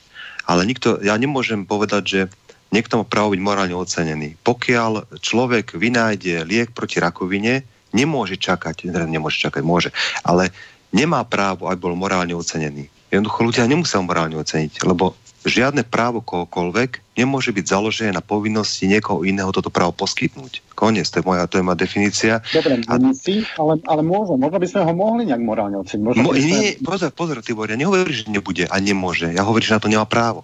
[0.45, 2.21] Ale nikto, ja nemôžem povedať, že
[2.69, 4.37] niekto má právo byť morálne ocenený.
[4.45, 9.89] Pokiaľ človek vynájde liek proti rakovine, nemôže čakať, nemôže čakať, môže,
[10.25, 10.53] ale
[10.93, 12.89] nemá právo, aby bol morálne ocenený.
[13.13, 15.13] Jednoducho ľudia nemusia morálne oceniť, lebo
[15.45, 20.65] žiadne právo kohokoľvek nemôže byť založené na povinnosti niekoho iného toto právo poskytnúť.
[20.73, 22.33] Koniec, to je moja, to je moja definícia.
[22.49, 22.93] Dobre, a...
[23.13, 26.03] si, ale, ale môže, možno by sme ho mohli nejak morálne oceniť.
[26.17, 26.41] Mo, sme...
[26.41, 29.29] Nie, pozor, pozor, Tibor, ja nehovorím, že nebude a nemôže.
[29.29, 30.41] Ja hovorím, že na to nemá právo.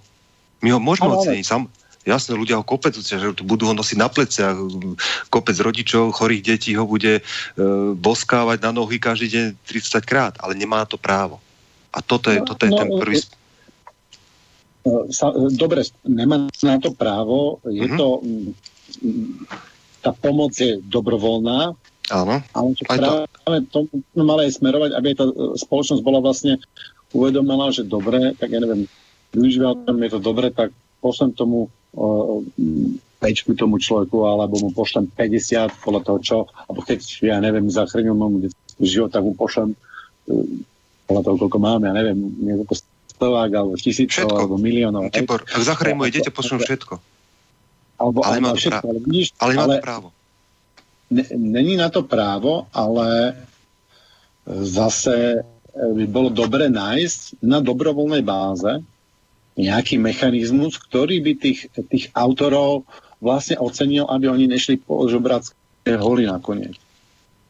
[0.62, 1.46] My ho môžeme ale, oceniť.
[1.46, 1.66] Sam,
[2.08, 4.56] Jasné, ľudia ho kopec, že budú ho nosiť na pleciach.
[5.28, 7.22] Kopec rodičov, chorých detí ho bude e,
[7.94, 11.44] boskávať na nohy každý deň 30 krát, ale nemá to právo.
[11.92, 13.20] A toto je, toto je no, ten prvý...
[13.20, 13.39] No,
[15.14, 17.60] sa, dobre, nemá na to právo.
[17.68, 18.00] Je mm-hmm.
[18.00, 18.08] to...
[20.00, 21.76] Tá pomoc je dobrovoľná,
[22.10, 22.42] Áno.
[22.90, 25.30] Ale práve to sme mali aj smerovať, aby tá
[25.62, 26.58] spoločnosť bola vlastne
[27.14, 28.90] uvedomila, že dobre, tak ja neviem,
[29.30, 30.74] využívam je to dobre, tak
[31.06, 31.70] pošlem tomu
[33.20, 38.16] pečku tomu človeku, alebo mu pošlem 50 podľa toho čo, alebo keď, ja neviem, zachránil
[38.16, 38.48] mu
[38.80, 39.78] život, tak mu pošlem e,
[41.04, 42.74] podľa toho, koľko máme, ja neviem, niekoľko
[43.20, 45.12] stovák, alebo tisícov, alebo miliónov.
[45.12, 46.96] Tibor, ak zachránil moje dieťa, pošlem všetko.
[48.00, 50.08] Alebo, ale, nemá všetko, ale, vidíš, ale ale, to právo.
[51.36, 53.36] není na to právo, ale
[54.48, 55.44] zase
[55.76, 58.80] by bolo dobre nájsť na dobrovoľnej báze
[59.60, 62.88] nejaký mechanizmus, ktorý by tých, tých autorov
[63.20, 66.80] vlastne ocenil, aby oni nešli po žobracké hory nakoniec.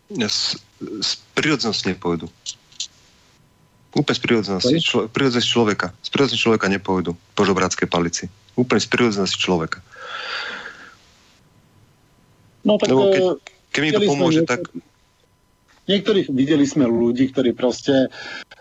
[0.10, 2.26] Z, z prírodzenosti nepôjdu.
[3.90, 5.88] Úplne z prírodzenosti, člo, prírodzenosti človeka.
[6.06, 8.26] Z prírodzenosti človeka nepôjdu po žobráckej palici.
[8.54, 9.82] Úplne z prírodzenosti človeka.
[12.62, 12.88] No tak...
[12.94, 13.34] Lebo keď, e,
[13.74, 14.70] keď mi to pomôže, tak...
[15.90, 18.14] Niektorých videli sme ľudí, ktorí proste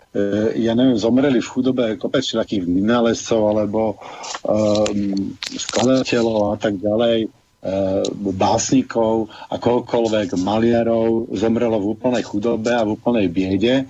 [0.09, 0.21] E,
[0.65, 4.01] ja neviem, zomreli v chudobe kopec takých vynálezcov alebo
[4.41, 8.01] um, skladateľov a tak ďalej, uh,
[8.33, 13.85] básnikov a koľkoľvek maliarov zomrelo v úplnej chudobe a v úplnej biede.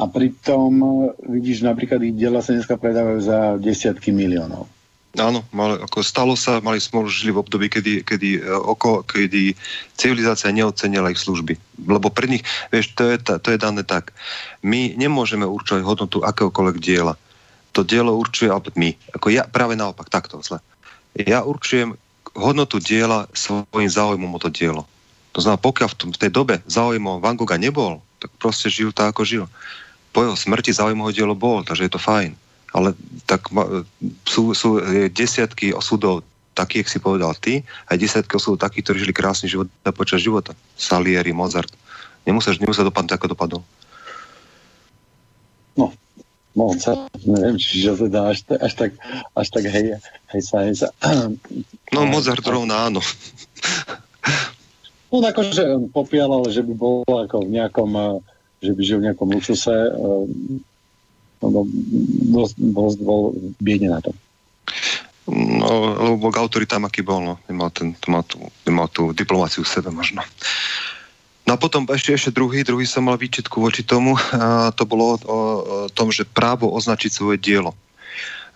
[0.00, 0.80] A pritom
[1.20, 4.64] vidíš, napríklad ich diela sa dneska predávajú za desiatky miliónov.
[5.18, 9.58] Áno, mali, ako stalo sa, mali smolu, žili v období, kedy, kedy, e, oko, kedy
[9.98, 11.58] civilizácia neocenila ich služby.
[11.82, 14.14] Lebo pre nich, vieš, to je, to je dané tak.
[14.62, 17.18] My nemôžeme určovať hodnotu akéhokoľvek diela.
[17.74, 18.94] To dielo určuje, alebo my.
[19.18, 20.62] Ako ja práve naopak, takto zle.
[21.18, 21.98] Ja určujem
[22.38, 24.86] hodnotu diela svojim záujmom o to dielo.
[25.34, 28.94] To znamená, pokiaľ v, tom, v tej dobe záujmom Van Gogha nebol, tak proste žil
[28.94, 29.44] tak, ako žil.
[30.10, 32.34] Po jeho smrti záujmom ho dielo bol, takže je to fajn.
[32.70, 32.94] Ale
[33.26, 33.50] tak
[34.26, 34.78] sú, sú
[35.10, 36.22] desiatky osudov
[36.54, 40.54] takých, si povedal ty, aj desiatky osudov takých, ktorí žili krásny život počas života.
[40.74, 41.70] Salieri, Mozart.
[42.26, 43.62] Nemusíš, nemusíš dopadnúť, ako dopadol.
[45.78, 45.94] No,
[46.52, 46.82] moc,
[47.22, 48.90] neviem, čiže to dá až, až tak,
[49.32, 49.96] až tak hej,
[50.34, 50.88] hej sa, hej sa.
[51.94, 53.00] No Mozart rovná áno.
[55.10, 58.18] No akože popial, ale že by bol ako v nejakom, eh,
[58.60, 60.24] že by žil v nejakom luxuse, eh,
[61.40, 61.60] no,
[62.36, 64.12] dosť, dosť bol biedne na to.
[65.30, 67.34] No, lebo bol autoritám, aký bol, no.
[67.46, 70.26] Nemal, ten, nemal, tú, nemal tú diplomáciu v sebe možno.
[71.46, 75.16] No a potom ešte, ešte druhý, druhý som mal výčitku voči tomu, a to bolo
[75.16, 75.38] o, o
[75.90, 77.74] tom, že právo označiť svoje dielo.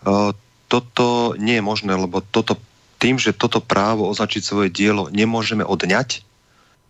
[0.04, 0.34] A
[0.68, 2.58] toto nie je možné, lebo toto,
[2.98, 6.26] tým, že toto právo označiť svoje dielo nemôžeme odňať,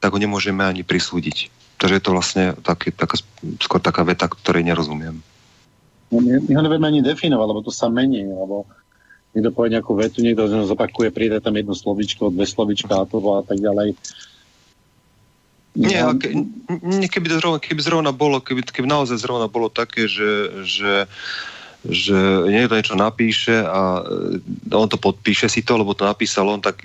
[0.01, 1.53] tak ho nemôžeme ani prisúdiť.
[1.85, 3.21] Takže je to vlastne taký, taká,
[3.61, 5.21] skôr taká veta, ktorej nerozumiem.
[6.09, 8.65] No, my, my ho nevieme ani definovať, lebo to sa mení, lebo
[9.37, 13.45] niekto povie nejakú vetu, niekto zopakuje, príde tam jedno slovičko, dve slovička a to a
[13.45, 14.01] tak ďalej.
[15.77, 16.33] Nie, ke,
[16.89, 21.05] nie keby, to zrovna, keby zrovna bolo, keby, keby naozaj zrovna bolo také, že, že,
[21.85, 22.17] že
[22.49, 26.81] niekto niečo napíše a e, on to podpíše si to, lebo to napísal on, tak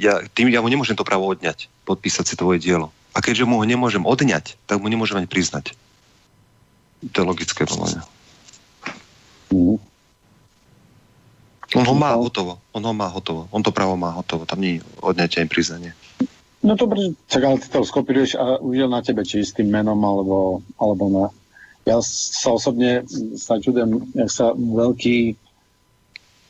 [0.00, 2.88] ja, tým ja mu nemôžem to právo odňať, podpísať si tvoje dielo.
[3.18, 5.74] A keďže mu ho nemôžem odňať, tak mu nemôžem ani priznať.
[7.02, 8.02] To je logické, podľa mňa.
[9.50, 9.76] Mm.
[11.74, 12.62] On ho má hotovo.
[12.70, 13.50] On ho má hotovo.
[13.50, 14.46] On to právo má hotovo.
[14.46, 15.92] Tam nie odňatie ani priznanie.
[16.62, 16.86] No to
[17.26, 21.04] tak ale ty to skopíruješ a už na tebe, či s tým menom, alebo, alebo
[21.10, 21.26] na.
[21.86, 23.02] Ja sa osobne
[23.34, 25.34] sa čudujem, jak sa veľký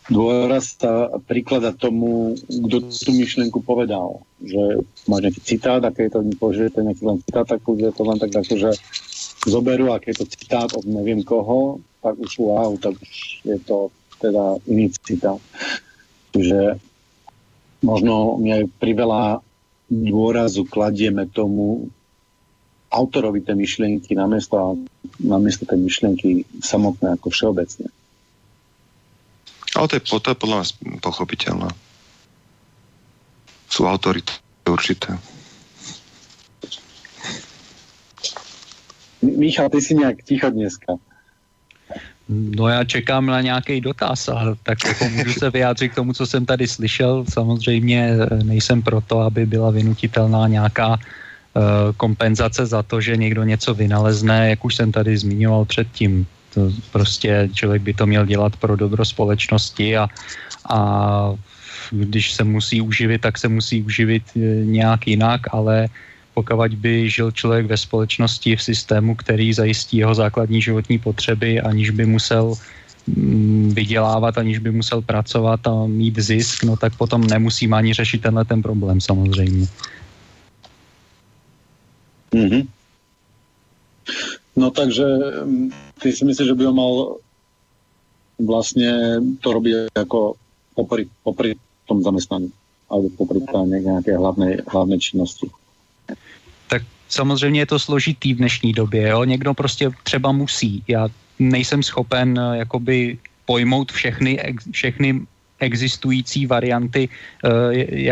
[0.08, 4.24] dôraz sa príklada tomu, kto tú myšlienku povedal.
[4.40, 8.18] Že máš nejaký citát a keď to použijete nejaký len citát, tak je to len
[8.18, 8.70] tak ako, že
[9.44, 12.96] zoberú a keď je to citát od neviem koho, tak už wow, tak
[13.44, 15.38] je to teda iný citát.
[16.34, 16.80] Čiže
[17.84, 19.44] možno mi aj priveľa
[19.88, 21.88] dôrazu kladieme tomu
[22.88, 24.80] autorovi tej myšlienky namiesto,
[25.20, 26.28] namiesto tej myšlienky
[26.64, 27.92] samotné ako všeobecne.
[29.78, 31.70] Ale to je, to je podľa nás pochopiteľné.
[33.70, 34.34] Sú autority
[34.66, 35.14] určité.
[39.22, 40.98] Michal, ty si nejak ticho dneska.
[42.28, 46.26] No já čekám na nějaký dotaz a tak jako můžu se vyjádřit k tomu, co
[46.26, 47.24] jsem tady slyšel.
[47.28, 50.96] Samozřejmě eh, nejsem proto, aby byla vynutitelná nějaká uh,
[51.96, 56.26] kompenzace za to, že někdo něco vynalezne, jak už jsem tady zmiňoval předtím.
[56.58, 60.08] To prostě člověk by to měl dělat pro dobro společnosti a,
[60.70, 60.78] a
[61.90, 65.88] když se musí uživit, tak se musí uživit eh, nějak jinak, ale
[66.34, 71.90] pokud by žil člověk ve společnosti v systému, který zajistí jeho základní životní potřeby, aniž
[71.90, 72.54] by musel
[73.06, 78.22] mm, vydělávat, aniž by musel pracovat a mít zisk, no tak potom nemusím ani řešit
[78.22, 79.66] tenhle ten problém samozřejmě.
[82.34, 82.66] Mm-hmm.
[84.58, 85.06] No takže
[85.46, 85.70] mm,
[86.02, 86.94] ty si myslíš, že by ho mal
[88.42, 90.34] vlastne to robiť ako
[90.74, 91.54] popri, popri
[91.86, 92.50] tom zamestnaní
[92.90, 95.46] alebo popri nejaké hlavnej, hlavnej činnosti
[96.68, 99.08] tak samozřejmě je to složitý v dnešní době.
[99.08, 99.24] Jo?
[99.24, 100.82] Někdo prostě třeba musí.
[100.88, 104.38] Já nejsem schopen eh, jakoby pojmout všechny,
[104.70, 105.20] všechny
[105.60, 107.48] existující varianty, eh,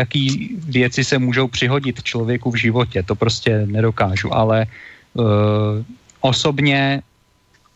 [0.01, 3.03] jaký věci se můžou přihodit člověku v životě.
[3.03, 5.83] To prostě nedokážu, ale eh,
[6.21, 7.01] osobně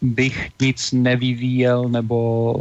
[0.02, 2.56] bych nic nevyvíjel nebo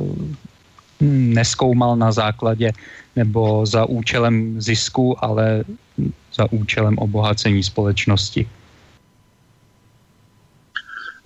[1.01, 2.73] hm, neskoumal na základě
[3.17, 5.65] nebo za účelem zisku, ale
[6.35, 8.49] za účelem obohacení společnosti?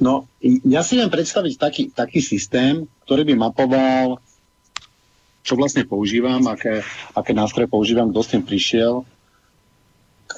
[0.00, 0.26] No,
[0.66, 4.18] ja si viem predstaviť taký, taký systém, ktorý by mapoval,
[5.46, 6.82] čo vlastne používam, aké,
[7.14, 9.06] aké nástroje používam, kto s tým prišiel,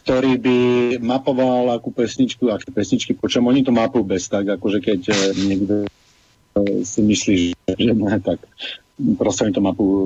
[0.07, 0.59] ktorý by
[1.03, 5.19] mapoval akú pesničku, aké pesničky, po čom oni to mapujú bez tak, akože keď eh,
[5.35, 7.35] niekto eh, si myslí,
[7.75, 8.39] že ne, tak
[9.19, 9.99] proste oni to mapujú,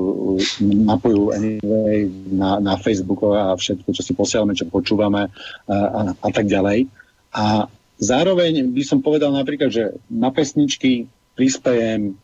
[0.89, 6.29] mapujú anyway na, na Facebooku a všetko, čo si posielame, čo počúvame a, a, a
[6.33, 6.89] tak ďalej.
[7.37, 7.69] A
[8.01, 12.17] zároveň by som povedal napríklad, že na pesničky prispejem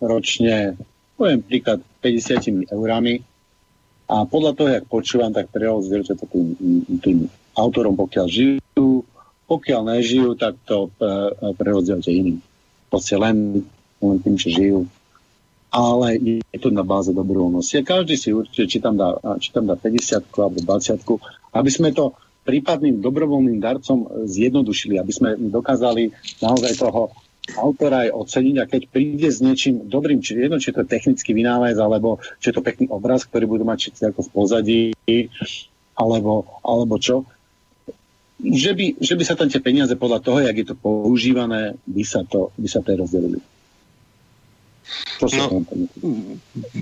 [0.00, 0.80] ročne,
[1.14, 3.20] poviem príklad, 50 eurami
[4.08, 6.46] a podľa toho, jak počúvam, tak prerozdelte to tým,
[7.04, 7.18] tým
[7.52, 9.04] autorom, pokiaľ žijú,
[9.44, 11.12] pokiaľ nežijú, tak to e,
[11.56, 12.40] prerozdielte iným.
[12.88, 13.68] Proste len,
[14.00, 14.80] len tým, čo žijú
[15.68, 16.16] ale
[16.48, 17.76] je to na báze dobrovoľnosti.
[17.80, 20.96] A každý si určite, či tam dá, či tam dá 50 alebo 20
[21.52, 22.16] aby sme to
[22.48, 26.08] prípadným dobrovoľným darcom zjednodušili, aby sme dokázali
[26.40, 27.12] naozaj toho
[27.56, 31.32] autora aj oceniť a keď príde s niečím dobrým, či jedno, či to je technický
[31.32, 34.82] vynález, alebo či je to pekný obraz, ktorý budú mať všetci ako v pozadí,
[35.96, 37.24] alebo, alebo čo,
[38.38, 42.04] že by, že by sa tam tie peniaze podľa toho, jak je to používané, by
[42.06, 43.42] sa to, by sa to rozdelili.
[45.20, 45.66] No,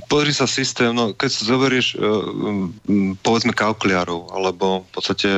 [0.06, 2.70] pozri sa systém, no keď sa zoberieš um,
[3.18, 5.28] povedzme kaukliarov alebo v podstate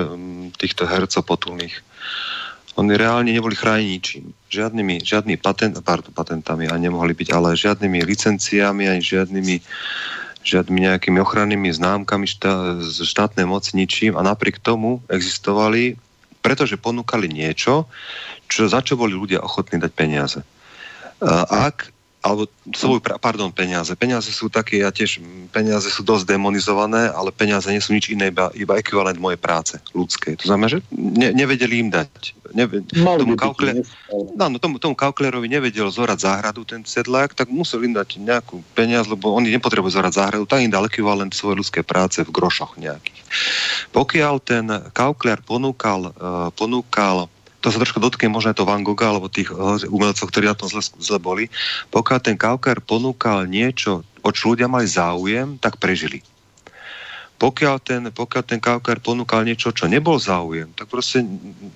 [0.58, 1.80] týchto hercov potulných,
[2.78, 4.24] oni reálne neboli chrániť ničím.
[4.54, 9.56] Žiadnymi, žiadnymi patent, pardon, patentami a nemohli byť, ale žiadnymi licenciami ani žiadnymi
[10.38, 15.98] žiadnymi nejakými ochrannými známkami štá, štátnej moci ničím a napriek tomu existovali,
[16.40, 17.90] pretože ponúkali niečo,
[18.48, 20.40] čo, za čo boli ľudia ochotní dať peniaze.
[21.52, 21.90] Ak
[22.28, 22.44] alebo
[22.76, 23.96] svoj, pardon, peniaze.
[23.96, 28.28] Peniaze sú také, ja tiež, peniaze sú dosť demonizované, ale peniaze nie sú nič iné,
[28.28, 30.36] iba, iba ekvivalent mojej práce ľudskej.
[30.44, 32.36] To znamená, že ne, nevedeli im dať.
[32.48, 33.84] Neve, tomu, kalkule,
[34.36, 38.64] no, no, tomu, tomu kalkulerovi nevedel zorať záhradu ten sedlák, tak musel im dať nejakú
[38.72, 42.80] peniaz, lebo oni nepotrebujú zorať záhradu, tak im dal ekvivalent svojej ľudskej práce v grošoch
[42.80, 43.20] nejakých.
[43.92, 44.64] Pokiaľ ten
[44.96, 47.28] kalkuler ponúkal, uh, ponúkal
[47.60, 50.70] to sa trošku dotkne možno to Van Gogha alebo tých eh, umelcov, ktorí na tom
[50.70, 51.50] zle, zle boli,
[51.90, 56.22] pokiaľ ten Kaukar ponúkal niečo, o čo ľudia mali záujem, tak prežili.
[57.38, 61.22] Pokiaľ ten, pokiaľ ten Kaukar ponúkal niečo, čo nebol záujem, tak proste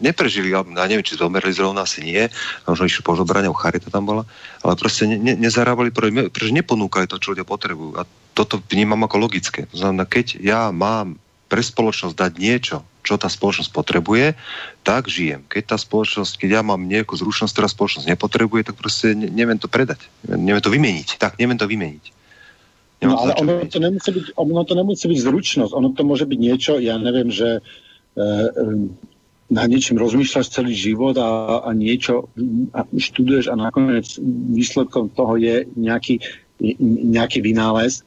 [0.03, 2.27] neprežili, ja neviem, či zomerli zrovna, asi nie,
[2.67, 4.27] možno išli po žobrania, charita tam bola,
[4.67, 7.95] ale proste ne, ne, nezarábali, pretože neponúkali to, čo ľudia potrebujú.
[7.95, 8.03] A
[8.35, 9.71] toto vnímam ako logické.
[9.71, 11.22] To znamená, keď ja mám
[11.53, 14.33] pre spoločnosť dať niečo, čo tá spoločnosť potrebuje,
[14.81, 15.45] tak žijem.
[15.45, 19.61] Keď tá spoločnosť, keď ja mám nejakú zručnosť, ktorá spoločnosť nepotrebuje, tak proste ne, neviem
[19.61, 20.09] to predať.
[20.25, 21.21] Neviem to vymeniť.
[21.21, 22.05] Tak, neviem to vymeniť.
[23.05, 25.73] no, ale ono to, nemusí byť, ono to nemusí byť zručnosť.
[25.77, 27.61] Ono to môže byť niečo, ja neviem, že
[28.17, 28.25] e,
[29.53, 32.33] na niečím rozmýšľaš celý život a, a niečo
[32.73, 34.17] a študuješ a nakoniec
[34.57, 36.25] výsledkom toho je nejaký,
[37.13, 38.01] nejaký vynález,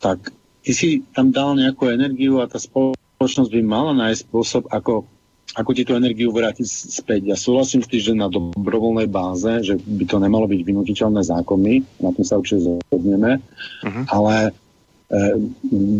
[0.00, 5.08] tak ty si tam dal nejakú energiu a tá spoločnosť by mala nájsť spôsob, ako,
[5.56, 7.20] ako ti tú energiu vrátiť späť.
[7.32, 11.72] Ja súhlasím s tým, že na dobrovoľnej báze, že by to nemalo byť vynutiteľné zákony,
[12.04, 14.04] na tým sa určite zhodneme, uh-huh.
[14.12, 14.50] ale e,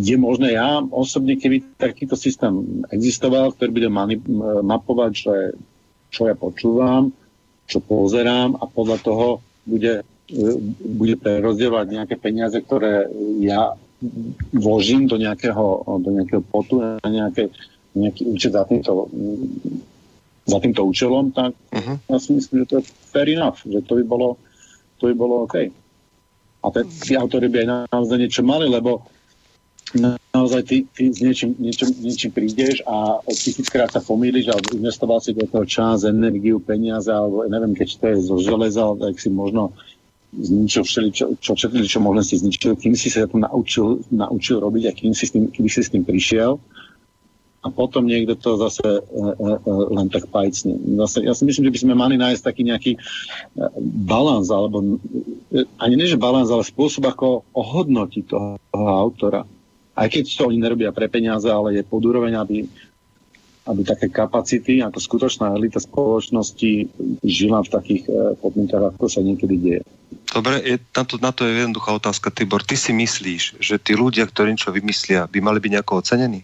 [0.01, 4.23] je možné, ja osobne, keby takýto systém existoval, ktorý bude mani-
[4.61, 5.35] mapovať, že,
[6.13, 7.09] čo ja počúvam,
[7.65, 9.27] čo pozerám a podľa toho
[9.65, 10.43] bude, e,
[10.85, 13.09] bude prerozdievať nejaké peniaze, ktoré
[13.41, 13.73] ja
[14.53, 17.53] vložím do nejakého, do nejakého potu na nejaké,
[17.93, 19.07] nejaký účet za týmto,
[20.45, 21.97] za týmto účelom, tak uh-huh.
[22.09, 22.83] ja si myslím, že to je
[23.13, 24.41] fair enough, že to by bolo,
[24.97, 25.69] to by bolo OK.
[26.61, 29.05] A tí autory by aj naozaj niečo mali, lebo
[30.31, 35.35] naozaj ty, ty s niečím, niečím, niečím prídeš a tisíckrát sa pomýliš a investoval si
[35.35, 39.75] do toho čas, energiu, peniaze, alebo neviem, keď to je zo železa, tak si možno
[40.31, 44.63] zničil všeli, čo, čo, čo, čo možno si zničil, kým si sa to naučil, naučil
[44.63, 46.55] robiť a kým si, s tým, kým si s tým prišiel
[47.61, 50.97] a potom niekto to zase e, e, e, len tak pajcne.
[51.05, 52.99] Zase, ja si myslím, že by sme mali nájsť taký nejaký e,
[54.09, 59.45] balans, alebo e, ani nie, že balans, ale spôsob, ako ohodnotiť toho, toho autora.
[59.93, 62.65] Aj keď to oni nerobia pre peniaze, ale je pod úroveň, aby
[63.61, 66.89] aby také kapacity, ako skutočná elita spoločnosti
[67.21, 69.81] žila v takých e, podmienkach, ako sa niekedy deje.
[70.33, 72.65] Dobre, je, na, to, na to je jednoduchá otázka, Tibor.
[72.65, 76.41] Ty si myslíš, že tí ľudia, ktorí niečo vymyslia, by mali byť nejako ocenení?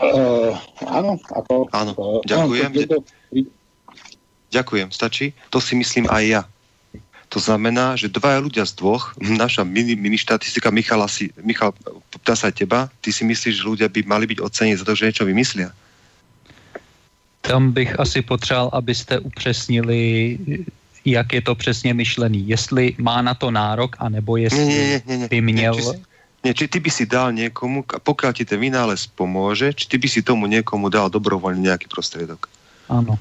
[0.00, 0.54] Uh,
[0.86, 1.68] áno, ako...
[1.74, 1.92] Áno,
[2.24, 2.70] ďakujem.
[2.70, 2.98] Uh, to, to...
[4.50, 5.34] Ďakujem, stačí?
[5.50, 6.42] To si myslím aj ja.
[7.30, 11.70] To znamená, že dvaja ľudia z dvoch, naša mini, mini štatistika Michala si, Michal,
[12.10, 15.14] ptá sa teba, ty si myslíš, že ľudia by mali byť ocenení za to, že
[15.14, 15.70] niečo vymyslia?
[17.46, 20.38] Tam bych asi potřeboval, abyste upřesnili,
[21.04, 22.48] jak je to přesně myšlený.
[22.48, 25.74] Jestli má na to nárok, anebo jestli nie, nie, nie, nie, by měl...
[25.74, 25.98] Nie, či,
[26.44, 30.08] nie, či ty by si dal niekomu, pokiaľ ti ten vynález pomôže, či ty by
[30.10, 32.50] si tomu niekomu dal dobrovoľne nejaký prostriedok?
[32.90, 33.14] Áno.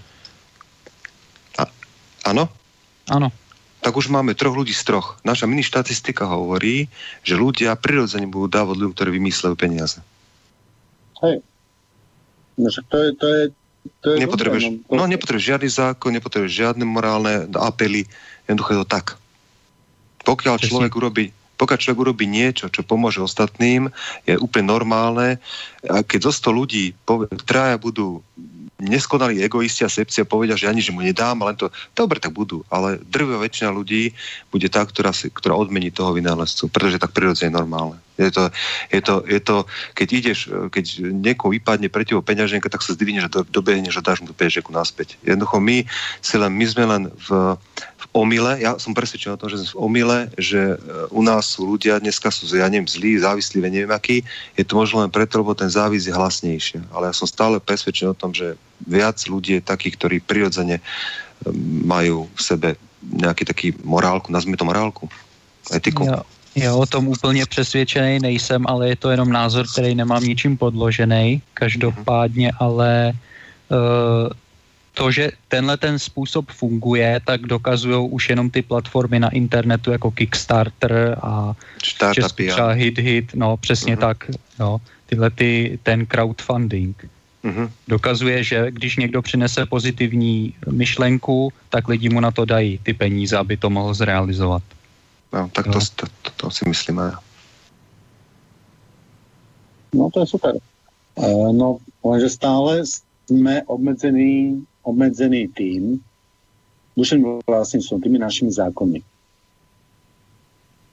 [2.26, 2.50] áno?
[3.06, 3.30] Áno
[3.80, 5.16] tak už máme troch ľudí z troch.
[5.24, 6.92] Naša mini štatistika hovorí,
[7.24, 10.04] že ľudia prirodzene budú dávať ľuďom, ktorí vymyslejú peniaze.
[11.24, 11.44] Hej.
[12.60, 13.42] No, to je, to je,
[14.04, 14.96] to je nepotrebuješ, dobré, no, to...
[15.00, 18.04] no nepotrebuješ žiadny zákon, nepotrebuješ žiadne morálne apely,
[18.52, 19.06] jednoducho je to tak.
[20.28, 23.92] Pokiaľ človek urobí pokiaľ človek urobí niečo, čo pomôže ostatným,
[24.24, 25.44] je úplne normálne.
[25.92, 26.86] A keď zo 100 ľudí,
[27.44, 28.24] traja budú
[28.80, 32.64] neskonalí egoisti a sepcia povedia, že ani že mu nedám, len to, dobre, tak budú.
[32.72, 34.16] Ale drvivá väčšina ľudí
[34.50, 38.00] bude tá, ktorá, si, ktorá odmení toho vynálezcu, pretože tak prirodzene normálne.
[38.20, 38.52] Je to,
[38.92, 39.58] je, to, je to,
[39.96, 40.40] keď ideš,
[40.76, 44.28] keď niekoho vypadne pre teba peňaženka, tak sa zdvihneš a do, dobehneš a dáš mu
[44.28, 45.16] tú peňaženku naspäť.
[45.24, 45.88] Jednoducho my,
[46.20, 47.56] si len, my sme len v,
[48.00, 50.76] v omyle, ja som presvedčený o tom, že sme v omyle, že e,
[51.12, 54.24] u nás sú ľudia, dneska sú, ja neviem, zlí, závislí, neviem aký,
[54.56, 56.80] je to možno len preto, lebo ten závis je hlasnejší.
[56.96, 58.56] Ale ja som stále presvedčený o tom, že
[58.88, 61.52] viac ľudí je takých, ktorí prirodzene um,
[61.84, 62.70] majú v sebe
[63.04, 65.12] nejaký taký morálku, nazvime to morálku,
[65.72, 66.08] etiku.
[66.08, 66.24] Ja,
[66.56, 71.42] já o tom úplně přesvědčený nejsem, ale je to jenom názor, který nemám ničím podložený.
[71.54, 73.14] Každopádně ale
[73.72, 74.32] uh,
[75.00, 80.12] to, že tenhle ten způsob funguje, tak dokazují už jenom ty platformy na internetu jako
[80.12, 84.00] Kickstarter a Startupy, třeba Hit Hit, no přesně uh-huh.
[84.00, 84.18] tak,
[84.60, 87.10] no, tyhle ty, ten crowdfunding.
[87.44, 87.72] Uh-huh.
[87.88, 93.38] Dokazuje, že když někdo přinese pozitivní myšlenku, tak lidi mu na to dají ty peníze,
[93.38, 94.64] aby to mohl zrealizovat.
[95.34, 97.12] No, tak to, to, to, to si myslím aj.
[99.96, 100.54] No to je super.
[101.16, 102.84] Uh, no, lenže stále
[103.30, 106.02] sme obmedzení, obmedzení tým,
[106.98, 109.00] duševným vlastníctvom, tými našimi zákonmi.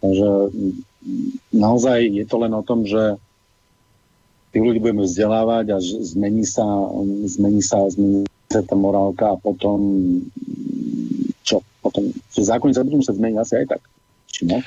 [0.05, 0.29] Takže
[1.51, 3.19] naozaj je to len o tom, že
[4.55, 6.65] tých ľudí budeme vzdelávať a zmení sa,
[7.27, 9.79] zmení sa, zmení sa tá morálka a potom
[11.43, 11.61] čo?
[11.83, 13.83] Potom, zákony sa budú musieť zmeniť asi aj tak.
[14.31, 14.59] Či no?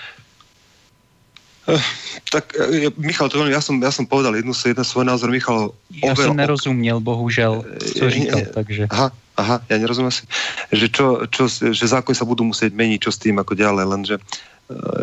[1.70, 1.78] Uh,
[2.34, 5.70] tak uh, Michal, to, ja, som, ja som povedal jednu, jeden svoj názor, Michal.
[6.02, 7.62] Ja som nerozumiel, bohužel,
[7.94, 8.90] co uh, říkal, takže...
[8.90, 10.26] Aha, aha, ja nerozumiem si,
[10.74, 14.16] že, čo, čo, že zákony sa budú musieť meniť, čo s tým ako ďalej, lenže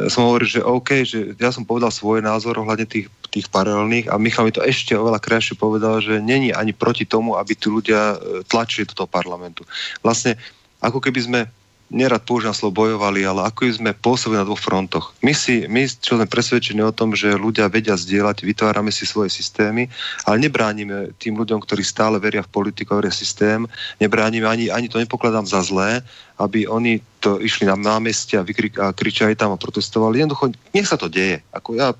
[0.06, 4.06] ja som hovoril, že OK, že ja som povedal svoj názor ohľadne tých, tých paralelných
[4.06, 7.74] a Michal mi to ešte oveľa krajšie povedal, že není ani proti tomu, aby tu
[7.74, 8.14] ľudia
[8.46, 9.66] tlačili do toho parlamentu.
[10.06, 10.38] Vlastne,
[10.78, 11.40] ako keby sme
[11.86, 15.14] nerad používam slovo bojovali, ale ako sme pôsobili na dvoch frontoch.
[15.22, 19.30] My, si, my čo sme presvedčení o tom, že ľudia vedia zdieľať, vytvárame si svoje
[19.30, 19.86] systémy,
[20.26, 23.64] ale nebránime tým ľuďom, ktorí stále veria v politiku, veria systém,
[24.02, 26.02] nebránime, ani, ani to nepokladám za zlé,
[26.42, 28.46] aby oni to išli na námestia a,
[28.82, 30.20] a kričali tam a protestovali.
[30.20, 31.40] Jednoducho, nech sa to deje.
[31.54, 31.94] Ako ja,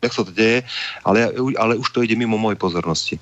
[0.00, 0.64] nech sa to deje,
[1.04, 1.28] ale,
[1.60, 3.20] ale už to ide mimo mojej pozornosti.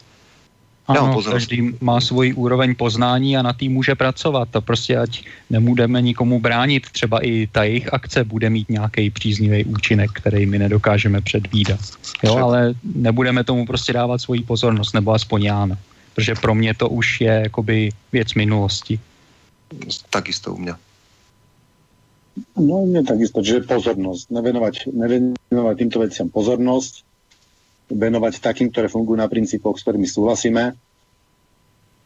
[0.88, 4.56] Ano, každý má svůj úroveň poznání a na tým může pracovat.
[4.56, 9.64] A prostě ať nebudeme nikomu bránit, třeba i ta jejich akce bude mít nějaký příznivý
[9.64, 11.80] účinek, který my nedokážeme předvídat.
[12.24, 15.78] Jo, ale nebudeme tomu prostě dávat svoji pozornost, nebo aspoň já ne.
[16.14, 19.00] Protože pro mě to už je jakoby věc minulosti.
[20.10, 20.72] Takisto u mě.
[22.54, 24.30] No, mne takisto, že pozornosť.
[24.30, 27.07] Nevenovať, nevenovať týmto veciam pozornosť
[27.88, 30.76] venovať takým, ktoré fungujú na princípoch, s ktorými súhlasíme.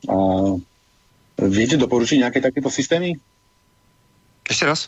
[0.07, 0.17] A
[1.43, 3.19] viete doporučiť nejaké takéto systémy?
[4.47, 4.81] Ešte raz?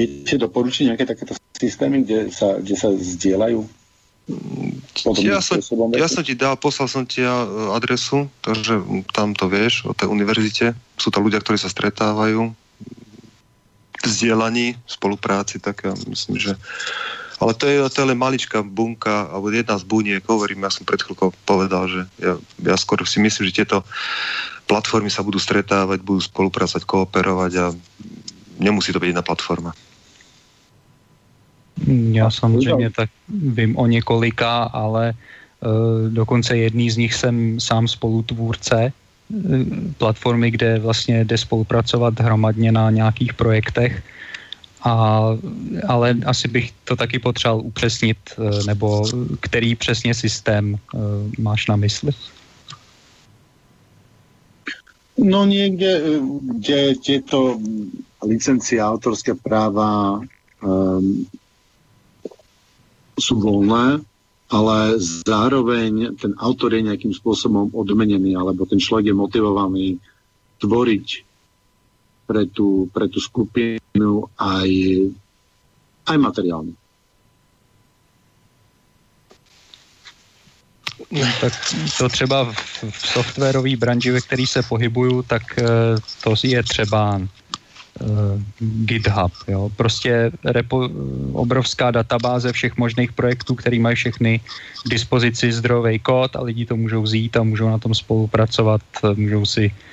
[0.00, 3.60] Viete doporučiť nejaké takéto systémy, kde sa, kde sa zdieľajú?
[5.26, 5.58] Ja som,
[5.90, 7.24] ja som ti dal, poslal som ti
[7.74, 8.78] adresu, takže
[9.10, 10.72] tam to vieš, o tej univerzite.
[10.94, 12.54] Sú to ľudia, ktorí sa stretávajú
[14.00, 16.52] v zdieľaní, spolupráci, tak ja myslím, že
[17.40, 20.84] ale to je, to je len maličká bunka, alebo jedna z buniek, hovorím, ja som
[20.84, 23.80] pred chvíľkou povedal, že ja, ja skôr si myslím, že tieto
[24.68, 27.64] platformy sa budú stretávať, budú spolupracovať, kooperovať a
[28.60, 29.72] nemusí to byť jedna platforma.
[32.12, 38.92] Já samozřejmě tak vím o několika, ale uh, dokonce jedný z nich jsem sám spolutvůrce
[38.92, 39.64] uh,
[39.98, 44.02] platformy, kde vlastně jde spolupracovat hromadně na nějakých projektech
[44.82, 45.24] a,
[45.88, 49.04] ale asi bych to taky potřeboval upřesnit, eh, nebo
[49.40, 50.98] který přesně systém eh,
[51.38, 52.12] máš na mysli?
[55.18, 56.20] No niekde, eh,
[56.56, 57.60] kde tieto
[58.24, 60.20] licencie autorské práva
[60.60, 61.24] um,
[63.16, 64.04] sú voľné,
[64.52, 64.76] ale
[65.24, 69.86] zároveň ten autor je nejakým spôsobom odmenený, alebo ten človek je motivovaný
[70.60, 71.06] tvoriť
[72.30, 74.70] pre tú, pre tú skupinu aj,
[76.06, 76.78] aj materiálne.
[81.10, 81.50] No, tak
[81.98, 82.54] to třeba v,
[82.94, 85.64] softwarové branži, ve který se pohybuju, tak eh,
[86.22, 88.38] to je třeba uh,
[88.86, 89.32] GitHub.
[89.48, 89.70] Jo.
[89.76, 90.88] Prostě repo,
[91.32, 94.40] obrovská databáze všech možných projektů, který mají všechny
[94.86, 98.82] k dispozici zdrojový kód a lidi to můžou vzít a můžou na tom spolupracovat,
[99.16, 99.90] můžou si Eh,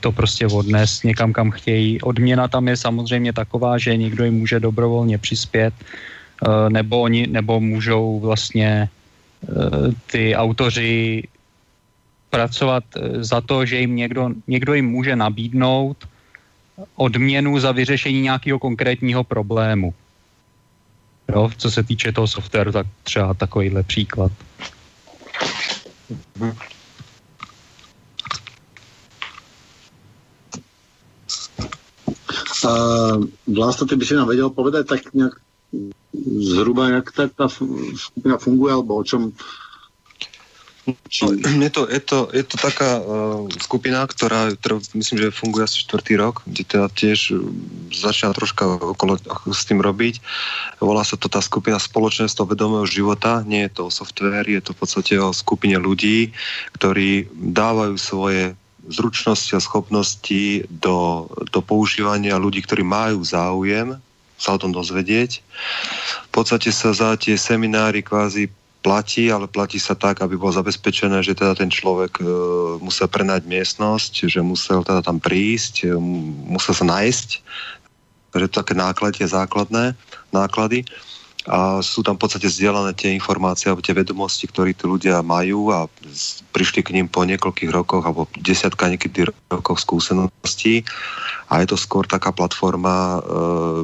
[0.00, 2.00] to prostě odnést někam, kam chtějí.
[2.00, 7.60] Odměna tam je samozřejmě taková, že někdo jim může dobrovolně přispět, eh, nebo oni, nebo
[7.60, 9.48] můžou vlastně eh,
[10.12, 11.22] ty autoři
[12.30, 15.96] pracovat eh, za to, že jim někdo, někdo jim může nabídnout
[16.96, 19.94] odměnu za vyřešení nějakého konkrétního problému.
[21.28, 24.32] Jo, co se týče toho softwaru, tak třeba takovýhle příklad.
[32.64, 35.36] Uh, Vlasto, ty by si nám vedel povedať tak nejak
[36.40, 39.34] zhruba, jak tá, tá skupina funguje, alebo o čom
[40.84, 41.32] No,
[41.64, 45.80] je, to, je, to, je to taká uh, skupina, ktorá, ktorá myslím, že funguje asi
[45.80, 47.40] štvrtý rok, kde teda tiež uh,
[47.88, 49.16] začína troška okolo
[49.48, 50.20] s tým robiť.
[50.84, 53.40] Volá sa to tá skupina spoločenstvo vedomého života.
[53.48, 56.36] Nie je to o software, je to v podstate o skupine ľudí,
[56.76, 58.52] ktorí dávajú svoje
[58.88, 63.96] zručnosti a schopnosti do, do používania ľudí, ktorí majú záujem
[64.34, 65.40] sa o tom dozvedieť.
[66.28, 68.50] V podstate sa za tie seminári kvázi
[68.84, 72.24] platí, ale platí sa tak, aby bolo zabezpečené, že teda ten človek e,
[72.84, 75.96] musel prenať miestnosť, že musel teda tam prísť, e,
[76.44, 77.28] musel sa nájsť,
[78.36, 79.96] že to také náklady, základné
[80.36, 80.84] náklady
[81.44, 85.68] a sú tam v podstate zdieľané tie informácie alebo tie vedomosti, ktoré tí ľudia majú
[85.68, 85.84] a
[86.56, 90.88] prišli k ním po niekoľkých rokoch alebo desiatka niekedy rokov skúseností
[91.52, 93.28] a je to skôr taká platforma e,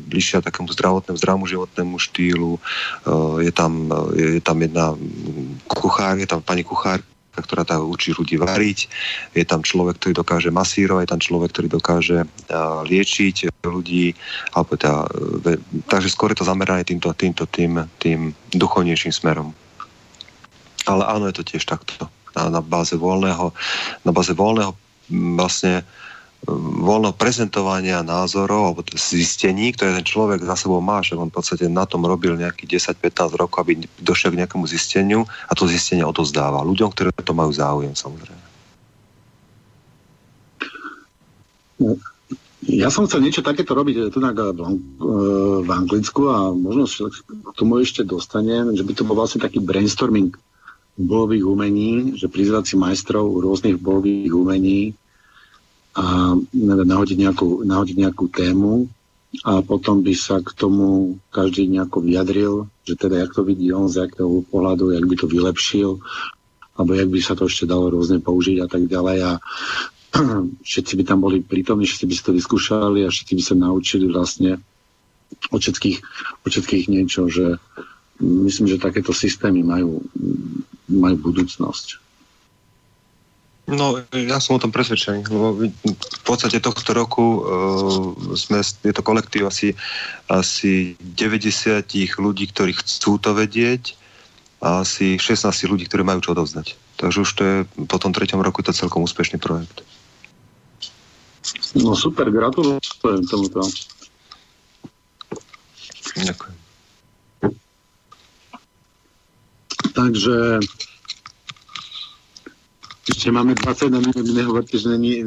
[0.01, 2.57] bližšia takému zdravotnému, zdravému životnému štýlu.
[2.57, 2.61] E,
[3.45, 4.97] je, tam, je tam jedna
[5.69, 7.05] kuchár, je tam pani kuchár,
[7.43, 8.89] ktorá tá učí ľudí variť,
[9.35, 14.15] je tam človek, ktorý dokáže masírovať, je tam človek, ktorý dokáže uh, liečiť ľudí,
[14.55, 19.51] alebo tá, uh, takže skôr je to zamerané týmto, týmto tým, tým duchovnejším smerom.
[20.89, 22.09] Ale áno, je to tiež takto.
[22.39, 23.51] Na, na báze voľného,
[24.07, 24.73] na báze voľného
[25.35, 25.83] vlastne
[26.59, 31.71] voľno prezentovania názorov alebo zistení, ktoré ten človek za sebou má, že on v podstate
[31.71, 36.67] na tom robil nejakých 10-15 rokov, aby došiel k nejakému zisteniu a to zistenie odozdáva
[36.67, 38.45] ľuďom, ktorí to majú záujem samozrejme.
[42.69, 46.85] Ja som chcel niečo takéto robiť tu na, v Anglicku a možno
[47.25, 50.37] k tomu ešte dostanem, že by to bol vlastne taký brainstorming
[51.01, 54.93] bolových umení, že prizvať si majstrov rôznych bolových umení,
[55.97, 58.87] a nahodiť nejakú, nahodiť nejakú tému
[59.47, 63.87] a potom by sa k tomu každý nejako vyjadril, že teda jak to vidí on
[63.87, 66.03] z akého pohľadu, jak by to vylepšil,
[66.75, 69.33] alebo jak by sa to ešte dalo rôzne použiť a tak ďalej a
[70.71, 74.11] všetci by tam boli prítomní, všetci by si to vyskúšali a všetci by sa naučili
[74.11, 74.59] vlastne
[75.55, 75.99] od všetkých,
[76.43, 77.63] od všetkých niečo, že
[78.19, 80.03] myslím, že takéto systémy majú,
[80.91, 82.10] majú budúcnosť.
[83.71, 89.03] No, ja som o tom presvedčený, lebo v podstate tohto roku uh, sme, je to
[89.07, 89.79] kolektív asi,
[90.27, 91.87] asi 90
[92.19, 93.95] ľudí, ktorí chcú to vedieť
[94.59, 96.75] a asi 16 ľudí, ktorí majú čo odovzdať.
[96.99, 97.57] Takže už to je
[97.87, 99.87] po tom treťom roku to celkom úspešný projekt.
[101.79, 102.83] No super, gratulujem
[103.31, 103.65] tomuto.
[106.19, 106.57] Ďakujem.
[109.95, 110.61] Takže
[113.09, 115.25] ešte máme 21 minút, nehovorte, že není,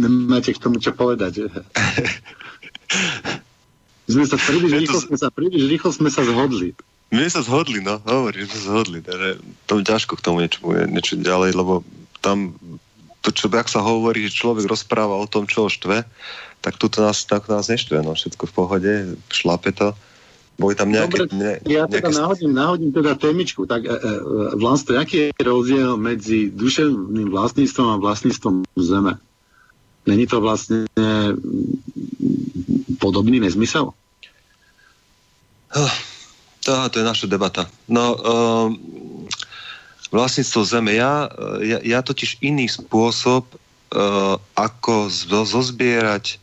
[0.00, 1.44] nemáte k tomu čo povedať.
[4.12, 6.72] sme sa príliš rýchlo, sme sa, príliš rýchlo sme sa zhodli.
[7.12, 9.28] My sa zhodli, no, hovorím, sme sa zhodli, takže
[9.68, 10.58] to ťažko k tomu niečo,
[10.90, 11.84] niečo ďalej, lebo
[12.24, 12.56] tam
[13.22, 16.06] to, čo, ak sa hovorí, že človek rozpráva o tom, čo ho štve,
[16.62, 18.92] tak tu nás, tak nás neštve, no, všetko v pohode,
[19.30, 19.94] šlape to
[20.56, 21.28] boli tam nejaké...
[21.28, 22.20] Dobre, ne, ja teda nejaké...
[22.20, 23.68] náhodím, náhodím teda témičku.
[23.68, 24.10] Tak e, e,
[24.56, 29.20] vlastne, aký je rozdiel medzi duševným vlastníctvom a vlastníctvom zeme?
[30.06, 30.86] Není to vlastne
[33.02, 33.90] podobný nezmysel?
[35.76, 35.96] Oh,
[36.62, 37.66] to, je naša debata.
[37.90, 38.78] No, um,
[40.14, 40.94] vlastníctvo zeme.
[40.94, 41.26] Ja,
[41.58, 45.10] ja, ja totiž iný spôsob, uh, ako
[45.42, 46.38] zozbierať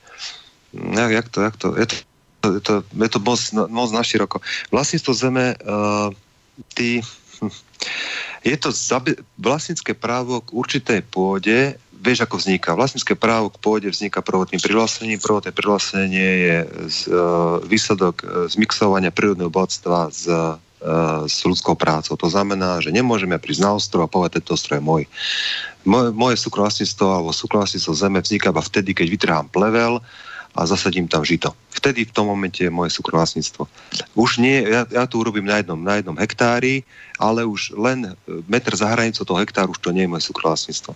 [0.73, 1.95] jak, jak to, jak to, je to
[2.43, 3.39] to, je to moc,
[3.71, 4.43] moc naširoko.
[4.67, 6.11] Vlastníctvo zeme, uh,
[6.75, 6.99] ty,
[7.39, 7.53] hm,
[8.43, 12.75] je to zabi- vlastnícke právo k určitej pôde, vieš, ako vzniká.
[12.75, 15.23] Vlastnícke právo k pôde vzniká prvotným prihlásením.
[15.23, 16.57] Prvotné prihlásenie je
[16.91, 20.59] z, uh, výsledok uh, zmixovania prírodného bohatstva s, uh,
[21.23, 22.19] s ľudskou prácou.
[22.19, 25.03] To znamená, že nemôžeme prísť na ostrov a povedať, tento ostrov je môj.
[25.87, 30.03] Moje, moje súkromvlastníctvo alebo súkromvlastníctvo zeme vzniká iba vtedy, keď vytrhám plevel,
[30.53, 31.49] a zasadím tam žito.
[31.73, 33.65] Vtedy v tom momente je moje súkromvlastníctvo.
[34.13, 36.85] Už nie, ja, ja to urobím na jednom, na jednom hektári,
[37.17, 38.11] ale už len e,
[38.45, 40.93] metr za hranicou toho hektáru už to nie je moje súkromvlastníctvo.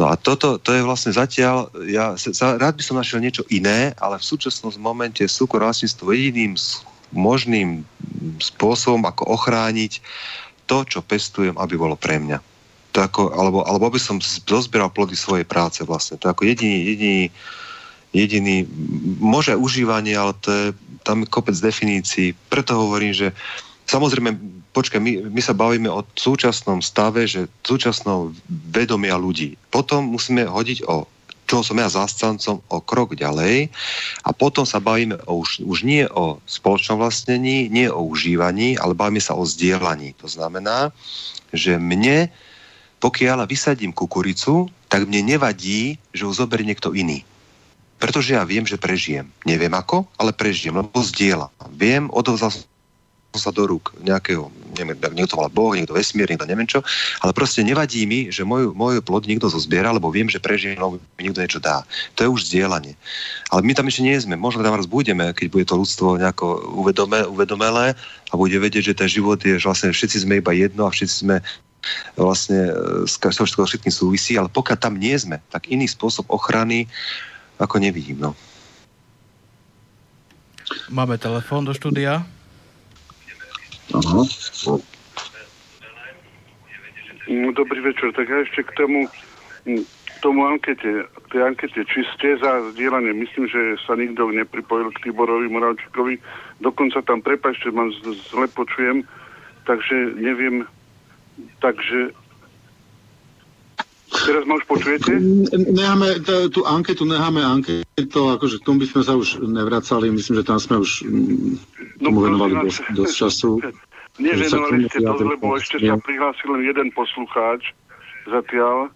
[0.00, 3.92] No a toto to je vlastne zatiaľ, ja sa, rád by som našiel niečo iné,
[4.00, 6.56] ale v súčasnom momente súkromvlastníctvo jediným
[7.12, 7.84] možným
[8.40, 10.00] spôsobom, ako ochrániť
[10.64, 12.40] to, čo pestujem, aby bolo pre mňa.
[12.96, 16.16] To ako, alebo, alebo aby som zozbieral plody svojej práce vlastne.
[16.18, 17.22] To je ako jediný, jediný,
[18.14, 18.64] jediný,
[19.18, 20.66] môže užívanie, ale to je,
[21.02, 22.32] tam kopec definícií.
[22.48, 23.34] Preto hovorím, že
[23.90, 24.32] samozrejme,
[24.72, 29.58] počkaj, my, my sa bavíme o súčasnom stave, že súčasnou vedomia ľudí.
[29.68, 31.10] Potom musíme hodiť o
[31.44, 33.68] čo som ja zastancom o krok ďalej
[34.24, 38.96] a potom sa bavíme o, už, už nie o spoločnom vlastnení, nie o užívaní, ale
[38.96, 40.16] bavíme sa o zdieľaní.
[40.24, 40.88] To znamená,
[41.52, 42.32] že mne
[43.04, 47.20] pokiaľ vysadím kukuricu, tak mne nevadí, že ho zoberie niekto iný.
[48.04, 49.32] Pretože ja viem, že prežijem.
[49.48, 51.48] Neviem ako, ale prežijem, lebo zdieľam.
[51.72, 52.52] Viem, odovzal
[53.32, 56.84] sa do rúk nejakého, neviem, niekto volá Boh, niekto vesmír, niekto neviem čo,
[57.24, 61.00] ale proste nevadí mi, že môj, môj plod niekto zozbiera, lebo viem, že prežijem, lebo
[61.00, 61.82] mi niekto niečo dá.
[62.20, 62.92] To je už zdieľanie.
[63.48, 64.36] Ale my tam ešte nie sme.
[64.36, 67.96] Možno tam raz budeme, keď bude to ľudstvo nejako uvedome, uvedomelé
[68.30, 71.16] a bude vedieť, že ten život je, že vlastne všetci sme iba jedno a všetci
[71.24, 71.40] sme
[72.20, 72.72] vlastne e,
[73.08, 76.88] s všetkým súvisí, ale pokiaľ tam nie sme, tak iný spôsob ochrany
[77.58, 78.20] ako nevidím.
[78.20, 78.32] No.
[80.90, 82.24] Máme telefón do štúdia.
[83.94, 84.22] Aha.
[87.24, 88.12] No, dobrý večer.
[88.12, 89.08] Tak ja ešte k tomu,
[90.20, 95.48] tomu ankete, tej ankete, či ste za zdieľanie, myslím, že sa nikto nepripojil k Tiborovi
[95.48, 96.20] Moravčíkovi.
[96.60, 97.92] Dokonca tam, prepačte, mám
[98.28, 99.08] zle počujem,
[99.64, 100.68] takže neviem,
[101.58, 102.14] Takže
[104.14, 105.10] Teraz ma už počujete?
[105.50, 106.22] Necháme
[106.54, 110.58] tú anketu, necháme anketu, akože k tomu by sme sa už nevracali, myslím, že tam
[110.62, 110.90] sme už
[111.98, 113.50] tomu no, venovali dosť, dosť času.
[114.22, 117.74] Nevenovali ste to, lebo ešte sa prihlásil len jeden poslucháč
[118.30, 118.94] zatiaľ,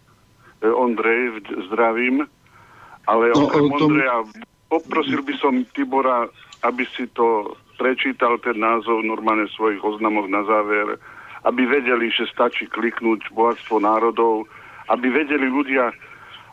[0.63, 2.23] e, Ondrej, zdravím,
[3.11, 3.91] ale no, okrem tom...
[3.91, 4.23] Ondreja
[4.71, 6.31] poprosil by som Tibora,
[6.63, 10.99] aby si to prečítal, ten názov normálne svojich oznamov na záver,
[11.47, 14.47] aby vedeli, že stačí kliknúť bohatstvo národov,
[14.89, 15.93] aby vedeli ľudia,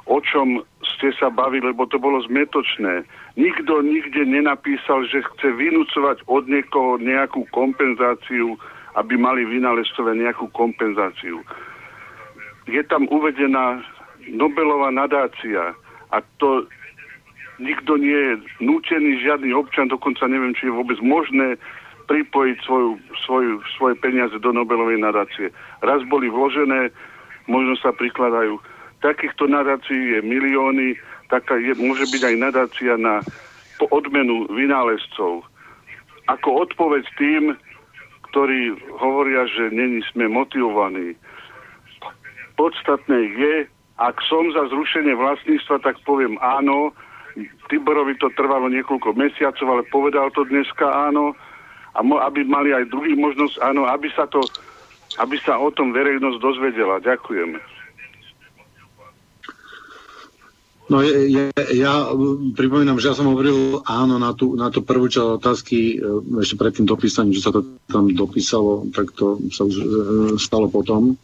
[0.05, 0.61] o čom
[0.95, 3.03] ste sa bavili, lebo to bolo zmetočné.
[3.35, 8.55] Nikto nikde nenapísal, že chce vynúcovať od niekoho nejakú kompenzáciu,
[8.95, 11.41] aby mali vynálezcové nejakú kompenzáciu.
[12.69, 13.83] Je tam uvedená
[14.29, 15.75] Nobelová nadácia
[16.09, 16.65] a to
[17.59, 18.33] nikto nie je
[18.63, 21.59] nútený, žiadny občan, dokonca neviem, či je vôbec možné
[22.05, 25.49] pripojiť svoju, svoju, svoje peniaze do Nobelovej nadácie.
[25.81, 26.93] Raz boli vložené,
[27.47, 28.57] možno sa prikladajú.
[29.01, 30.97] Takýchto nadácií je milióny,
[31.29, 33.21] taká je, môže byť aj nadácia na
[33.91, 35.45] odmenu vynálezcov.
[36.25, 37.53] Ako odpoveď tým,
[38.31, 41.13] ktorí hovoria, že není sme motivovaní.
[42.55, 43.55] Podstatné je,
[43.95, 46.91] ak som za zrušenie vlastníctva, tak poviem áno.
[47.71, 51.35] Tiborovi to trvalo niekoľko mesiacov, ale povedal to dneska áno
[51.95, 54.43] a mo, aby mali aj druhý možnosť, áno, aby sa to,
[55.19, 57.03] aby sa o tom verejnosť dozvedela.
[57.03, 57.59] Ďakujem.
[60.85, 61.93] No ja, ja, ja
[62.53, 66.13] pripomínam, že ja som hovoril áno na tú, na tú prvú časť otázky e,
[66.45, 69.85] ešte pred tým dopísaním, že sa to tam dopísalo, tak to sa už e,
[70.37, 71.17] stalo potom.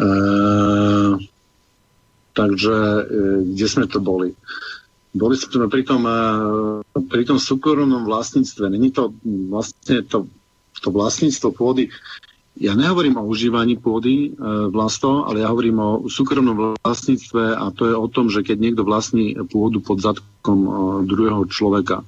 [0.00, 0.08] E,
[2.32, 3.02] takže e,
[3.52, 4.32] kde sme to boli?
[5.12, 6.08] boli sme pri tom,
[7.12, 8.72] pri tom súkromnom vlastníctve.
[8.72, 9.12] Není to
[9.52, 10.24] vlastne to,
[10.82, 11.88] to vlastníctvo pôdy.
[12.60, 14.28] Ja nehovorím o užívaní pôdy e,
[14.68, 18.82] vlasto, ale ja hovorím o súkromnom vlastníctve a to je o tom, že keď niekto
[18.84, 20.70] vlastní pôdu pod zadkom e,
[21.08, 22.04] druhého človeka,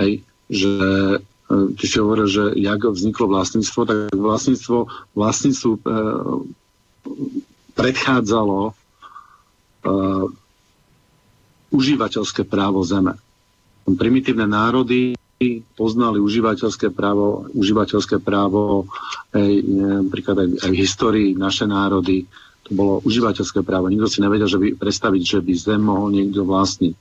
[0.00, 1.16] hej, že e,
[1.76, 4.78] ty si hovoril, že jak vzniklo vlastníctvo, tak vlastníctvo,
[5.12, 5.80] vlastníctvo e,
[7.76, 8.72] predchádzalo e,
[11.74, 13.20] užívateľské právo zeme.
[13.84, 15.12] Primitívne národy
[15.74, 18.88] poznali užívateľské právo, užívateľské právo
[19.34, 19.50] aj,
[20.06, 22.24] napríklad aj, aj v histórii naše národy,
[22.64, 23.92] to bolo užívateľské právo.
[23.92, 26.94] Nikto si nevedel, že by predstaviť, že by zem mohol niekto vlastniť.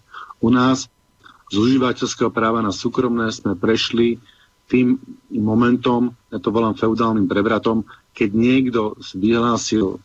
[0.44, 0.92] U nás
[1.48, 4.20] z užívateľského práva na súkromné sme prešli
[4.68, 5.00] tým
[5.32, 8.82] momentom, ja to volám feudálnym prevratom, keď niekto
[9.16, 10.02] vyhlásil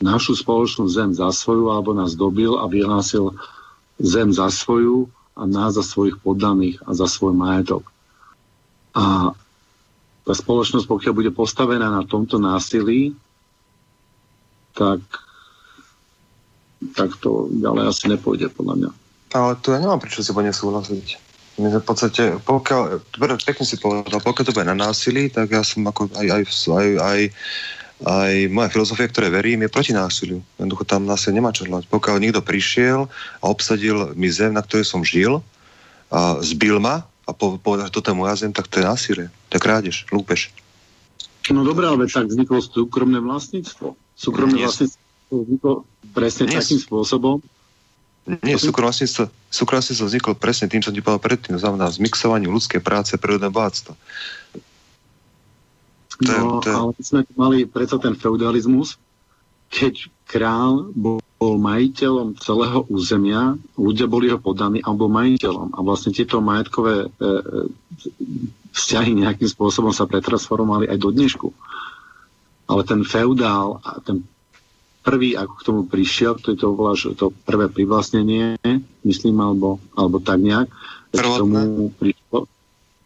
[0.00, 3.32] našu spoločnú zem za svoju alebo nás dobil a vyhlásil
[3.96, 7.84] zem za svoju a nás za svojich poddaných a za svoj majetok.
[8.96, 9.36] A
[10.26, 13.12] tá spoločnosť, pokiaľ bude postavená na tomto násilí,
[14.72, 15.04] tak,
[16.96, 18.90] tak to ďalej asi nepôjde, podľa mňa.
[19.36, 21.06] Ale tu ja nemám prečo si po nesúhlasiť.
[21.56, 25.88] My v podstate, pokiaľ, pekne si povedal, pokiaľ to bude na násilí, tak ja som
[25.88, 27.20] ako aj, aj, aj, aj
[28.04, 30.44] aj moja filozofia, ktoré verím, je proti násiliu.
[30.60, 31.88] Jednoducho tam násilie nemá čo hľadať.
[31.88, 33.08] Pokiaľ niekto prišiel
[33.40, 35.40] a obsadil mi zem, na ktorej som žil,
[36.12, 39.26] a zbil ma a povedal, že toto je moja zem, tak to je násilie.
[39.50, 40.54] To je krádež, lúpež.
[41.50, 43.98] No dobré, ale tak vzniklo súkromné vlastníctvo.
[44.14, 44.66] Súkromné Nie.
[44.70, 45.72] vlastníctvo vzniklo
[46.14, 46.62] presne Nie.
[46.62, 47.42] takým spôsobom.
[48.42, 52.54] Nie, súkromné vlastníctvo, súkromné vlastníctvo vzniklo presne tým, čo ti povedal predtým, to znamená zmixovaním
[52.54, 53.94] ľudskej práce a prírodné bohatstvo.
[56.24, 58.96] No, ale my sme mali predsa ten feudalizmus,
[59.68, 65.76] keď král bol, bol majiteľom celého územia, ľudia boli jeho poddaní a bol majiteľom.
[65.76, 67.30] A vlastne tieto majetkové e, e,
[68.72, 71.48] vzťahy nejakým spôsobom sa pretransformovali aj do dnešku.
[72.66, 74.24] Ale ten feudál a ten
[75.06, 76.74] prvý, ako k tomu prišiel, to je to,
[77.14, 78.58] to prvé privlastnenie,
[79.06, 80.66] myslím, alebo, alebo tak nejak,
[81.14, 82.50] k tomu prišlo,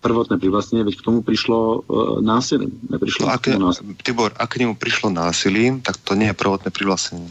[0.00, 1.78] prvotné privlastnenie, veď k tomu prišlo e,
[2.24, 2.72] násilím.
[2.88, 3.92] Neprišlo No, k ak, tomu násilím.
[4.00, 7.28] Tibor, ak k nemu prišlo násilím, tak to nie je prvotné privlastnenie.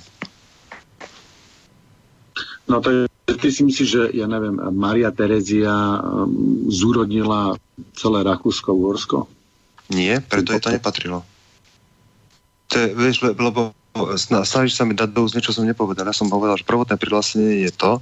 [2.69, 3.01] No to je,
[3.41, 7.57] ty si myslíš, že, ja neviem, Maria Terezia um, zúrodnila
[7.97, 9.25] celé Rakúsko-Uhorsko?
[9.89, 11.25] Nie, preto jej to nepatrilo.
[12.69, 13.73] To je, vieš, le- lebo
[14.13, 16.05] sna- snažíš sa mi dať do úst niečo, čo som nepovedal.
[16.05, 17.97] Ja som povedal, že prvotné privlastnenie je to,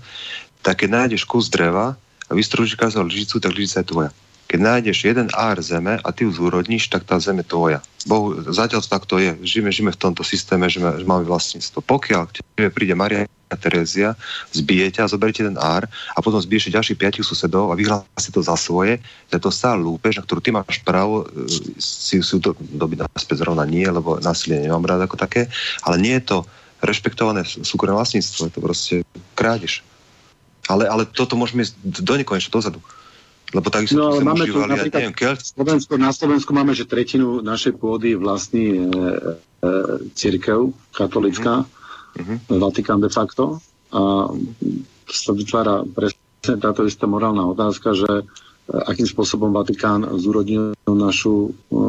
[0.59, 1.95] tak keď nájdeš kus dreva
[2.27, 4.11] a vystrúžiš každého lyžicu, tak lyžica je tvoja.
[4.47, 7.83] Keď nájdeš jeden ár zeme a ty ju zúrodníš, tak tá zem je tvoja.
[8.07, 9.35] Bohu, zatiaľ to takto je.
[9.43, 11.83] Žijeme, žijeme v tomto systéme, že, že máme vlastníctvo.
[11.83, 14.15] Pokiaľ k tebe príde Maria Terezia,
[14.51, 18.55] zbijete a zoberiete ten ár a potom zbiješ ďalších piatich susedov a vyhlási to za
[18.59, 18.99] svoje,
[19.31, 21.47] že to stále lúpež, na ktorú ty máš právo e,
[21.79, 25.47] si, si to dobiť naspäť zrovna nie, lebo násilie nemám rád ako také,
[25.87, 26.37] ale nie je to
[26.83, 28.95] rešpektované súkromné vlastníctvo, je to proste
[29.35, 29.83] krádež.
[30.67, 32.83] Ale, ale toto môžeme ísť do nekonečna dozadu.
[33.55, 36.83] Lebo takisto No, ale máme máme tu užívali, ja neviem, Slovensko, na Slovensku máme, že
[36.83, 39.69] tretinu našej pôdy vlastní e, e,
[40.11, 41.63] církev katolická,
[42.17, 42.35] Mhm.
[42.57, 43.61] Vatikán de facto.
[43.93, 44.33] A
[45.07, 48.23] sa vytvára presne táto istá morálna otázka, že e,
[48.67, 51.79] akým spôsobom Vatikán zúrodnil našu, e,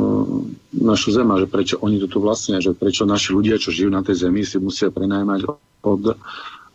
[0.79, 3.91] našu zem a že prečo oni to tu vlastnia, že prečo naši ľudia, čo žijú
[3.91, 5.51] na tej zemi, si musia prenajmať
[5.83, 6.03] od,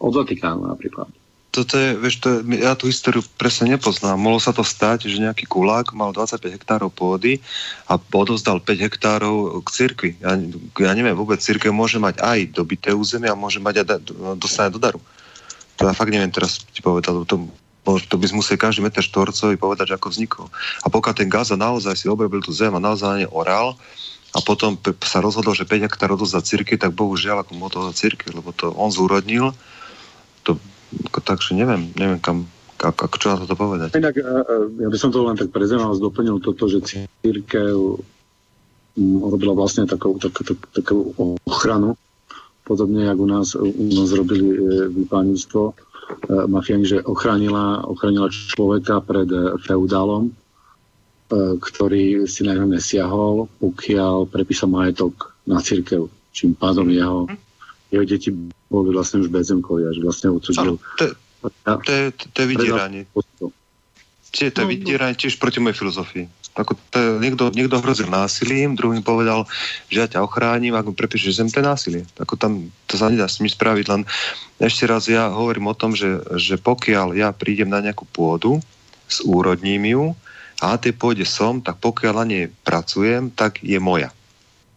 [0.04, 1.08] od Vatikánu napríklad.
[1.54, 4.18] Toto je, vieš, to je, ja tú históriu presne nepoznám.
[4.18, 7.38] Mohlo sa to stať, že nejaký kulák mal 25 hektárov pôdy
[7.86, 10.12] a odovzdal 5 hektárov k cirkvi.
[10.18, 10.34] Ja,
[10.82, 13.98] ja neviem, vôbec cirkev môže mať aj dobité územie a môže mať aj da,
[14.34, 14.98] dostane do daru.
[15.78, 17.46] To ja fakt neviem teraz ti povedať, lebo to,
[18.10, 20.50] to by sme museli každý meter štvorcový povedať, ako vznikol.
[20.82, 23.78] A pokiaľ ten Gaza naozaj si obrobil tú zem a naozaj na ne oral,
[24.34, 24.74] a potom
[25.06, 28.74] sa rozhodol, že 5 hektárov odovzdá cirkvi, tak bohužiaľ, ako mu to cirkvi, lebo to
[28.74, 29.54] on zúrodnil,
[30.42, 30.58] to,
[31.24, 32.50] takže neviem, neviem kam,
[32.84, 33.96] ako, ako čo na toto povedať.
[33.96, 34.16] Inak,
[34.80, 38.04] ja by som to len tak pre zaujímavosť doplnil toto, že církev
[39.00, 41.16] mm, robila vlastne takú, tak, tak, takú
[41.48, 41.96] ochranu,
[42.68, 44.58] podobne jak u nás, u nás robili e,
[44.92, 45.74] vypánictvo, e,
[46.48, 50.32] mafiani, že ochránila, ochránila človeka pred e, feudálom,
[51.34, 57.26] ktorý si na nesiahol, pokiaľ prepísal majetok na církev, čím pádom jeho,
[57.90, 58.30] jeho deti
[58.74, 60.82] boli vlastne už bezemkovia, že vlastne odsudil.
[60.98, 61.16] to, je-
[61.86, 63.02] to, je, to je vydieranie.
[64.34, 64.74] Tie, to je No, no.
[64.74, 66.26] vydieranie tiež proti mojej filozofii.
[66.54, 69.46] Ako to je, niekto, niekto hrozil násilím, druhý povedal,
[69.90, 72.02] že ja ťa ochránim, ak mi prepíšeš zem, to je násilie.
[72.18, 74.02] Ako tam, to sa nedá s nimi spraviť, len
[74.58, 78.58] ešte raz ja hovorím o tom, že, že pokiaľ ja prídem na nejakú pôdu,
[79.10, 80.04] zúrodním ju
[80.62, 84.10] a na tej pôde som, tak pokiaľ na nej pracujem, tak je moja.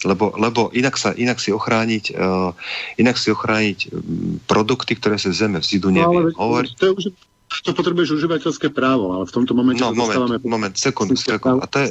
[0.04, 2.52] Lebo, lebo inak, sa, inak si ochrániť, uh,
[3.00, 6.36] inak si ochrániť mm, produkty, ktoré sa zeme vzídu, No, neviem.
[6.36, 7.04] ale Hovor, to, je už,
[7.64, 11.64] to potrebuješ užívateľské právo, ale v tomto momente no, moment, dostávame, moment, sekund, sekund.
[11.64, 11.88] A to je,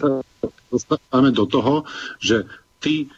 [0.70, 1.82] dostávame do toho,
[2.22, 2.46] že
[2.78, 3.10] ty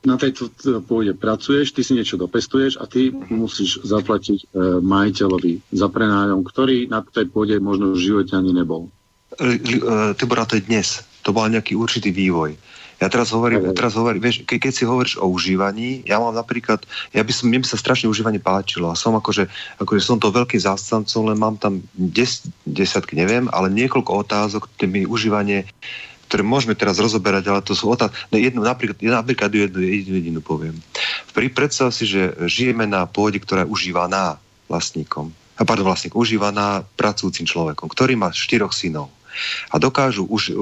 [0.00, 0.48] na tejto
[0.88, 4.46] pôde pracuješ, ty si niečo dopestuješ a ty musíš zaplatiť e,
[4.80, 8.88] majiteľovi za prenájom, ktorý na tej pôde možno v živote ani nebol.
[9.38, 11.04] li- eh, Tibor, to je dnes.
[11.22, 12.56] To bol nejaký určitý vývoj.
[13.00, 16.84] Ja teraz hovorím, teraz hovorím vieš, ke, keď si hovoríš o užívaní, ja mám napríklad,
[17.16, 19.48] ja by som, mne by sa strašne užívanie páčilo a som akože,
[19.80, 24.86] akože som to veľký zástancom, len mám tam des, desatky, neviem, ale niekoľko otázok, kde
[24.86, 25.64] mi užívanie,
[26.28, 30.40] ktoré môžeme teraz rozoberať, ale to sú otázky, no jednu, napríklad, napríklad jednu, jednu, jedinu
[30.44, 30.76] poviem.
[31.32, 34.36] Pri predstav si, že žijeme na pôde, ktorá je užívaná
[34.68, 39.08] vlastníkom, a pardon, vlastník, užívaná pracujúcim človekom, ktorý má štyroch synov
[39.70, 40.54] a dokážu, už,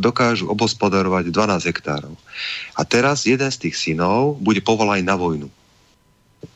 [0.00, 2.14] dokážu obospodarovať 12 hektárov.
[2.74, 5.48] A teraz jeden z tých synov bude povolaný na vojnu.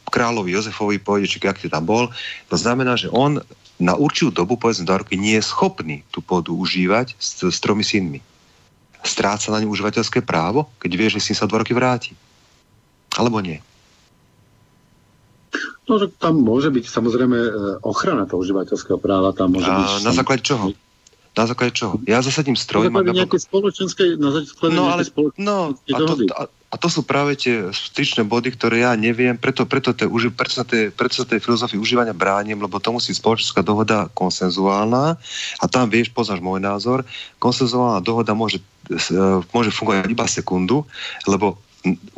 [0.09, 2.09] Kráľovi Jozefovi pôjde, či ak tam bol.
[2.49, 3.40] To znamená, že on
[3.78, 7.86] na určitú dobu, povedzme dva roky, nie je schopný tú pôdu užívať s, s tromi
[7.86, 8.19] synmi.
[9.07, 12.19] Stráca na ňu užívateľské právo, keď vie, že syn sa dva roky vráti.
[13.15, 13.62] Alebo nie.
[15.89, 17.51] No, že tam môže byť samozrejme e,
[17.81, 19.86] ochrana toho užívateľského práva, tam môže byť...
[19.89, 20.74] A na základe čoho?
[21.39, 22.02] Na základe čoho?
[22.02, 25.06] Ja zasadím stroj, mám nejaké spoločenské, na základe no, ale,
[25.39, 29.62] no, a to, a, a to sú práve tie styčné body, ktoré ja neviem, preto,
[29.62, 33.62] preto, te, preto, sa tej, preto sa tej filozofii užívania bránim, lebo to musí spoločenská
[33.62, 35.15] dohoda konsenzuálna
[35.62, 37.06] a tam vieš, poznáš môj názor,
[37.39, 38.59] konsenzuálna dohoda môže,
[38.90, 38.98] e,
[39.55, 40.82] môže fungovať iba sekundu,
[41.31, 41.55] lebo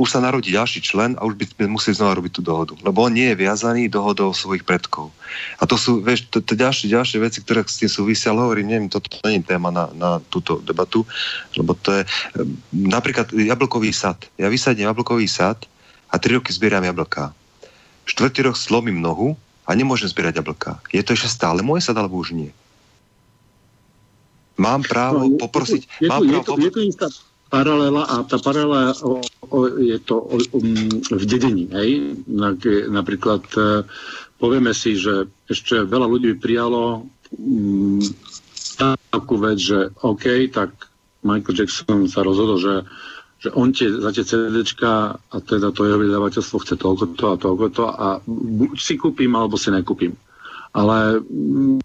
[0.00, 2.72] už sa narodí ďalší člen a už by sme museli znova robiť tú dohodu.
[2.80, 5.12] Lebo on nie je viazaný dohodou svojich predkov.
[5.60, 8.72] A to sú, vieš, to, to ďalšie, ďalšie veci, ktoré s tým súvisia, ale hovorím,
[8.72, 11.04] neviem, toto nie je téma na, na túto debatu,
[11.60, 12.02] lebo to je
[12.72, 14.16] napríklad jablkový sad.
[14.40, 15.60] Ja vysadím jablkový sad
[16.08, 17.36] a tri roky zbieram jablká.
[18.08, 19.36] Štvrtý rok slomím nohu
[19.68, 20.80] a nemôžem zbierať jablká.
[20.90, 22.50] Je to ešte stále môj sad, alebo už nie?
[24.56, 25.84] Mám právo no, poprosiť...
[26.00, 27.06] Je, je, mám je, právo, je, to, je to istá
[27.50, 29.18] paralela a tá paralela o,
[29.50, 31.66] o, je to o, um, v dedení.
[31.74, 31.90] Hej?
[32.88, 33.82] Napríklad e,
[34.38, 37.98] povieme si, že ešte veľa ľudí prijalo um,
[39.10, 40.70] takú vec, že OK, tak
[41.26, 42.74] Michael Jackson sa rozhodol, že,
[43.42, 47.36] že on tie, za tie CDčka a teda to jeho vydavateľstvo chce toľko to a
[47.36, 50.14] toľko to a buď si kúpim, alebo si nekúpim
[50.70, 51.82] ale mm,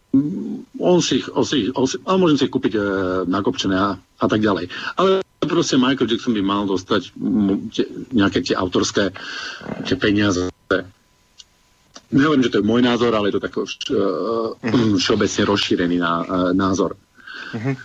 [0.78, 2.82] on si, on si, on si ale môžem si kúpiť e,
[3.26, 4.70] nakopčené a, a tak ďalej.
[5.02, 7.14] Ale proste Michael Jackson by mal dostať
[8.14, 9.14] nejaké tie autorské
[9.86, 10.50] tie peniaze.
[12.14, 13.66] Nehovorím, že to je môj názor, ale je to tak uh,
[15.02, 16.94] všeobecne rozšírený uh, názor.
[17.52, 17.76] Uh-huh.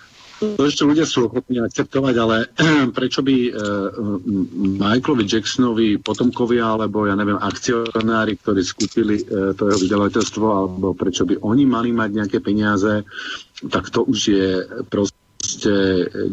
[0.41, 2.37] To ešte ľudia sú ochotní akceptovať, ale
[2.97, 3.53] prečo by uh,
[4.81, 11.29] Michaelovi Jacksonovi potomkovia, alebo ja neviem, akcionári, ktorí skúpili uh, to jeho vydavateľstvo, alebo prečo
[11.29, 13.05] by oni mali mať nejaké peniaze,
[13.69, 14.49] tak to už je
[14.89, 15.20] proste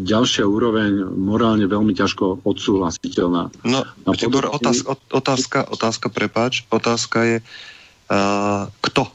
[0.03, 3.49] ďalšia úroveň morálne veľmi ťažko odsúhlasiteľná.
[3.63, 3.81] No,
[4.15, 9.07] Tibor, otázka, otázka, otázka, prepáč, otázka je, uh, kto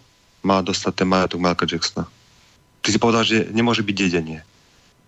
[0.43, 2.05] má dostať ten majetok Michaela Jacksona?
[2.83, 4.41] Ty si povedal, že nemôže byť dedenie.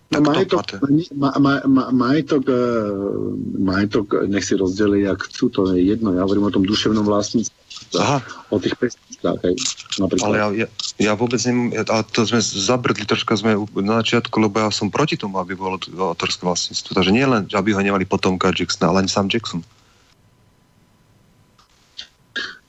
[0.05, 0.79] Tak majetok,
[1.17, 2.61] ma, ma, ma, majetok, e,
[3.57, 6.13] majetok, nech si rozdeli, jak chcú, to je jedno.
[6.13, 7.57] Ja hovorím o tom duševnom vlastníctve.
[7.97, 8.21] Aha.
[8.53, 8.77] O tých
[9.25, 9.55] pesničkách, hej,
[9.97, 10.25] napríklad.
[10.29, 10.67] Ale ja, ja,
[11.01, 15.17] ja vôbec neviem, a to sme zabrdli troška sme na začiatku, lebo ja som proti
[15.17, 16.93] tomu, aby bolo autorské vlastníctvo.
[16.93, 19.61] Takže nie len, aby ho nemali potomka Jacksona, ale ani sám Jackson.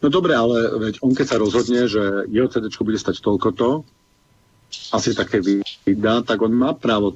[0.04, 3.70] No dobre, ale veď on keď sa rozhodne, že jeho CD bude stať toľko to,
[4.92, 5.40] asi také
[5.86, 7.14] vydá, tak on má právo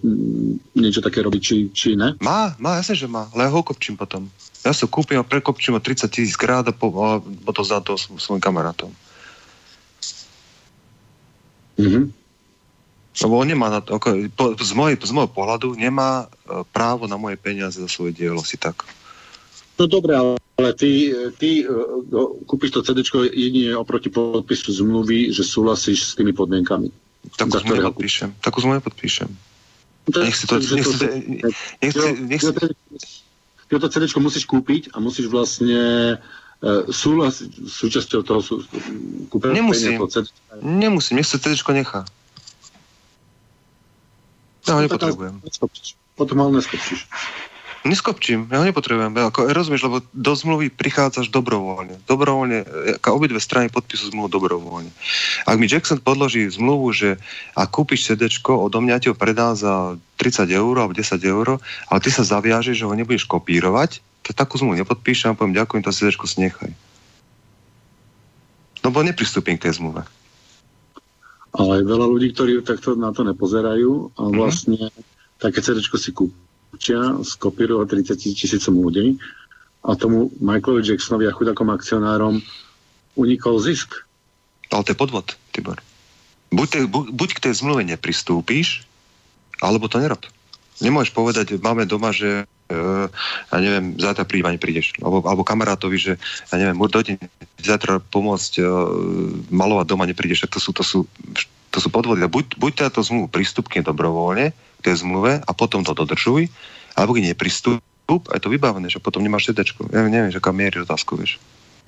[0.74, 2.14] niečo také robiť, či, či ne?
[2.22, 4.30] Má, má, jasne, že má, ale ja ho kopčím potom.
[4.62, 7.98] Ja sa kúpim a prekopčím o 30 tisíc krát a, po, a potom za to
[7.98, 8.90] svojim kamarátom.
[11.80, 12.02] Mhm.
[13.10, 17.10] Lebo on nemá na to, ako, po, z, mojej, z môjho pohľadu nemá e, právo
[17.10, 18.86] na moje peniaze za svoje dielo, si tak.
[19.82, 22.04] No dobre, ale, ty, ty uh,
[22.44, 23.00] kúpiš to CD
[23.32, 26.92] jedine oproti podpisu zmluvy, že súhlasíš s tými podmienkami.
[27.40, 28.28] Takú zmluvu nepodpíšem.
[28.44, 29.32] Takú zmluvu nepodpíšem.
[30.20, 30.60] Nech si to...
[30.60, 31.06] Nech si,
[31.80, 32.52] nech si, nech si,
[33.70, 36.20] ty to CD musíš kúpiť a musíš vlastne
[36.92, 38.54] súhlas súčasťou toho sú,
[39.32, 39.96] kúpenia Nemusím.
[40.12, 40.28] CD.
[40.60, 42.04] Nemusím, nech sa CD nechá.
[44.68, 45.40] Ja ho nepotrebujem.
[46.20, 47.08] Potom ho neskopčíš.
[47.80, 49.16] Neskopčím, ja ho nepotrebujem.
[49.32, 51.96] Ako, rozumieš, lebo do zmluvy prichádzaš dobrovoľne.
[52.04, 52.58] Dobrovoľne,
[53.00, 54.92] ako obidve strany podpisujú zmluvu dobrovoľne.
[55.48, 57.16] Ak mi Jackson podloží zmluvu, že
[57.56, 61.56] a kúpiš CD, odo mňa ti ho predá za 30 eur alebo 10 eur,
[61.88, 65.82] ale ty sa zaviažeš, že ho nebudeš kopírovať, tak takú zmluvu nepodpíšem a poviem ďakujem,
[65.84, 66.70] to CD si nechaj.
[68.80, 70.04] No bo nepristúpim k tej zmluve.
[71.50, 74.34] Ale je veľa ľudí, ktorí takto na to nepozerajú a mhm.
[74.36, 75.40] vlastne mm-hmm.
[75.42, 79.18] také CD si kúpia skopírovať 30 tisícom ľudí
[79.80, 82.44] a tomu Michaelovi Jacksonovi a chudakom akcionárom
[83.16, 84.04] unikol zisk.
[84.70, 85.80] Ale to je podvod, Tibor.
[86.50, 88.86] Buď, te, bu, buď k tej zmluve nepristúpíš,
[89.58, 90.22] alebo to nerob.
[90.78, 94.94] Nemôžeš povedať, máme doma, že ja neviem, zajtra príjma neprídeš.
[95.02, 96.12] Alebo, alebo kamarátovi, že
[96.50, 97.18] ja neviem, dojde
[97.60, 98.68] zajtra pomôcť uh,
[99.50, 100.46] malovať doma, neprídeš.
[100.46, 100.98] Tak to sú, to sú,
[101.70, 102.22] to sú podvody.
[102.24, 106.48] Buď, buď teda to zmluvu prístupne dobrovoľne, k tej zmluve a potom to dodržuj,
[106.96, 109.62] alebo keď nepristúp a je to vybavené, že potom nemáš CD.
[109.94, 111.38] Ja neviem, že kam mierí otázku, vieš.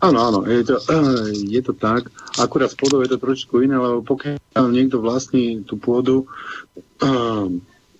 [0.02, 0.76] Áno, áno, je to,
[1.58, 2.10] je to tak.
[2.38, 6.26] Akurát s pôdou je to trošku iné, lebo pokiaľ niekto vlastní tú pôdu,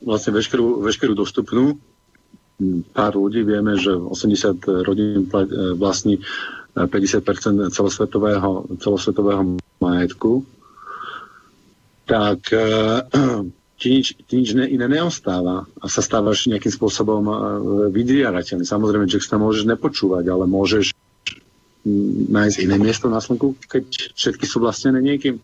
[0.07, 1.79] vlastne veškerú, veškerú dostupnú,
[2.93, 5.29] pár ľudí vieme, že 80 rodín
[5.77, 6.21] vlastní
[6.73, 10.45] 50% celosvetového, celosvetového majetku,
[12.09, 12.49] tak
[13.81, 17.23] ti nič, ti nič iné neostáva a sa stávaš nejakým spôsobom
[17.91, 18.65] vydriarateľný.
[18.65, 20.95] Samozrejme, že sa môžeš nepočúvať, ale môžeš
[22.31, 25.43] nájsť iné miesto na slnku, keď všetky sú vlastnené niekým.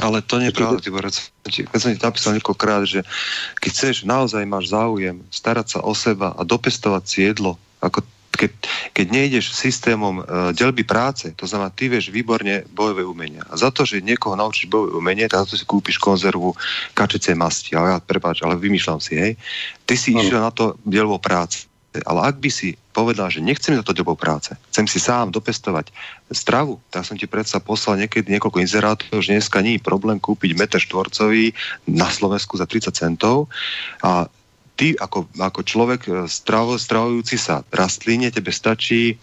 [0.00, 1.04] Ale to nie je pravda, Tibor.
[1.04, 3.04] Keď som ti napísal niekoľkokrát, že
[3.60, 8.00] keď chceš, naozaj máš záujem starať sa o seba a dopestovať si jedlo, ako
[8.32, 8.50] keď,
[8.96, 13.44] keď nejdeš systémom uh, delby práce, to znamená, ty vieš výborne bojové umenia.
[13.52, 16.56] A za to, že niekoho naučíš bojové umenie, tak za to si kúpiš konzervu
[16.96, 17.76] kačece masti.
[17.76, 19.32] Ale ja, prepáč, ale vymýšľam si, hej.
[19.84, 20.24] Ty si no.
[20.24, 21.68] išiel na to dielbo práce.
[21.92, 25.92] Ale ak by si povedal, že nechcem za to dobou práce, chcem si sám dopestovať
[26.32, 30.56] stravu, tak som ti predsa poslal niekedy niekoľko inzerátov, že dneska nie je problém kúpiť
[30.56, 31.52] meter štvorcový
[31.92, 33.52] na Slovensku za 30 centov
[34.00, 34.24] a
[34.76, 39.20] ty ako, ako človek e, stravo, stravujúci sa rastlíne, tebe stačí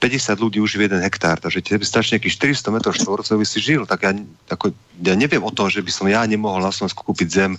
[0.00, 3.88] 50 ľudí už v jeden hektár, takže tebe stačí nejakých 400 m štvorcový si žil,
[3.88, 4.12] tak ja,
[4.52, 7.52] ako, ja neviem o tom, že by som ja nemohol na Slovensku kúpiť zem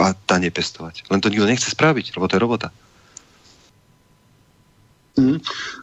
[0.00, 1.08] a tá nepestovať.
[1.08, 2.68] Len to nikto nechce spraviť, lebo to je robota.
[5.14, 5.38] Mm.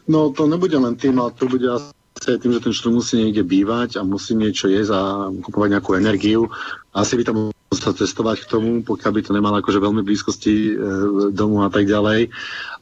[0.08, 1.92] No to nebude len tým, ale to bude asi
[2.22, 5.02] tým, že ten človek musí niekde bývať a musí niečo jesť a
[5.32, 6.52] kupovať nejakú energiu.
[6.92, 7.36] Asi by tam
[7.72, 10.72] musel cestovať k tomu, pokiaľ by to nemal akože veľmi blízkosti e,
[11.32, 12.28] domu a tak ďalej.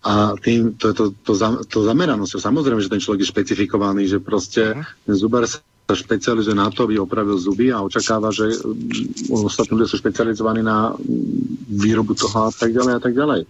[0.03, 4.19] A tým, to, to, to, to, to zameranosťou, samozrejme, že ten človek je špecifikovaný, že
[4.19, 4.85] proste uh-huh.
[5.07, 9.75] ten zubar sa sa špecializuje na to, aby opravil zuby a očakáva, že mm, ostatní
[9.75, 13.41] ľudia sú špecializovaní na mm, výrobu toho a tak ďalej a tak ďalej.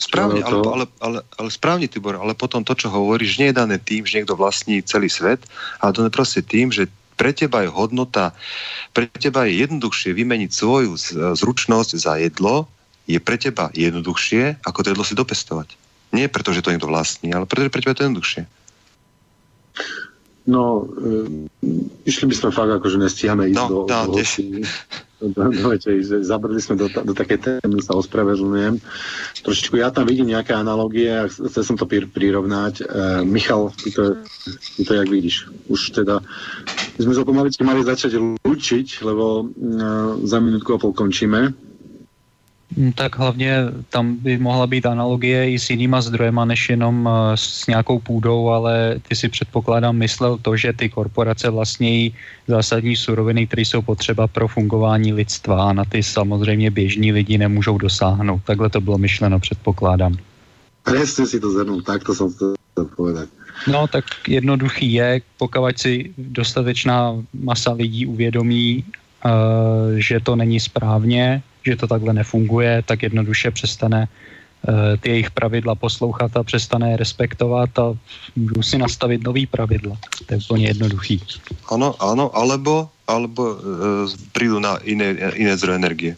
[0.00, 0.48] Správne, to...
[0.48, 4.08] ale, ale, ale, ale správne, Tibor, ale potom to, čo hovoríš, nie je dané tým,
[4.08, 5.44] že niekto vlastní celý svet,
[5.84, 8.34] ale to je proste tým, že pre teba je hodnota,
[8.90, 10.98] pre teba je jednoduchšie vymeniť svoju
[11.38, 12.66] zručnosť za jedlo,
[13.06, 15.78] je pre teba jednoduchšie, ako to jedlo si dopestovať.
[16.10, 18.42] Nie preto, že to niekto vlastní, ale preto, že pre teba je to jednoduchšie.
[20.44, 21.48] No, e,
[22.04, 24.20] išli by sme fakt, akože nestíhame ísť no, do, do, do,
[25.32, 28.76] do, do, do Zabrali sme do, do také témy, sa ospravedlňujem.
[29.40, 32.84] Trošičku ja tam vidím nejaké analogie a chcel som to prirovnať.
[32.84, 34.20] E, Michal, ty to,
[34.76, 35.48] ty to jak vidíš?
[35.72, 36.20] Už teda,
[37.00, 41.56] my sme sa pomaličky mali začať lúčiť, lebo e, za minútku a pol končíme.
[42.76, 43.56] Hm, tak hlavně
[43.90, 48.48] tam by mohla být analogie i s jinýma zdrojema, než jenom eh, s nějakou půdou,
[48.48, 52.14] ale ty si předpokládám myslel to, že ty korporace vlastní
[52.48, 57.78] zásadní suroviny, které jsou potřeba pro fungování lidstva a na ty samozřejmě běžní lidi nemůžou
[57.78, 58.42] dosáhnout.
[58.44, 60.16] Takhle to bylo myšleno, předpokládám.
[60.84, 62.52] Presne si to zhrnul, takto som to
[62.92, 63.28] povedať.
[63.64, 71.42] No tak jednoduchý je, pokud si dostatečná masa lidí uvědomí, uh, že to není správně,
[71.66, 76.96] že to takhle nefunguje, tak jednoduše přestane uh, ty jejich pravidla poslouchat a přestane je
[76.96, 77.96] respektovat a
[78.36, 79.96] můžou si nastavit nový pravidla.
[80.26, 81.20] To je úplně jednoduchý.
[81.70, 83.60] Ano, ano, alebo, alebo uh,
[84.32, 86.12] prídu na iné, iné zdroje energie.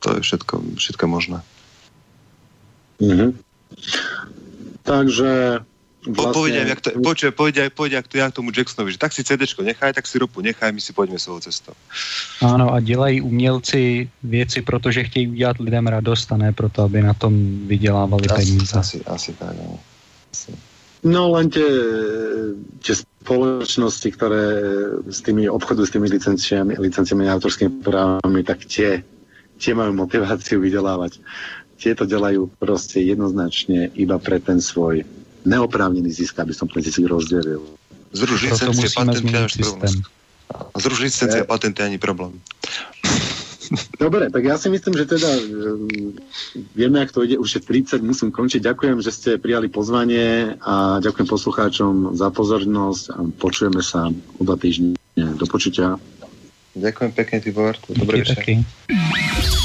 [0.00, 1.40] To je všetko, všetko možné.
[3.00, 3.30] Mm-hmm.
[4.82, 5.60] Takže
[6.06, 6.32] Vlastne...
[6.38, 9.42] Povedia, jak to, počuj, povedia, povedia jak to ja tomu Jacksonovi, že tak si CD
[9.42, 11.74] nechaj, tak si ropu nechaj, my si poďme svojou cestou.
[12.38, 17.14] Áno, a dělají umělci věci, protože chtějí udělat lidem radost a ne proto, aby na
[17.14, 17.34] tom
[17.66, 18.78] vydělávali asi, peníze.
[18.78, 19.78] Asi, asi tak, no.
[20.32, 20.52] Asi.
[21.06, 21.66] No len tie,
[22.82, 24.46] tie spoločnosti, ktoré
[25.06, 29.06] s tými obchodu s tými licenciami, licenciami a autorskými právami, tak tie,
[29.58, 31.22] tie majú motiváciu vydelávať.
[31.76, 35.04] Tie to delajú proste jednoznačne iba pre ten svoj
[35.46, 37.62] neoprávnený zisk, aby som ten zisk rozdelil.
[38.12, 39.94] Zrušiť licencie, patenty a problém.
[40.74, 42.34] Zrušiť licencie patenty ani problém.
[43.98, 45.42] Dobre, tak ja si myslím, že teda e,
[46.78, 48.62] vieme, ak to ide, už je 30, musím končiť.
[48.62, 54.54] Ďakujem, že ste prijali pozvanie a ďakujem poslucháčom za pozornosť a počujeme sa o dva
[54.54, 54.94] týždne.
[55.16, 55.96] Do počutia.
[56.76, 57.74] Ďakujem pekne, Tibor.
[57.88, 59.64] Dobrý večer.